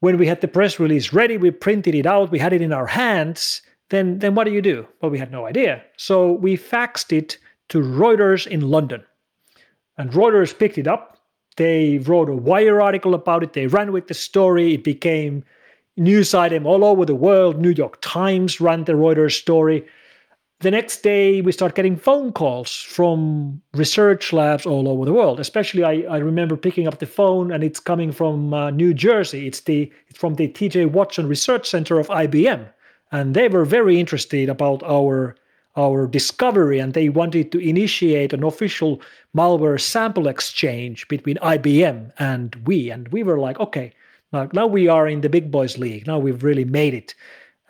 when 0.00 0.16
we 0.16 0.26
had 0.26 0.40
the 0.40 0.48
press 0.48 0.80
release 0.80 1.12
ready, 1.12 1.36
we 1.36 1.50
printed 1.50 1.94
it 1.94 2.06
out, 2.06 2.30
we 2.30 2.38
had 2.38 2.52
it 2.52 2.62
in 2.62 2.72
our 2.72 2.86
hands. 2.86 3.62
Then, 3.90 4.20
then 4.20 4.36
what 4.36 4.44
do 4.44 4.52
you 4.52 4.62
do? 4.62 4.86
Well, 5.00 5.10
we 5.10 5.18
had 5.18 5.32
no 5.32 5.46
idea. 5.46 5.82
So 5.96 6.32
we 6.32 6.56
faxed 6.56 7.16
it 7.16 7.38
to 7.70 7.78
Reuters 7.78 8.46
in 8.46 8.60
London. 8.60 9.04
And 9.98 10.12
Reuters 10.12 10.56
picked 10.56 10.78
it 10.78 10.86
up 10.86 11.19
they 11.56 11.98
wrote 11.98 12.28
a 12.28 12.36
wire 12.36 12.80
article 12.80 13.14
about 13.14 13.42
it. 13.42 13.52
They 13.52 13.66
ran 13.66 13.92
with 13.92 14.08
the 14.08 14.14
story. 14.14 14.74
It 14.74 14.84
became 14.84 15.44
news 15.96 16.34
item 16.34 16.66
all 16.66 16.84
over 16.84 17.04
the 17.04 17.14
world. 17.14 17.58
New 17.60 17.70
York 17.70 17.98
Times 18.00 18.60
ran 18.60 18.84
the 18.84 18.92
Reuters 18.92 19.38
story. 19.38 19.84
the 20.60 20.70
next 20.70 21.02
day 21.02 21.40
we 21.40 21.52
start 21.52 21.74
getting 21.74 21.96
phone 21.96 22.32
calls 22.32 22.74
from 22.74 23.60
research 23.74 24.32
labs 24.32 24.66
all 24.66 24.88
over 24.88 25.04
the 25.04 25.12
world 25.12 25.40
especially 25.40 25.82
i, 25.84 26.02
I 26.02 26.18
remember 26.18 26.56
picking 26.56 26.86
up 26.86 26.98
the 26.98 27.06
phone 27.06 27.50
and 27.50 27.64
it's 27.64 27.80
coming 27.80 28.12
from 28.12 28.52
uh, 28.52 28.70
new 28.70 28.92
jersey 28.94 29.46
it's 29.46 29.60
the 29.60 29.90
it's 30.08 30.18
from 30.18 30.34
the 30.34 30.48
tj 30.48 30.90
watson 30.90 31.26
research 31.26 31.68
center 31.68 31.98
of 31.98 32.08
ibm 32.08 32.68
and 33.10 33.34
they 33.34 33.48
were 33.48 33.64
very 33.64 33.98
interested 33.98 34.48
about 34.48 34.82
our 34.82 35.34
our 35.76 36.06
discovery 36.06 36.78
and 36.78 36.94
they 36.94 37.08
wanted 37.08 37.52
to 37.52 37.58
initiate 37.58 38.32
an 38.32 38.42
official 38.42 39.00
malware 39.36 39.80
sample 39.80 40.26
exchange 40.26 41.06
between 41.08 41.36
ibm 41.36 42.10
and 42.18 42.56
we 42.66 42.90
and 42.90 43.08
we 43.08 43.22
were 43.22 43.38
like 43.38 43.58
okay 43.60 43.92
now, 44.32 44.48
now 44.52 44.66
we 44.66 44.88
are 44.88 45.06
in 45.08 45.20
the 45.20 45.28
big 45.28 45.50
boys 45.50 45.78
league 45.78 46.06
now 46.06 46.18
we've 46.18 46.42
really 46.42 46.64
made 46.64 46.94
it 46.94 47.14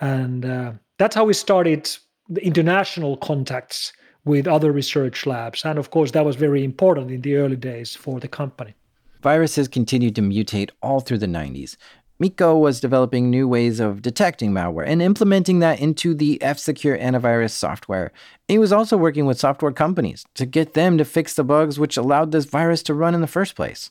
and 0.01 0.46
uh, 0.46 0.72
that's 0.98 1.14
how 1.14 1.24
we 1.24 1.34
started 1.34 1.90
the 2.30 2.44
international 2.44 3.16
contacts 3.18 3.92
with 4.24 4.46
other 4.46 4.72
research 4.72 5.26
labs. 5.26 5.64
And 5.64 5.78
of 5.78 5.90
course, 5.90 6.12
that 6.12 6.24
was 6.24 6.36
very 6.36 6.64
important 6.64 7.11
in 7.11 7.20
the 7.22 7.36
early 7.36 7.57
days 7.57 7.94
for 7.94 8.20
the 8.20 8.28
company. 8.28 8.74
Viruses 9.22 9.68
continued 9.68 10.14
to 10.16 10.22
mutate 10.22 10.70
all 10.82 11.01
through 11.01 11.18
the 11.18 11.26
90s. 11.26 11.76
Mikko 12.20 12.58
was 12.58 12.80
developing 12.80 13.30
new 13.30 13.48
ways 13.48 13.80
of 13.80 14.02
detecting 14.02 14.52
malware 14.52 14.86
and 14.86 15.00
implementing 15.00 15.60
that 15.60 15.80
into 15.80 16.14
the 16.14 16.40
F 16.42 16.58
Secure 16.58 16.98
antivirus 16.98 17.52
software. 17.52 18.12
he 18.46 18.58
was 18.58 18.72
also 18.72 18.98
working 18.98 19.24
with 19.24 19.40
software 19.40 19.72
companies 19.72 20.26
to 20.34 20.44
get 20.44 20.74
them 20.74 20.98
to 20.98 21.04
fix 21.06 21.34
the 21.34 21.42
bugs 21.42 21.78
which 21.78 21.96
allowed 21.96 22.30
this 22.30 22.44
virus 22.44 22.82
to 22.82 22.94
run 22.94 23.14
in 23.14 23.22
the 23.22 23.26
first 23.26 23.56
place. 23.56 23.90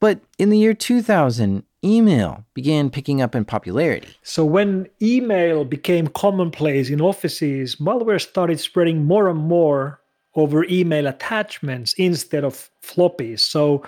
But 0.00 0.20
in 0.38 0.50
the 0.50 0.58
year 0.58 0.74
2000, 0.74 1.64
email 1.82 2.44
began 2.52 2.90
picking 2.90 3.22
up 3.22 3.34
in 3.34 3.46
popularity. 3.46 4.08
So, 4.22 4.44
when 4.44 4.88
email 5.00 5.64
became 5.64 6.08
commonplace 6.08 6.90
in 6.90 7.00
offices, 7.00 7.76
malware 7.76 8.20
started 8.20 8.60
spreading 8.60 9.06
more 9.06 9.28
and 9.28 9.38
more 9.38 10.00
over 10.34 10.64
email 10.64 11.06
attachments 11.06 11.94
instead 11.94 12.44
of 12.44 12.68
floppies. 12.82 13.40
So, 13.40 13.82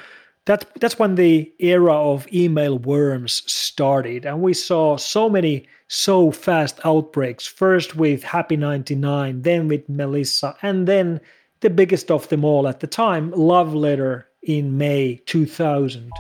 that, 0.47 0.67
that's 0.81 0.99
when 0.99 1.15
the 1.15 1.53
era 1.59 1.95
of 1.95 2.27
email 2.33 2.79
worms 2.79 3.43
started. 3.47 4.27
And 4.27 4.43
we 4.43 4.55
saw 4.55 4.97
so 4.97 5.29
many 5.29 5.67
so 5.89 6.31
fast 6.31 6.81
outbreaks 6.85 7.47
first 7.47 7.97
with 7.97 8.23
Happy 8.23 8.57
99, 8.57 9.43
then 9.43 9.69
with 9.69 9.89
Melissa, 9.89 10.57
and 10.63 10.87
then 10.87 11.21
the 11.61 11.71
biggest 11.71 12.11
of 12.11 12.29
them 12.29 12.45
all 12.45 12.69
at 12.69 12.81
the 12.81 12.87
time, 12.87 13.31
Love 13.31 13.75
Letter 13.75 14.27
in 14.43 14.77
May 14.77 15.17
2000. 15.27 16.11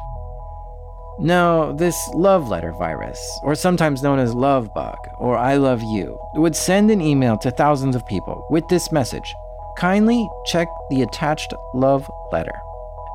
Now, 1.20 1.72
this 1.72 1.96
love 2.12 2.48
letter 2.48 2.72
virus, 2.72 3.20
or 3.44 3.54
sometimes 3.54 4.02
known 4.02 4.18
as 4.18 4.34
love 4.34 4.72
bug 4.74 4.98
or 5.18 5.38
I 5.38 5.56
love 5.56 5.80
you, 5.82 6.18
would 6.34 6.56
send 6.56 6.90
an 6.90 7.00
email 7.00 7.38
to 7.38 7.52
thousands 7.52 7.94
of 7.94 8.04
people 8.06 8.44
with 8.50 8.66
this 8.68 8.90
message 8.90 9.32
Kindly 9.76 10.28
check 10.46 10.68
the 10.88 11.02
attached 11.02 11.52
love 11.74 12.08
letter. 12.30 12.54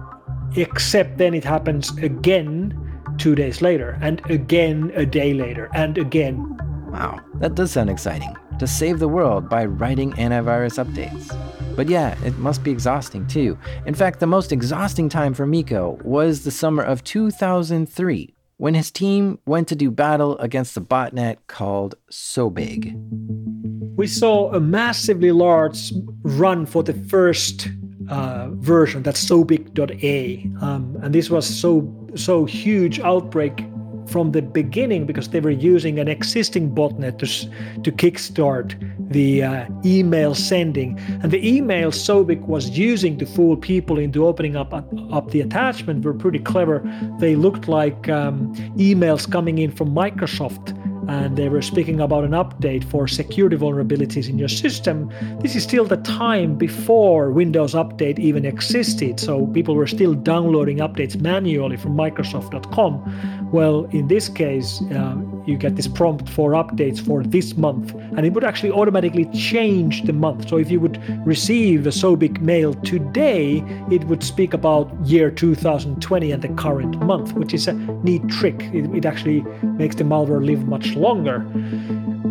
except 0.57 1.18
then 1.18 1.34
it 1.34 1.44
happens 1.44 1.96
again 1.98 2.82
two 3.18 3.34
days 3.34 3.62
later, 3.62 3.98
and 4.00 4.20
again 4.30 4.92
a 4.94 5.07
day 5.07 5.34
later, 5.34 5.70
and 5.74 5.98
again. 5.98 6.57
Wow, 6.90 7.20
that 7.36 7.54
does 7.54 7.72
sound 7.72 7.90
exciting. 7.90 8.34
To 8.59 8.66
save 8.66 8.98
the 8.98 9.09
world 9.09 9.48
by 9.48 9.66
writing 9.66 10.12
antivirus 10.12 10.82
updates. 10.82 11.34
But 11.76 11.88
yeah, 11.88 12.16
it 12.24 12.38
must 12.38 12.64
be 12.64 12.70
exhausting 12.70 13.26
too. 13.26 13.59
In 13.84 13.94
fact, 13.94 14.18
the 14.18 14.26
most 14.26 14.50
exhausting 14.50 15.11
time 15.11 15.34
for 15.34 15.46
Mikko 15.46 15.98
was 16.02 16.44
the 16.44 16.50
summer 16.50 16.82
of 16.82 17.04
2003 17.04 18.34
when 18.57 18.74
his 18.74 18.90
team 18.90 19.38
went 19.44 19.68
to 19.68 19.76
do 19.76 19.90
battle 19.90 20.38
against 20.38 20.74
the 20.74 20.80
botnet 20.80 21.36
called 21.46 21.96
SoBig. 22.11 22.94
We 23.96 24.07
saw 24.07 24.52
a 24.54 24.61
massively 24.61 25.32
large 25.32 25.92
run 26.22 26.64
for 26.64 26.82
the 26.82 26.94
first 26.94 27.68
uh, 28.09 28.48
version 28.52 29.02
that's 29.02 29.24
SoBig.a, 29.24 30.64
um, 30.64 30.96
and 31.02 31.14
this 31.14 31.30
was 31.30 31.46
so 31.46 31.92
so 32.14 32.44
huge 32.44 33.00
outbreak 33.00 33.64
from 34.07 34.32
the 34.32 34.40
beginning 34.40 35.04
because 35.04 35.28
they 35.30 35.40
were 35.40 35.50
using 35.50 35.98
an 35.98 36.09
existing 36.09 36.74
botnet 36.74 37.18
to 37.18 37.26
to 37.82 37.92
kickstart 37.92 38.74
the 39.11 39.42
uh, 39.42 39.66
email 39.84 40.34
sending, 40.34 40.98
and 41.22 41.30
the 41.30 41.46
email 41.46 41.90
SoBig 41.90 42.40
was 42.46 42.70
using 42.70 43.18
to 43.18 43.26
fool 43.26 43.57
people 43.57 43.98
into 43.98 44.26
opening 44.26 44.57
up 44.57 44.72
up 44.72 45.30
the 45.30 45.40
attachment 45.40 46.04
were 46.04 46.14
pretty 46.14 46.38
clever. 46.38 46.82
They 47.18 47.36
looked 47.36 47.68
like 47.68 48.09
um, 48.09 48.54
emails 48.76 49.30
coming 49.30 49.59
in 49.59 49.70
from 49.70 49.94
Microsoft 49.94 50.74
and 51.09 51.36
they 51.36 51.48
were 51.48 51.62
speaking 51.62 52.00
about 52.00 52.24
an 52.24 52.32
update 52.32 52.84
for 52.84 53.07
security 53.07 53.57
vulnerabilities 53.57 54.28
in 54.28 54.38
your 54.38 54.48
system. 54.48 55.12
This 55.40 55.54
is 55.54 55.62
still 55.62 55.84
the 55.84 55.98
time 55.98 56.57
before 56.57 57.30
Windows 57.30 57.74
Update 57.74 58.18
even 58.18 58.44
existed, 58.44 59.20
so 59.20 59.46
people 59.48 59.74
were 59.74 59.86
still 59.86 60.14
downloading 60.14 60.78
updates 60.78 61.20
manually 61.20 61.76
from 61.76 61.96
Microsoft.com. 61.96 63.50
Well, 63.52 63.84
in 63.92 64.09
this 64.09 64.28
case, 64.28 64.82
uh, 64.92 65.16
you 65.47 65.57
get 65.57 65.76
this 65.76 65.88
prompt 65.88 66.28
for 66.28 66.53
updates 66.53 67.05
for 67.05 67.22
this 67.22 67.57
month, 67.57 67.94
and 67.94 68.26
it 68.26 68.32
would 68.32 68.44
actually 68.44 68.70
automatically 68.70 69.26
change 69.26 70.03
the 70.05 70.12
month. 70.12 70.49
So 70.49 70.57
if 70.57 70.70
you 70.70 70.80
would 70.80 70.99
receive 71.26 71.86
a 71.86 71.90
SoBig 71.90 72.40
mail 72.40 72.74
today, 72.74 73.64
it 73.90 74.05
would 74.05 74.22
speak 74.22 74.55
about 74.55 74.92
year 75.05 75.30
2020 75.30 76.32
and 76.32 76.42
the 76.42 76.49
current 76.51 76.99
month, 77.03 77.32
which 77.34 77.55
is 77.55 77.68
a 77.68 77.72
neat 77.72 78.26
trick. 78.28 78.62
It, 78.72 78.90
it 78.94 79.05
actually 79.05 79.42
makes 79.62 79.97
the 79.97 80.05
malware 80.05 80.44
live 80.44 80.66
much 80.66 80.94
longer. 80.94 81.47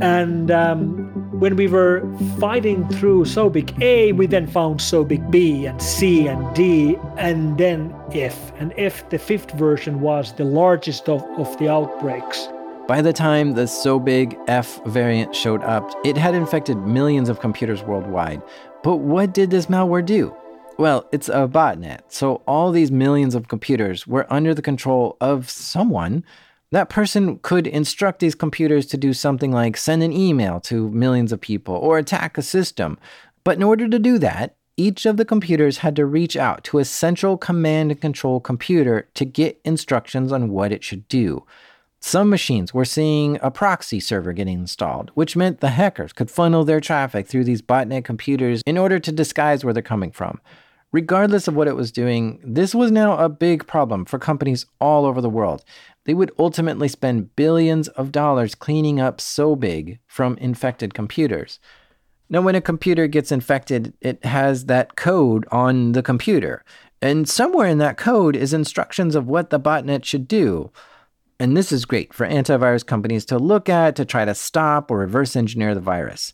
And 0.01 0.51
um, 0.51 1.05
when 1.39 1.55
we 1.55 1.67
were 1.67 2.01
fighting 2.39 2.87
through 2.89 3.25
SoBig 3.25 3.81
A, 3.81 4.11
we 4.13 4.25
then 4.25 4.47
found 4.47 4.79
SoBig 4.79 5.29
B 5.29 5.65
and 5.65 5.81
C 5.81 6.27
and 6.27 6.55
D, 6.55 6.97
and 7.17 7.57
then 7.57 7.93
F. 8.13 8.51
And 8.57 8.73
F, 8.77 9.09
the 9.09 9.19
fifth 9.19 9.51
version, 9.51 10.01
was 10.01 10.33
the 10.33 10.45
largest 10.45 11.09
of, 11.09 11.23
of 11.37 11.57
the 11.57 11.69
outbreaks. 11.69 12.47
By 12.87 13.01
the 13.01 13.13
time 13.13 13.53
the 13.53 13.63
SoBig 13.63 14.39
F 14.47 14.79
variant 14.85 15.35
showed 15.35 15.63
up, 15.63 15.91
it 16.05 16.15
had 16.15 16.35
infected 16.35 16.77
millions 16.77 17.29
of 17.29 17.39
computers 17.39 17.81
worldwide. 17.81 18.43
But 18.83 18.97
what 18.97 19.33
did 19.33 19.49
this 19.49 19.65
malware 19.65 20.05
do? 20.05 20.35
Well, 20.77 21.07
it's 21.11 21.27
a 21.27 21.47
botnet, 21.47 22.01
so 22.09 22.43
all 22.47 22.71
these 22.71 22.91
millions 22.91 23.33
of 23.33 23.47
computers 23.47 24.05
were 24.05 24.31
under 24.31 24.53
the 24.53 24.61
control 24.61 25.17
of 25.19 25.49
someone 25.49 26.23
That 26.71 26.89
person 26.89 27.39
could 27.39 27.67
instruct 27.67 28.19
these 28.19 28.35
computers 28.35 28.85
to 28.87 28.97
do 28.97 29.13
something 29.13 29.51
like 29.51 29.77
send 29.77 30.03
an 30.03 30.11
email 30.11 30.59
to 30.61 30.89
millions 30.89 31.31
of 31.31 31.39
people 31.39 31.75
or 31.75 31.97
attack 31.97 32.37
a 32.37 32.41
system. 32.41 32.97
But 33.43 33.57
in 33.57 33.63
order 33.63 33.87
to 33.87 33.99
do 33.99 34.17
that, 34.19 34.57
each 34.75 35.05
of 35.05 35.15
the 35.15 35.25
computers 35.25 35.77
had 35.77 35.95
to 35.95 36.05
reach 36.05 36.35
out 36.35 36.63
to 36.65 36.79
a 36.79 36.85
central 36.85 37.37
command 37.37 37.91
and 37.91 38.01
control 38.01 38.41
computer 38.41 39.07
to 39.13 39.23
get 39.23 39.61
instructions 39.63 40.33
on 40.33 40.49
what 40.49 40.73
it 40.73 40.83
should 40.83 41.07
do. 41.07 41.45
Some 42.07 42.29
machines 42.29 42.71
were 42.71 42.85
seeing 42.85 43.39
a 43.41 43.49
proxy 43.49 43.99
server 43.99 44.31
getting 44.31 44.59
installed, 44.59 45.09
which 45.15 45.35
meant 45.35 45.59
the 45.59 45.69
hackers 45.69 46.13
could 46.13 46.29
funnel 46.29 46.63
their 46.63 46.79
traffic 46.79 47.25
through 47.25 47.45
these 47.45 47.63
botnet 47.63 48.05
computers 48.05 48.61
in 48.67 48.77
order 48.77 48.99
to 48.99 49.11
disguise 49.11 49.65
where 49.65 49.73
they're 49.73 49.81
coming 49.81 50.11
from. 50.11 50.39
Regardless 50.91 51.47
of 51.47 51.55
what 51.55 51.67
it 51.67 51.75
was 51.75 51.91
doing, 51.91 52.39
this 52.43 52.75
was 52.75 52.91
now 52.91 53.17
a 53.17 53.27
big 53.27 53.65
problem 53.65 54.05
for 54.05 54.19
companies 54.19 54.67
all 54.79 55.03
over 55.03 55.19
the 55.19 55.31
world. 55.31 55.65
They 56.03 56.13
would 56.13 56.31
ultimately 56.37 56.89
spend 56.89 57.35
billions 57.35 57.87
of 57.87 58.11
dollars 58.11 58.53
cleaning 58.53 58.99
up 58.99 59.17
SoBig 59.17 59.97
from 60.05 60.37
infected 60.37 60.93
computers. 60.93 61.59
Now, 62.29 62.41
when 62.41 62.53
a 62.53 62.61
computer 62.61 63.07
gets 63.07 63.31
infected, 63.31 63.95
it 63.99 64.23
has 64.23 64.65
that 64.65 64.95
code 64.95 65.47
on 65.51 65.93
the 65.93 66.03
computer. 66.03 66.63
And 67.01 67.27
somewhere 67.27 67.67
in 67.67 67.79
that 67.79 67.97
code 67.97 68.35
is 68.35 68.53
instructions 68.53 69.15
of 69.15 69.27
what 69.27 69.49
the 69.49 69.59
botnet 69.59 70.05
should 70.05 70.27
do. 70.27 70.71
And 71.39 71.57
this 71.57 71.71
is 71.71 71.85
great 71.85 72.13
for 72.13 72.25
antivirus 72.25 72.85
companies 72.85 73.25
to 73.25 73.37
look 73.37 73.67
at 73.67 73.95
to 73.97 74.05
try 74.05 74.23
to 74.23 74.33
stop 74.33 74.89
or 74.89 74.99
reverse 74.99 75.35
engineer 75.35 75.73
the 75.73 75.81
virus. 75.81 76.33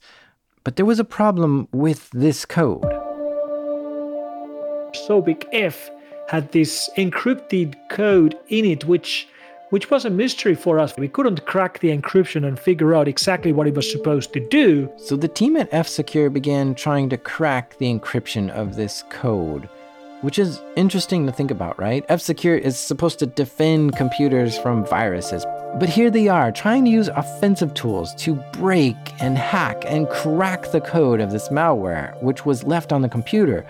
But 0.64 0.76
there 0.76 0.86
was 0.86 1.00
a 1.00 1.04
problem 1.04 1.68
with 1.72 2.10
this 2.12 2.46
code. 2.46 2.84
SoBig 4.94 5.46
F 5.54 5.90
had 6.28 6.52
this 6.52 6.90
encrypted 6.98 7.76
code 7.90 8.38
in 8.50 8.66
it, 8.66 8.86
which 8.86 9.28
which 9.72 9.90
was 9.90 10.04
a 10.04 10.10
mystery 10.10 10.54
for 10.54 10.80
us. 10.80 10.98
We 10.98 11.08
couldn't 11.08 11.46
crack 11.46 11.80
the 11.80 11.98
encryption 11.98 12.46
and 12.46 12.60
figure 12.60 12.94
out 12.94 13.08
exactly 13.08 13.54
what 13.54 13.68
it 13.68 13.74
was 13.74 13.90
supposed 13.90 14.34
to 14.34 14.46
do. 14.50 14.92
So 14.98 15.16
the 15.16 15.30
team 15.30 15.56
at 15.56 15.70
F 15.72 15.88
Secure 15.88 16.30
began 16.30 16.76
trying 16.76 17.10
to 17.10 17.18
crack 17.18 17.78
the 17.78 17.86
encryption 17.92 18.50
of 18.50 18.76
this 18.76 19.06
code, 19.10 19.70
which 20.22 20.40
is 20.40 20.62
interesting 20.76 21.26
to 21.26 21.32
think 21.32 21.52
about, 21.52 21.80
right? 21.80 22.06
F 22.10 22.22
Secure 22.22 22.56
is 22.56 22.78
supposed 22.78 23.20
to 23.20 23.26
defend 23.26 23.96
computers 23.96 24.58
from 24.58 24.86
viruses. 24.86 25.46
But 25.80 25.90
here 25.90 26.10
they 26.10 26.28
are 26.28 26.52
trying 26.52 26.86
to 26.86 26.92
use 26.92 27.08
offensive 27.10 27.74
tools 27.74 28.14
to 28.16 28.36
break 28.54 28.96
and 29.20 29.38
hack 29.38 29.84
and 29.86 30.10
crack 30.10 30.72
the 30.72 30.82
code 30.82 31.22
of 31.22 31.32
this 31.32 31.50
malware, 31.50 32.22
which 32.22 32.46
was 32.46 32.64
left 32.64 32.92
on 32.92 33.02
the 33.02 33.10
computer. 33.10 33.66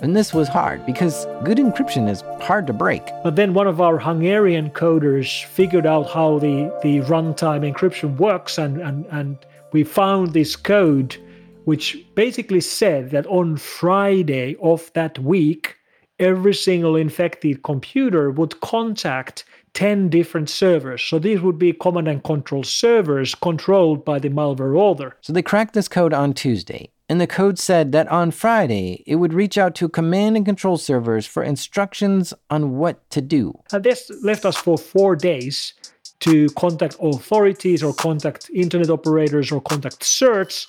And 0.00 0.14
this 0.14 0.34
was 0.34 0.48
hard 0.48 0.84
because 0.84 1.24
good 1.42 1.56
encryption 1.56 2.08
is 2.08 2.22
hard 2.42 2.66
to 2.66 2.72
break. 2.72 3.02
But 3.24 3.36
then 3.36 3.54
one 3.54 3.66
of 3.66 3.80
our 3.80 3.98
Hungarian 3.98 4.70
coders 4.70 5.44
figured 5.44 5.86
out 5.86 6.10
how 6.10 6.38
the, 6.38 6.70
the 6.82 7.00
runtime 7.00 7.70
encryption 7.70 8.16
works, 8.18 8.58
and, 8.58 8.80
and, 8.80 9.06
and 9.06 9.38
we 9.72 9.84
found 9.84 10.34
this 10.34 10.54
code 10.54 11.16
which 11.64 12.06
basically 12.14 12.60
said 12.60 13.10
that 13.10 13.26
on 13.26 13.56
Friday 13.56 14.54
of 14.62 14.88
that 14.92 15.18
week, 15.18 15.76
every 16.18 16.54
single 16.54 16.96
infected 16.96 17.62
computer 17.62 18.30
would 18.30 18.60
contact 18.60 19.44
10 19.74 20.08
different 20.08 20.48
servers. 20.48 21.02
So 21.02 21.18
these 21.18 21.40
would 21.42 21.58
be 21.58 21.72
command 21.72 22.08
and 22.08 22.24
control 22.24 22.62
servers 22.62 23.34
controlled 23.34 24.04
by 24.04 24.18
the 24.18 24.30
malware 24.30 24.78
author. 24.78 25.16
So 25.20 25.32
they 25.32 25.42
cracked 25.42 25.74
this 25.74 25.88
code 25.88 26.14
on 26.14 26.32
Tuesday. 26.32 26.90
And 27.08 27.20
the 27.20 27.26
code 27.26 27.58
said 27.58 27.92
that 27.92 28.08
on 28.08 28.30
Friday, 28.32 29.04
it 29.06 29.16
would 29.16 29.32
reach 29.32 29.56
out 29.56 29.74
to 29.76 29.88
command 29.88 30.36
and 30.36 30.44
control 30.44 30.76
servers 30.76 31.24
for 31.24 31.42
instructions 31.42 32.34
on 32.50 32.78
what 32.78 33.08
to 33.10 33.20
do. 33.20 33.60
And 33.72 33.84
this 33.84 34.10
left 34.24 34.44
us 34.44 34.56
for 34.56 34.76
four 34.76 35.14
days 35.14 35.74
to 36.20 36.48
contact 36.50 36.96
authorities 37.00 37.82
or 37.82 37.92
contact 37.92 38.50
internet 38.52 38.90
operators 38.90 39.52
or 39.52 39.60
contact 39.60 40.00
certs 40.00 40.66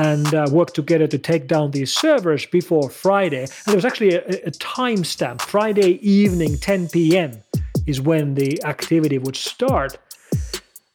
and 0.00 0.34
uh, 0.34 0.46
work 0.50 0.72
together 0.72 1.06
to 1.06 1.18
take 1.18 1.46
down 1.46 1.70
these 1.72 1.92
servers 1.92 2.46
before 2.46 2.88
Friday. 2.88 3.42
And 3.42 3.66
there 3.66 3.74
was 3.74 3.84
actually 3.84 4.14
a, 4.14 4.22
a 4.22 4.50
timestamp 4.52 5.42
Friday 5.42 5.92
evening, 6.00 6.56
10 6.56 6.88
p.m. 6.88 7.32
is 7.86 8.00
when 8.00 8.34
the 8.34 8.64
activity 8.64 9.18
would 9.18 9.36
start. 9.36 9.98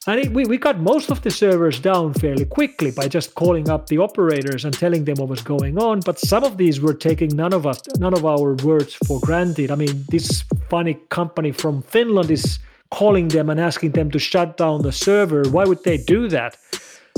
And 0.07 0.19
it, 0.19 0.33
we, 0.33 0.45
we 0.45 0.57
got 0.57 0.79
most 0.79 1.11
of 1.11 1.21
the 1.21 1.29
servers 1.29 1.79
down 1.79 2.15
fairly 2.15 2.45
quickly 2.45 2.89
by 2.89 3.07
just 3.07 3.35
calling 3.35 3.69
up 3.69 3.87
the 3.87 3.99
operators 3.99 4.65
and 4.65 4.73
telling 4.73 5.05
them 5.05 5.17
what 5.17 5.29
was 5.29 5.41
going 5.41 5.77
on. 5.77 5.99
But 5.99 6.17
some 6.19 6.43
of 6.43 6.57
these 6.57 6.81
were 6.81 6.93
taking 6.95 7.29
none 7.35 7.53
of 7.53 7.67
us, 7.67 7.81
none 7.99 8.13
of 8.13 8.25
our 8.25 8.53
words 8.55 8.95
for 9.07 9.19
granted. 9.19 9.69
I 9.69 9.75
mean, 9.75 10.05
this 10.09 10.43
funny 10.69 10.95
company 11.09 11.51
from 11.51 11.83
Finland 11.83 12.31
is 12.31 12.57
calling 12.89 13.27
them 13.27 13.51
and 13.51 13.59
asking 13.59 13.91
them 13.91 14.09
to 14.11 14.19
shut 14.19 14.57
down 14.57 14.81
the 14.81 14.91
server. 14.91 15.43
Why 15.49 15.65
would 15.65 15.83
they 15.83 15.97
do 15.97 16.27
that? 16.29 16.57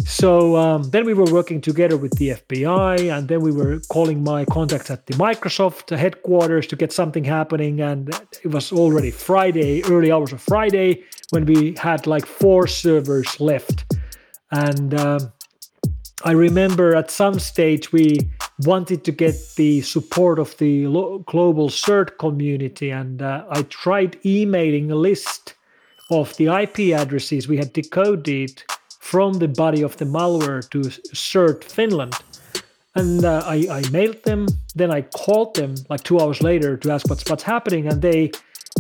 So 0.08 0.56
um, 0.56 0.84
then 0.84 1.06
we 1.06 1.14
were 1.14 1.30
working 1.30 1.60
together 1.60 1.98
with 1.98 2.18
the 2.18 2.30
FBI, 2.30 3.12
and 3.16 3.28
then 3.28 3.42
we 3.42 3.52
were 3.52 3.82
calling 3.90 4.24
my 4.24 4.46
contacts 4.46 4.90
at 4.90 5.06
the 5.06 5.14
Microsoft 5.16 5.96
headquarters 5.96 6.66
to 6.68 6.78
get 6.78 6.94
something 6.94 7.26
happening. 7.26 7.82
And 7.82 8.10
it 8.42 8.48
was 8.48 8.72
already 8.72 9.12
Friday, 9.12 9.84
early 9.84 10.10
hours 10.10 10.32
of 10.32 10.42
Friday, 10.42 11.04
when 11.32 11.46
we 11.46 11.76
had 11.76 12.08
like 12.08 12.26
four 12.26 12.68
servers 12.68 13.38
left. 13.42 13.98
And 14.52 14.98
um, 14.98 15.34
I 16.24 16.32
remember 16.32 16.96
at 16.96 17.12
some 17.12 17.38
stage 17.38 17.92
we 17.92 18.32
wanted 18.60 19.04
to 19.04 19.12
get 19.12 19.36
the 19.58 19.82
support 19.82 20.40
of 20.40 20.58
the 20.58 20.84
global 21.26 21.68
CERT 21.68 22.18
community, 22.18 22.92
and 22.92 23.22
uh, 23.22 23.44
I 23.50 23.64
tried 23.64 24.18
emailing 24.26 24.90
a 24.90 24.96
list 24.96 25.56
of 26.10 26.36
the 26.38 26.48
IP 26.48 26.98
addresses 26.98 27.50
we 27.50 27.58
had 27.58 27.74
decoded 27.74 28.64
from 29.12 29.34
the 29.36 29.48
body 29.48 29.82
of 29.84 29.96
the 29.96 30.06
malware 30.06 30.62
to 30.70 30.80
CERT 31.16 31.64
Finland. 31.64 32.14
And 32.96 33.24
uh, 33.24 33.42
I, 33.46 33.68
I 33.72 33.90
mailed 33.90 34.22
them. 34.24 34.48
Then 34.76 34.92
I 34.92 35.02
called 35.02 35.56
them 35.56 35.76
like 35.90 36.04
two 36.04 36.20
hours 36.20 36.42
later 36.42 36.76
to 36.78 36.92
ask 36.92 37.10
what's 37.10 37.24
what's 37.30 37.44
happening, 37.44 37.88
and 37.88 38.02
they 38.02 38.32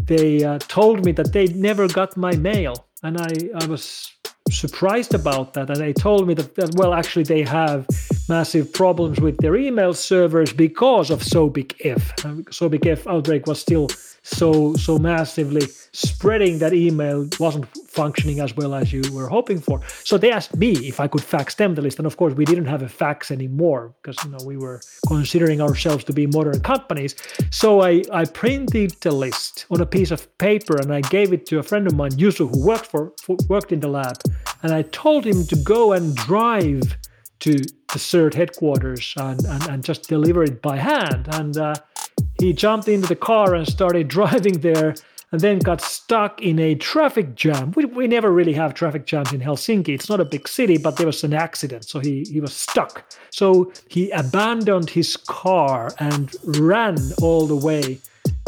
they 0.01 0.43
uh, 0.43 0.59
told 0.67 1.05
me 1.05 1.13
that 1.13 1.31
they 1.31 1.47
never 1.47 1.87
got 1.87 2.17
my 2.17 2.35
mail, 2.35 2.73
and 3.03 3.17
I 3.21 3.31
I 3.61 3.65
was 3.67 4.11
surprised 4.49 5.13
about 5.13 5.53
that. 5.53 5.69
And 5.69 5.79
they 5.79 5.93
told 5.93 6.27
me 6.27 6.33
that, 6.33 6.55
that 6.55 6.71
well, 6.75 6.93
actually 6.93 7.23
they 7.23 7.43
have 7.43 7.85
massive 8.27 8.73
problems 8.73 9.19
with 9.19 9.37
their 9.37 9.55
email 9.55 9.93
servers 9.93 10.51
because 10.51 11.11
of 11.13 11.21
SoBig 11.21 11.69
F. 11.85 12.15
SoBig 12.57 12.85
F 12.85 13.07
outbreak 13.07 13.47
was 13.47 13.61
still 13.61 13.87
so 14.23 14.73
so 14.75 14.99
massively 14.99 15.67
spreading 15.93 16.59
that 16.59 16.73
email 16.73 17.27
wasn't 17.39 17.65
functioning 18.01 18.39
as 18.39 18.51
well 18.59 18.73
as 18.81 18.93
you 18.95 19.01
were 19.17 19.29
hoping 19.37 19.59
for. 19.59 19.81
So 20.03 20.13
they 20.17 20.31
asked 20.31 20.55
me 20.55 20.71
if 20.91 20.97
I 20.99 21.07
could 21.11 21.25
fax 21.35 21.55
them 21.55 21.75
the 21.75 21.81
list, 21.81 21.97
and 21.99 22.07
of 22.11 22.15
course 22.21 22.33
we 22.41 22.45
didn't 22.51 22.69
have 22.73 22.83
a 22.83 22.91
fax 23.03 23.31
anymore 23.37 23.81
because 23.97 24.17
you 24.23 24.31
know 24.33 24.43
we 24.45 24.57
were 24.65 24.79
considering 25.07 25.59
ourselves 25.67 26.03
to 26.05 26.13
be 26.13 26.27
modern 26.37 26.59
companies. 26.73 27.15
So 27.61 27.69
I 27.81 27.93
I 28.21 28.23
printed 28.41 28.91
the 29.05 29.13
list 29.25 29.65
on 29.73 29.79
a 29.81 29.89
piece 29.97 30.11
of 30.15 30.21
paper 30.37 30.75
and 30.81 30.89
I 30.99 31.01
gave 31.17 31.29
it 31.33 31.43
to 31.49 31.55
a 31.59 31.65
friend 31.69 31.85
of 31.87 31.93
mine, 32.01 32.13
Yusu, 32.23 32.43
who 32.51 32.59
worked 32.71 32.87
for, 32.93 33.03
for 33.23 33.35
worked 33.49 33.71
in 33.71 33.79
the 33.79 33.91
lab, 33.99 34.17
and 34.63 34.71
I 34.79 34.81
told 35.03 35.25
him 35.25 35.39
to 35.51 35.55
go 35.73 35.81
and 35.93 36.15
drive 36.15 36.83
to 37.39 37.53
the 37.93 37.99
CERT 37.99 38.33
headquarters 38.33 39.13
and, 39.17 39.43
and, 39.45 39.63
and 39.69 39.83
just 39.83 40.09
deliver 40.09 40.43
it 40.43 40.61
by 40.61 40.77
hand. 40.77 41.27
And 41.31 41.55
uh, 41.57 41.75
he 42.39 42.53
jumped 42.53 42.87
into 42.87 43.07
the 43.07 43.15
car 43.15 43.55
and 43.55 43.67
started 43.67 44.07
driving 44.17 44.59
there 44.59 44.95
and 45.31 45.41
then 45.41 45.59
got 45.59 45.81
stuck 45.81 46.41
in 46.41 46.59
a 46.59 46.75
traffic 46.75 47.35
jam. 47.35 47.73
We, 47.75 47.85
we 47.85 48.07
never 48.07 48.31
really 48.31 48.53
have 48.53 48.73
traffic 48.73 49.05
jams 49.05 49.33
in 49.33 49.41
Helsinki. 49.41 49.89
It's 49.89 50.09
not 50.09 50.19
a 50.19 50.25
big 50.25 50.47
city, 50.47 50.77
but 50.77 50.95
there 50.95 51.05
was 51.05 51.23
an 51.23 51.33
accident. 51.33 51.85
So 51.85 51.99
he, 51.99 52.23
he 52.23 52.39
was 52.39 52.55
stuck. 52.55 53.11
So 53.31 53.71
he 53.89 54.09
abandoned 54.11 54.89
his 54.89 55.17
car 55.17 55.91
and 55.99 56.33
ran 56.45 56.97
all 57.21 57.45
the 57.45 57.55
way 57.55 57.99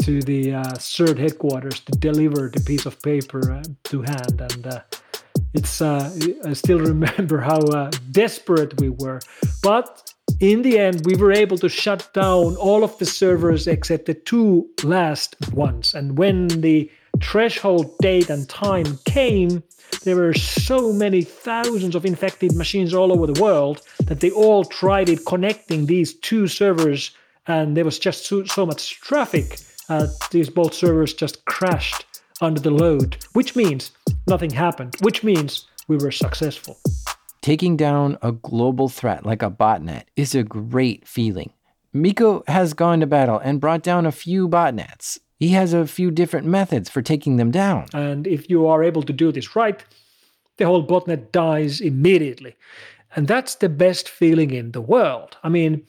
to 0.02 0.22
the 0.22 0.54
uh, 0.54 0.62
CERT 0.74 1.18
headquarters 1.18 1.80
to 1.80 1.92
deliver 1.92 2.48
the 2.48 2.60
piece 2.60 2.86
of 2.86 3.00
paper 3.02 3.52
uh, 3.52 3.62
to 3.84 4.02
hand. 4.02 4.40
And 4.40 4.66
uh, 4.66 4.80
it's 5.52 5.82
uh, 5.82 6.10
I 6.44 6.52
still 6.54 6.78
remember 6.94 7.40
how 7.40 7.58
uh, 7.58 7.90
desperate 8.10 8.80
we 8.80 8.88
were. 8.88 9.20
But 9.62 10.09
in 10.40 10.62
the 10.62 10.78
end, 10.78 11.04
we 11.04 11.16
were 11.16 11.32
able 11.32 11.58
to 11.58 11.68
shut 11.68 12.08
down 12.14 12.56
all 12.56 12.82
of 12.82 12.96
the 12.98 13.04
servers 13.04 13.66
except 13.66 14.06
the 14.06 14.14
two 14.14 14.68
last 14.82 15.36
ones. 15.52 15.92
And 15.92 16.16
when 16.16 16.48
the 16.48 16.90
threshold 17.22 17.96
date 17.98 18.30
and 18.30 18.48
time 18.48 18.98
came, 19.04 19.62
there 20.04 20.16
were 20.16 20.32
so 20.32 20.92
many 20.92 21.22
thousands 21.22 21.94
of 21.94 22.06
infected 22.06 22.56
machines 22.56 22.94
all 22.94 23.12
over 23.12 23.26
the 23.26 23.40
world 23.40 23.82
that 24.04 24.20
they 24.20 24.30
all 24.30 24.64
tried 24.64 25.10
it 25.10 25.26
connecting 25.26 25.86
these 25.86 26.14
two 26.14 26.48
servers, 26.48 27.10
and 27.46 27.76
there 27.76 27.84
was 27.84 27.98
just 27.98 28.24
so, 28.24 28.44
so 28.44 28.64
much 28.64 28.98
traffic. 29.00 29.58
Uh, 29.90 30.06
these 30.30 30.48
both 30.48 30.72
servers 30.72 31.12
just 31.12 31.44
crashed 31.44 32.06
under 32.40 32.60
the 32.60 32.70
load, 32.70 33.18
which 33.34 33.56
means 33.56 33.90
nothing 34.26 34.50
happened, 34.50 34.94
which 35.02 35.22
means 35.22 35.66
we 35.88 35.96
were 35.98 36.12
successful. 36.12 36.78
Taking 37.42 37.76
down 37.76 38.18
a 38.20 38.32
global 38.32 38.88
threat 38.88 39.24
like 39.24 39.42
a 39.42 39.50
botnet 39.50 40.04
is 40.14 40.34
a 40.34 40.42
great 40.42 41.08
feeling. 41.08 41.52
Mikko 41.92 42.44
has 42.46 42.74
gone 42.74 43.00
to 43.00 43.06
battle 43.06 43.38
and 43.38 43.60
brought 43.60 43.82
down 43.82 44.04
a 44.04 44.12
few 44.12 44.46
botnets. 44.46 45.18
He 45.38 45.48
has 45.50 45.72
a 45.72 45.86
few 45.86 46.10
different 46.10 46.46
methods 46.46 46.90
for 46.90 47.00
taking 47.00 47.36
them 47.36 47.50
down. 47.50 47.86
And 47.94 48.26
if 48.26 48.50
you 48.50 48.66
are 48.66 48.84
able 48.84 49.02
to 49.04 49.12
do 49.12 49.32
this 49.32 49.56
right, 49.56 49.82
the 50.58 50.66
whole 50.66 50.86
botnet 50.86 51.32
dies 51.32 51.80
immediately. 51.80 52.56
And 53.16 53.26
that's 53.26 53.54
the 53.54 53.70
best 53.70 54.08
feeling 54.08 54.50
in 54.50 54.72
the 54.72 54.82
world. 54.82 55.38
I 55.42 55.48
mean, 55.48 55.86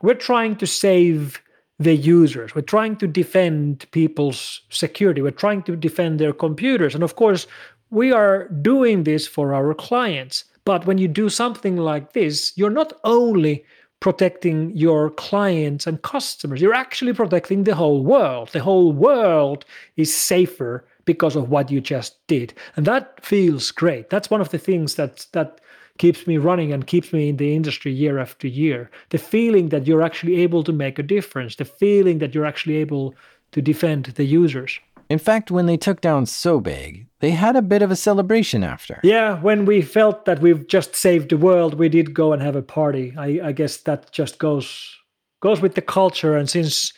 we're 0.00 0.14
trying 0.14 0.54
to 0.56 0.66
save 0.66 1.42
the 1.80 1.96
users. 1.96 2.54
We're 2.54 2.62
trying 2.62 2.96
to 2.96 3.08
defend 3.08 3.90
people's 3.90 4.62
security. 4.70 5.22
We're 5.22 5.32
trying 5.32 5.64
to 5.64 5.74
defend 5.74 6.20
their 6.20 6.32
computers. 6.32 6.94
And 6.94 7.02
of 7.02 7.16
course, 7.16 7.48
we 7.90 8.12
are 8.12 8.48
doing 8.48 9.02
this 9.02 9.26
for 9.26 9.52
our 9.54 9.74
clients. 9.74 10.44
But 10.68 10.84
when 10.84 10.98
you 10.98 11.08
do 11.08 11.30
something 11.30 11.78
like 11.78 12.12
this, 12.12 12.52
you're 12.54 12.68
not 12.68 12.92
only 13.02 13.64
protecting 14.00 14.76
your 14.76 15.08
clients 15.08 15.86
and 15.86 16.02
customers, 16.02 16.60
you're 16.60 16.74
actually 16.74 17.14
protecting 17.14 17.64
the 17.64 17.74
whole 17.74 18.04
world. 18.04 18.50
The 18.52 18.60
whole 18.60 18.92
world 18.92 19.64
is 19.96 20.14
safer 20.14 20.84
because 21.06 21.36
of 21.36 21.48
what 21.48 21.70
you 21.70 21.80
just 21.80 22.18
did. 22.26 22.52
And 22.76 22.84
that 22.84 23.24
feels 23.24 23.70
great. 23.70 24.10
That's 24.10 24.28
one 24.28 24.42
of 24.42 24.50
the 24.50 24.58
things 24.58 24.96
that 24.96 25.24
that 25.32 25.62
keeps 25.96 26.26
me 26.26 26.36
running 26.36 26.70
and 26.74 26.86
keeps 26.86 27.14
me 27.14 27.30
in 27.30 27.38
the 27.38 27.56
industry 27.56 27.90
year 27.90 28.18
after 28.18 28.46
year. 28.46 28.90
The 29.08 29.16
feeling 29.16 29.70
that 29.70 29.86
you're 29.86 30.02
actually 30.02 30.36
able 30.42 30.62
to 30.64 30.72
make 30.74 30.98
a 30.98 31.02
difference, 31.16 31.56
the 31.56 31.64
feeling 31.64 32.18
that 32.18 32.34
you're 32.34 32.44
actually 32.44 32.76
able 32.76 33.14
to 33.52 33.62
defend 33.62 34.04
the 34.04 34.26
users. 34.26 34.78
In 35.08 35.18
fact, 35.18 35.50
when 35.50 35.64
they 35.64 35.78
took 35.78 36.02
down 36.02 36.26
SoBig, 36.26 37.06
they 37.20 37.30
had 37.30 37.56
a 37.56 37.62
bit 37.62 37.82
of 37.82 37.90
a 37.90 37.96
celebration 37.96 38.62
after. 38.62 39.00
Yeah, 39.02 39.40
when 39.40 39.64
we 39.64 39.82
felt 39.82 40.24
that 40.24 40.40
we've 40.40 40.66
just 40.68 40.94
saved 40.94 41.30
the 41.30 41.36
world, 41.36 41.74
we 41.74 41.88
did 41.88 42.14
go 42.14 42.32
and 42.32 42.42
have 42.42 42.56
a 42.56 42.62
party. 42.62 43.14
I, 43.18 43.40
I 43.48 43.52
guess 43.52 43.78
that 43.78 44.12
just 44.12 44.38
goes 44.38 44.96
goes 45.40 45.60
with 45.60 45.74
the 45.74 45.82
culture. 45.82 46.36
And 46.36 46.48
since 46.48 46.92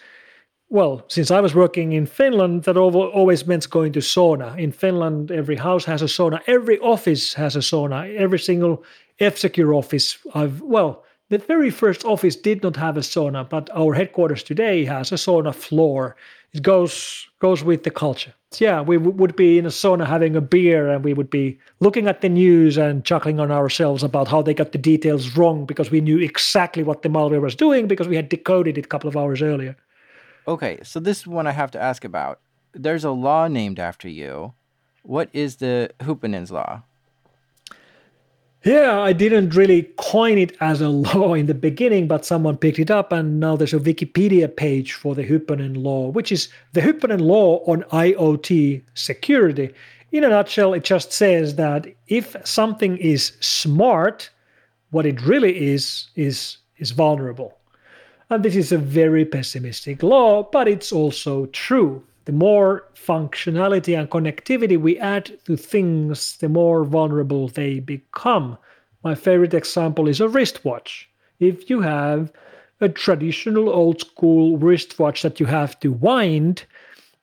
well, 0.69 1.05
since 1.09 1.33
I 1.33 1.41
was 1.41 1.55
working 1.55 1.93
in 1.93 2.07
Finland, 2.07 2.63
that 2.63 2.77
always 2.77 3.45
meant 3.45 3.69
going 3.69 3.93
to 3.93 4.01
sauna. 4.01 4.57
In 4.57 4.71
Finland, 4.71 5.33
every 5.33 5.57
house 5.57 5.85
has 5.85 6.01
a 6.01 6.07
sauna. 6.07 6.41
Every 6.47 6.79
office 6.79 7.35
has 7.35 7.57
a 7.57 7.61
sauna. 7.61 8.17
Every 8.17 8.39
single 8.39 8.85
F-Secure 9.19 9.75
office. 9.75 10.19
I've 10.33 10.61
well, 10.61 11.05
the 11.29 11.39
very 11.39 11.71
first 11.71 12.05
office 12.05 12.37
did 12.37 12.63
not 12.63 12.77
have 12.77 12.97
a 12.97 13.01
sauna, 13.01 13.49
but 13.49 13.69
our 13.75 13.95
headquarters 13.95 14.43
today 14.43 14.85
has 14.85 15.13
a 15.13 15.17
sauna 15.17 15.55
floor. 15.55 16.17
It 16.53 16.63
goes 16.63 17.27
goes 17.41 17.65
with 17.65 17.83
the 17.83 17.91
culture. 17.91 18.35
Yeah, 18.59 18.81
we 18.81 18.97
w- 18.97 19.17
would 19.17 19.37
be 19.37 19.59
in 19.59 19.67
a 19.67 19.69
sauna 19.69 20.07
having 20.07 20.35
a 20.35 20.41
beer, 20.41 20.89
and 20.89 21.05
we 21.05 21.15
would 21.15 21.31
be 21.31 21.59
looking 21.79 22.09
at 22.09 22.21
the 22.21 22.29
news 22.29 22.77
and 22.77 23.05
chuckling 23.05 23.39
on 23.39 23.53
ourselves 23.53 24.03
about 24.03 24.27
how 24.27 24.43
they 24.43 24.55
got 24.55 24.73
the 24.73 24.79
details 24.79 25.37
wrong 25.37 25.67
because 25.67 25.91
we 25.91 26.01
knew 26.01 26.19
exactly 26.19 26.83
what 26.83 27.03
the 27.03 27.09
malware 27.09 27.41
was 27.41 27.55
doing 27.55 27.87
because 27.87 28.09
we 28.09 28.17
had 28.17 28.29
decoded 28.29 28.77
it 28.77 28.87
a 28.87 28.89
couple 28.89 29.09
of 29.09 29.17
hours 29.17 29.41
earlier. 29.41 29.77
Okay, 30.49 30.81
so 30.83 30.99
this 30.99 31.27
one 31.27 31.47
I 31.47 31.53
have 31.53 31.71
to 31.73 31.81
ask 31.81 32.05
about. 32.05 32.41
There's 32.73 33.05
a 33.05 33.13
law 33.13 33.47
named 33.47 33.79
after 33.79 34.09
you. 34.09 34.55
What 35.03 35.29
is 35.33 35.57
the 35.57 35.91
Hyppönen's 36.01 36.51
law? 36.51 36.83
Yeah, 38.63 39.01
I 39.01 39.15
didn't 39.15 39.55
really 39.55 39.85
coin 39.97 40.37
it 40.37 40.55
as 40.61 40.83
a 40.83 40.89
law 41.15 41.33
in 41.33 41.47
the 41.47 41.55
beginning, 41.55 42.09
but 42.09 42.27
someone 42.27 42.59
picked 42.59 42.79
it 42.79 42.91
up, 42.91 43.11
and 43.11 43.41
now 43.41 43.57
there's 43.57 43.73
a 43.73 43.79
Wikipedia 43.79 44.55
page 44.55 44.93
for 44.93 45.15
the 45.15 45.25
Hyppönen 45.25 45.83
law, 45.83 46.09
which 46.09 46.31
is 46.31 46.49
the 46.75 46.83
Hyppönen 46.83 47.21
law 47.21 47.65
on 47.65 47.85
IoT 47.85 48.83
security. 48.95 49.71
In 50.13 50.25
a 50.25 50.29
nutshell, 50.29 50.75
it 50.75 50.85
just 50.85 51.13
says 51.13 51.55
that 51.55 51.87
if 52.09 52.37
something 52.45 52.99
is 52.99 53.33
smart, 53.41 54.29
what 54.91 55.07
it 55.07 55.23
really 55.23 55.73
is 55.73 56.09
is 56.17 56.59
is 56.77 56.91
vulnerable. 56.91 57.57
And 58.29 58.45
this 58.45 58.57
is 58.57 58.73
a 58.73 58.79
very 58.79 59.25
pessimistic 59.25 60.03
law, 60.03 60.43
but 60.43 60.69
it's 60.69 60.93
also 60.93 61.47
true. 61.47 62.03
The 62.31 62.37
more 62.37 62.85
functionality 62.95 63.99
and 63.99 64.09
connectivity 64.09 64.81
we 64.81 64.97
add 65.01 65.37
to 65.47 65.57
things, 65.57 66.37
the 66.37 66.49
more 66.49 66.85
vulnerable 66.85 67.49
they 67.49 67.81
become. 67.81 68.57
My 69.03 69.17
favorite 69.17 69.53
example 69.53 70.07
is 70.07 70.21
a 70.21 70.29
wristwatch. 70.29 71.11
If 71.41 71.69
you 71.69 71.81
have 71.81 72.31
a 72.81 72.89
traditional 72.89 73.69
old 73.69 74.03
school 74.03 74.59
wristwatch 74.59 75.23
that 75.23 75.41
you 75.41 75.47
have 75.47 75.81
to 75.81 75.91
wind, 75.91 76.67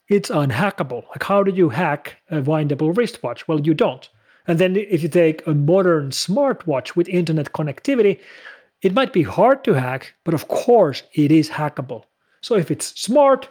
it's 0.09 0.29
unhackable. 0.29 1.07
Like, 1.07 1.23
how 1.23 1.41
do 1.41 1.51
you 1.51 1.69
hack 1.69 2.17
a 2.29 2.41
windable 2.41 2.93
wristwatch? 2.93 3.47
Well, 3.47 3.61
you 3.61 3.73
don't. 3.73 4.09
And 4.45 4.59
then 4.59 4.75
if 4.75 5.03
you 5.03 5.07
take 5.07 5.47
a 5.47 5.53
modern 5.53 6.09
smartwatch 6.09 6.97
with 6.97 7.07
internet 7.07 7.53
connectivity, 7.53 8.19
it 8.81 8.93
might 8.93 9.13
be 9.13 9.23
hard 9.23 9.63
to 9.63 9.73
hack, 9.73 10.15
but 10.25 10.33
of 10.33 10.49
course 10.49 11.03
it 11.13 11.31
is 11.31 11.49
hackable. 11.49 12.03
So 12.41 12.55
if 12.55 12.69
it's 12.69 12.87
smart, 12.99 13.47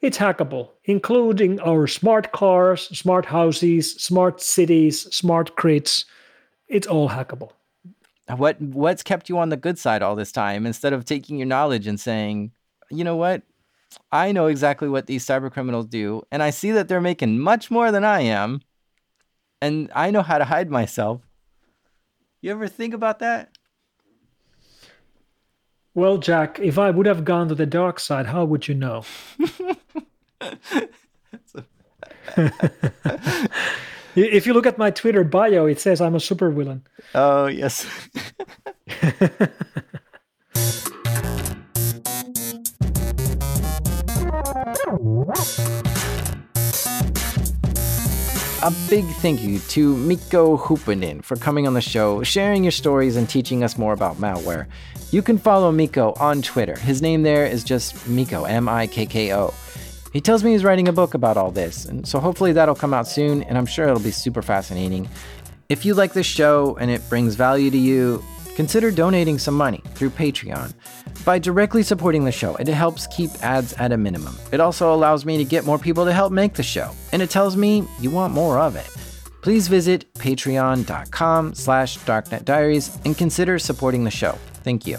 it's 0.00 0.18
hackable, 0.18 0.70
including 0.84 1.60
our 1.60 1.86
smart 1.86 2.32
cars, 2.32 2.82
smart 2.96 3.26
houses, 3.26 3.94
smart 3.94 4.40
cities, 4.40 5.02
smart 5.14 5.54
grids. 5.56 6.04
It's 6.68 6.86
all 6.86 7.08
hackable. 7.08 7.52
What 8.28 8.60
what's 8.60 9.02
kept 9.02 9.28
you 9.28 9.38
on 9.38 9.50
the 9.50 9.56
good 9.56 9.78
side 9.78 10.02
all 10.02 10.16
this 10.16 10.32
time 10.32 10.66
instead 10.66 10.92
of 10.92 11.04
taking 11.04 11.38
your 11.38 11.46
knowledge 11.46 11.86
and 11.86 12.00
saying, 12.00 12.52
you 12.90 13.04
know 13.04 13.16
what? 13.16 13.42
I 14.10 14.32
know 14.32 14.46
exactly 14.46 14.88
what 14.88 15.06
these 15.06 15.24
cyber 15.24 15.50
criminals 15.50 15.86
do, 15.86 16.22
and 16.30 16.42
I 16.42 16.50
see 16.50 16.70
that 16.72 16.88
they're 16.88 17.00
making 17.00 17.38
much 17.38 17.70
more 17.70 17.92
than 17.92 18.04
I 18.04 18.22
am, 18.22 18.60
and 19.62 19.90
I 19.94 20.10
know 20.10 20.22
how 20.22 20.38
to 20.38 20.44
hide 20.44 20.70
myself. 20.70 21.20
You 22.40 22.50
ever 22.50 22.66
think 22.66 22.92
about 22.92 23.20
that? 23.20 23.56
Well, 25.94 26.18
Jack, 26.18 26.58
if 26.58 26.76
I 26.76 26.90
would 26.90 27.06
have 27.06 27.24
gone 27.24 27.48
to 27.48 27.54
the 27.54 27.66
dark 27.66 28.00
side, 28.00 28.26
how 28.26 28.44
would 28.44 28.66
you 28.66 28.74
know? 28.74 29.04
if 34.16 34.44
you 34.44 34.54
look 34.54 34.66
at 34.66 34.76
my 34.76 34.90
Twitter 34.90 35.22
bio, 35.22 35.66
it 35.66 35.78
says 35.80 36.00
I'm 36.00 36.16
a 36.16 36.18
supervillain. 36.18 36.80
Oh, 37.14 37.46
yes. 37.46 37.86
A 48.64 48.72
big 48.88 49.04
thank 49.16 49.42
you 49.42 49.58
to 49.58 49.94
Mikko 49.94 50.56
Hyppönen 50.56 51.22
for 51.22 51.36
coming 51.36 51.66
on 51.66 51.74
the 51.74 51.82
show, 51.82 52.22
sharing 52.22 52.64
your 52.64 52.70
stories, 52.70 53.14
and 53.14 53.28
teaching 53.28 53.62
us 53.62 53.76
more 53.76 53.92
about 53.92 54.16
malware. 54.16 54.64
You 55.10 55.20
can 55.20 55.36
follow 55.36 55.70
Mikko 55.70 56.14
on 56.14 56.40
Twitter. 56.40 56.74
His 56.78 57.02
name 57.02 57.24
there 57.24 57.44
is 57.44 57.62
just 57.62 58.08
Mikko, 58.08 58.44
M 58.44 58.66
I 58.66 58.86
K 58.86 59.04
K 59.04 59.34
O. 59.34 59.52
He 60.14 60.22
tells 60.22 60.42
me 60.42 60.52
he's 60.52 60.64
writing 60.64 60.88
a 60.88 60.94
book 60.94 61.12
about 61.12 61.36
all 61.36 61.50
this, 61.50 61.84
and 61.84 62.08
so 62.08 62.18
hopefully 62.18 62.52
that'll 62.52 62.74
come 62.74 62.94
out 62.94 63.06
soon, 63.06 63.42
and 63.42 63.58
I'm 63.58 63.66
sure 63.66 63.86
it'll 63.86 64.00
be 64.00 64.10
super 64.10 64.40
fascinating. 64.40 65.10
If 65.68 65.84
you 65.84 65.92
like 65.92 66.14
this 66.14 66.24
show 66.24 66.74
and 66.80 66.90
it 66.90 67.06
brings 67.10 67.34
value 67.34 67.70
to 67.70 67.76
you, 67.76 68.24
consider 68.56 68.90
donating 68.90 69.38
some 69.38 69.54
money 69.54 69.82
through 69.94 70.08
Patreon. 70.08 70.72
By 71.24 71.38
directly 71.38 71.82
supporting 71.82 72.24
the 72.24 72.32
show, 72.32 72.54
it 72.56 72.68
helps 72.68 73.06
keep 73.06 73.30
ads 73.42 73.72
at 73.74 73.92
a 73.92 73.96
minimum. 73.96 74.36
It 74.52 74.60
also 74.60 74.94
allows 74.94 75.24
me 75.24 75.38
to 75.38 75.44
get 75.44 75.64
more 75.64 75.78
people 75.78 76.04
to 76.04 76.12
help 76.12 76.32
make 76.32 76.54
the 76.54 76.62
show, 76.62 76.90
and 77.12 77.22
it 77.22 77.30
tells 77.30 77.56
me 77.56 77.86
you 78.00 78.10
want 78.10 78.34
more 78.34 78.58
of 78.58 78.76
it. 78.76 78.88
Please 79.40 79.68
visit 79.68 80.12
patreon.com 80.14 81.54
slash 81.54 81.98
darknetdiaries 81.98 83.04
and 83.04 83.16
consider 83.16 83.58
supporting 83.58 84.04
the 84.04 84.10
show. 84.10 84.32
Thank 84.62 84.86
you. 84.86 84.98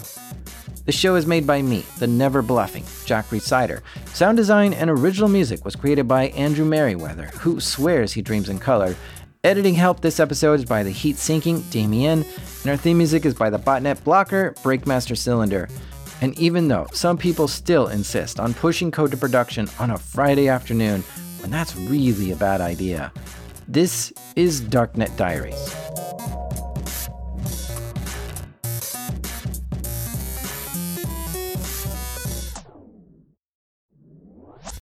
The 0.84 0.92
show 0.92 1.16
is 1.16 1.26
made 1.26 1.48
by 1.48 1.62
me, 1.62 1.84
the 1.98 2.06
never 2.06 2.42
bluffing 2.42 2.84
Jack 3.04 3.26
Rhysider. 3.30 3.82
Sound 4.14 4.36
design 4.36 4.72
and 4.72 4.88
original 4.88 5.28
music 5.28 5.64
was 5.64 5.74
created 5.74 6.06
by 6.06 6.28
Andrew 6.28 6.64
Merriweather, 6.64 7.26
who 7.38 7.58
swears 7.58 8.12
he 8.12 8.22
dreams 8.22 8.48
in 8.48 8.60
color. 8.60 8.94
Editing 9.42 9.74
help 9.74 10.00
this 10.00 10.20
episode 10.20 10.60
is 10.60 10.64
by 10.64 10.84
the 10.84 10.90
heat 10.90 11.16
sinking 11.16 11.60
Damien, 11.70 12.24
and 12.62 12.70
our 12.70 12.76
theme 12.76 12.98
music 12.98 13.24
is 13.24 13.34
by 13.34 13.50
the 13.50 13.58
botnet 13.58 14.02
blocker 14.04 14.52
Breakmaster 14.62 15.16
Cylinder. 15.16 15.68
And 16.20 16.38
even 16.38 16.68
though 16.68 16.86
some 16.92 17.18
people 17.18 17.48
still 17.48 17.88
insist 17.88 18.40
on 18.40 18.54
pushing 18.54 18.90
code 18.90 19.10
to 19.10 19.16
production 19.16 19.68
on 19.78 19.90
a 19.90 19.98
Friday 19.98 20.48
afternoon, 20.48 21.02
when 21.40 21.50
that's 21.50 21.76
really 21.76 22.30
a 22.30 22.36
bad 22.36 22.60
idea, 22.60 23.12
this 23.68 24.12
is 24.34 24.60
Darknet 24.62 25.16
Diaries. 25.16 25.74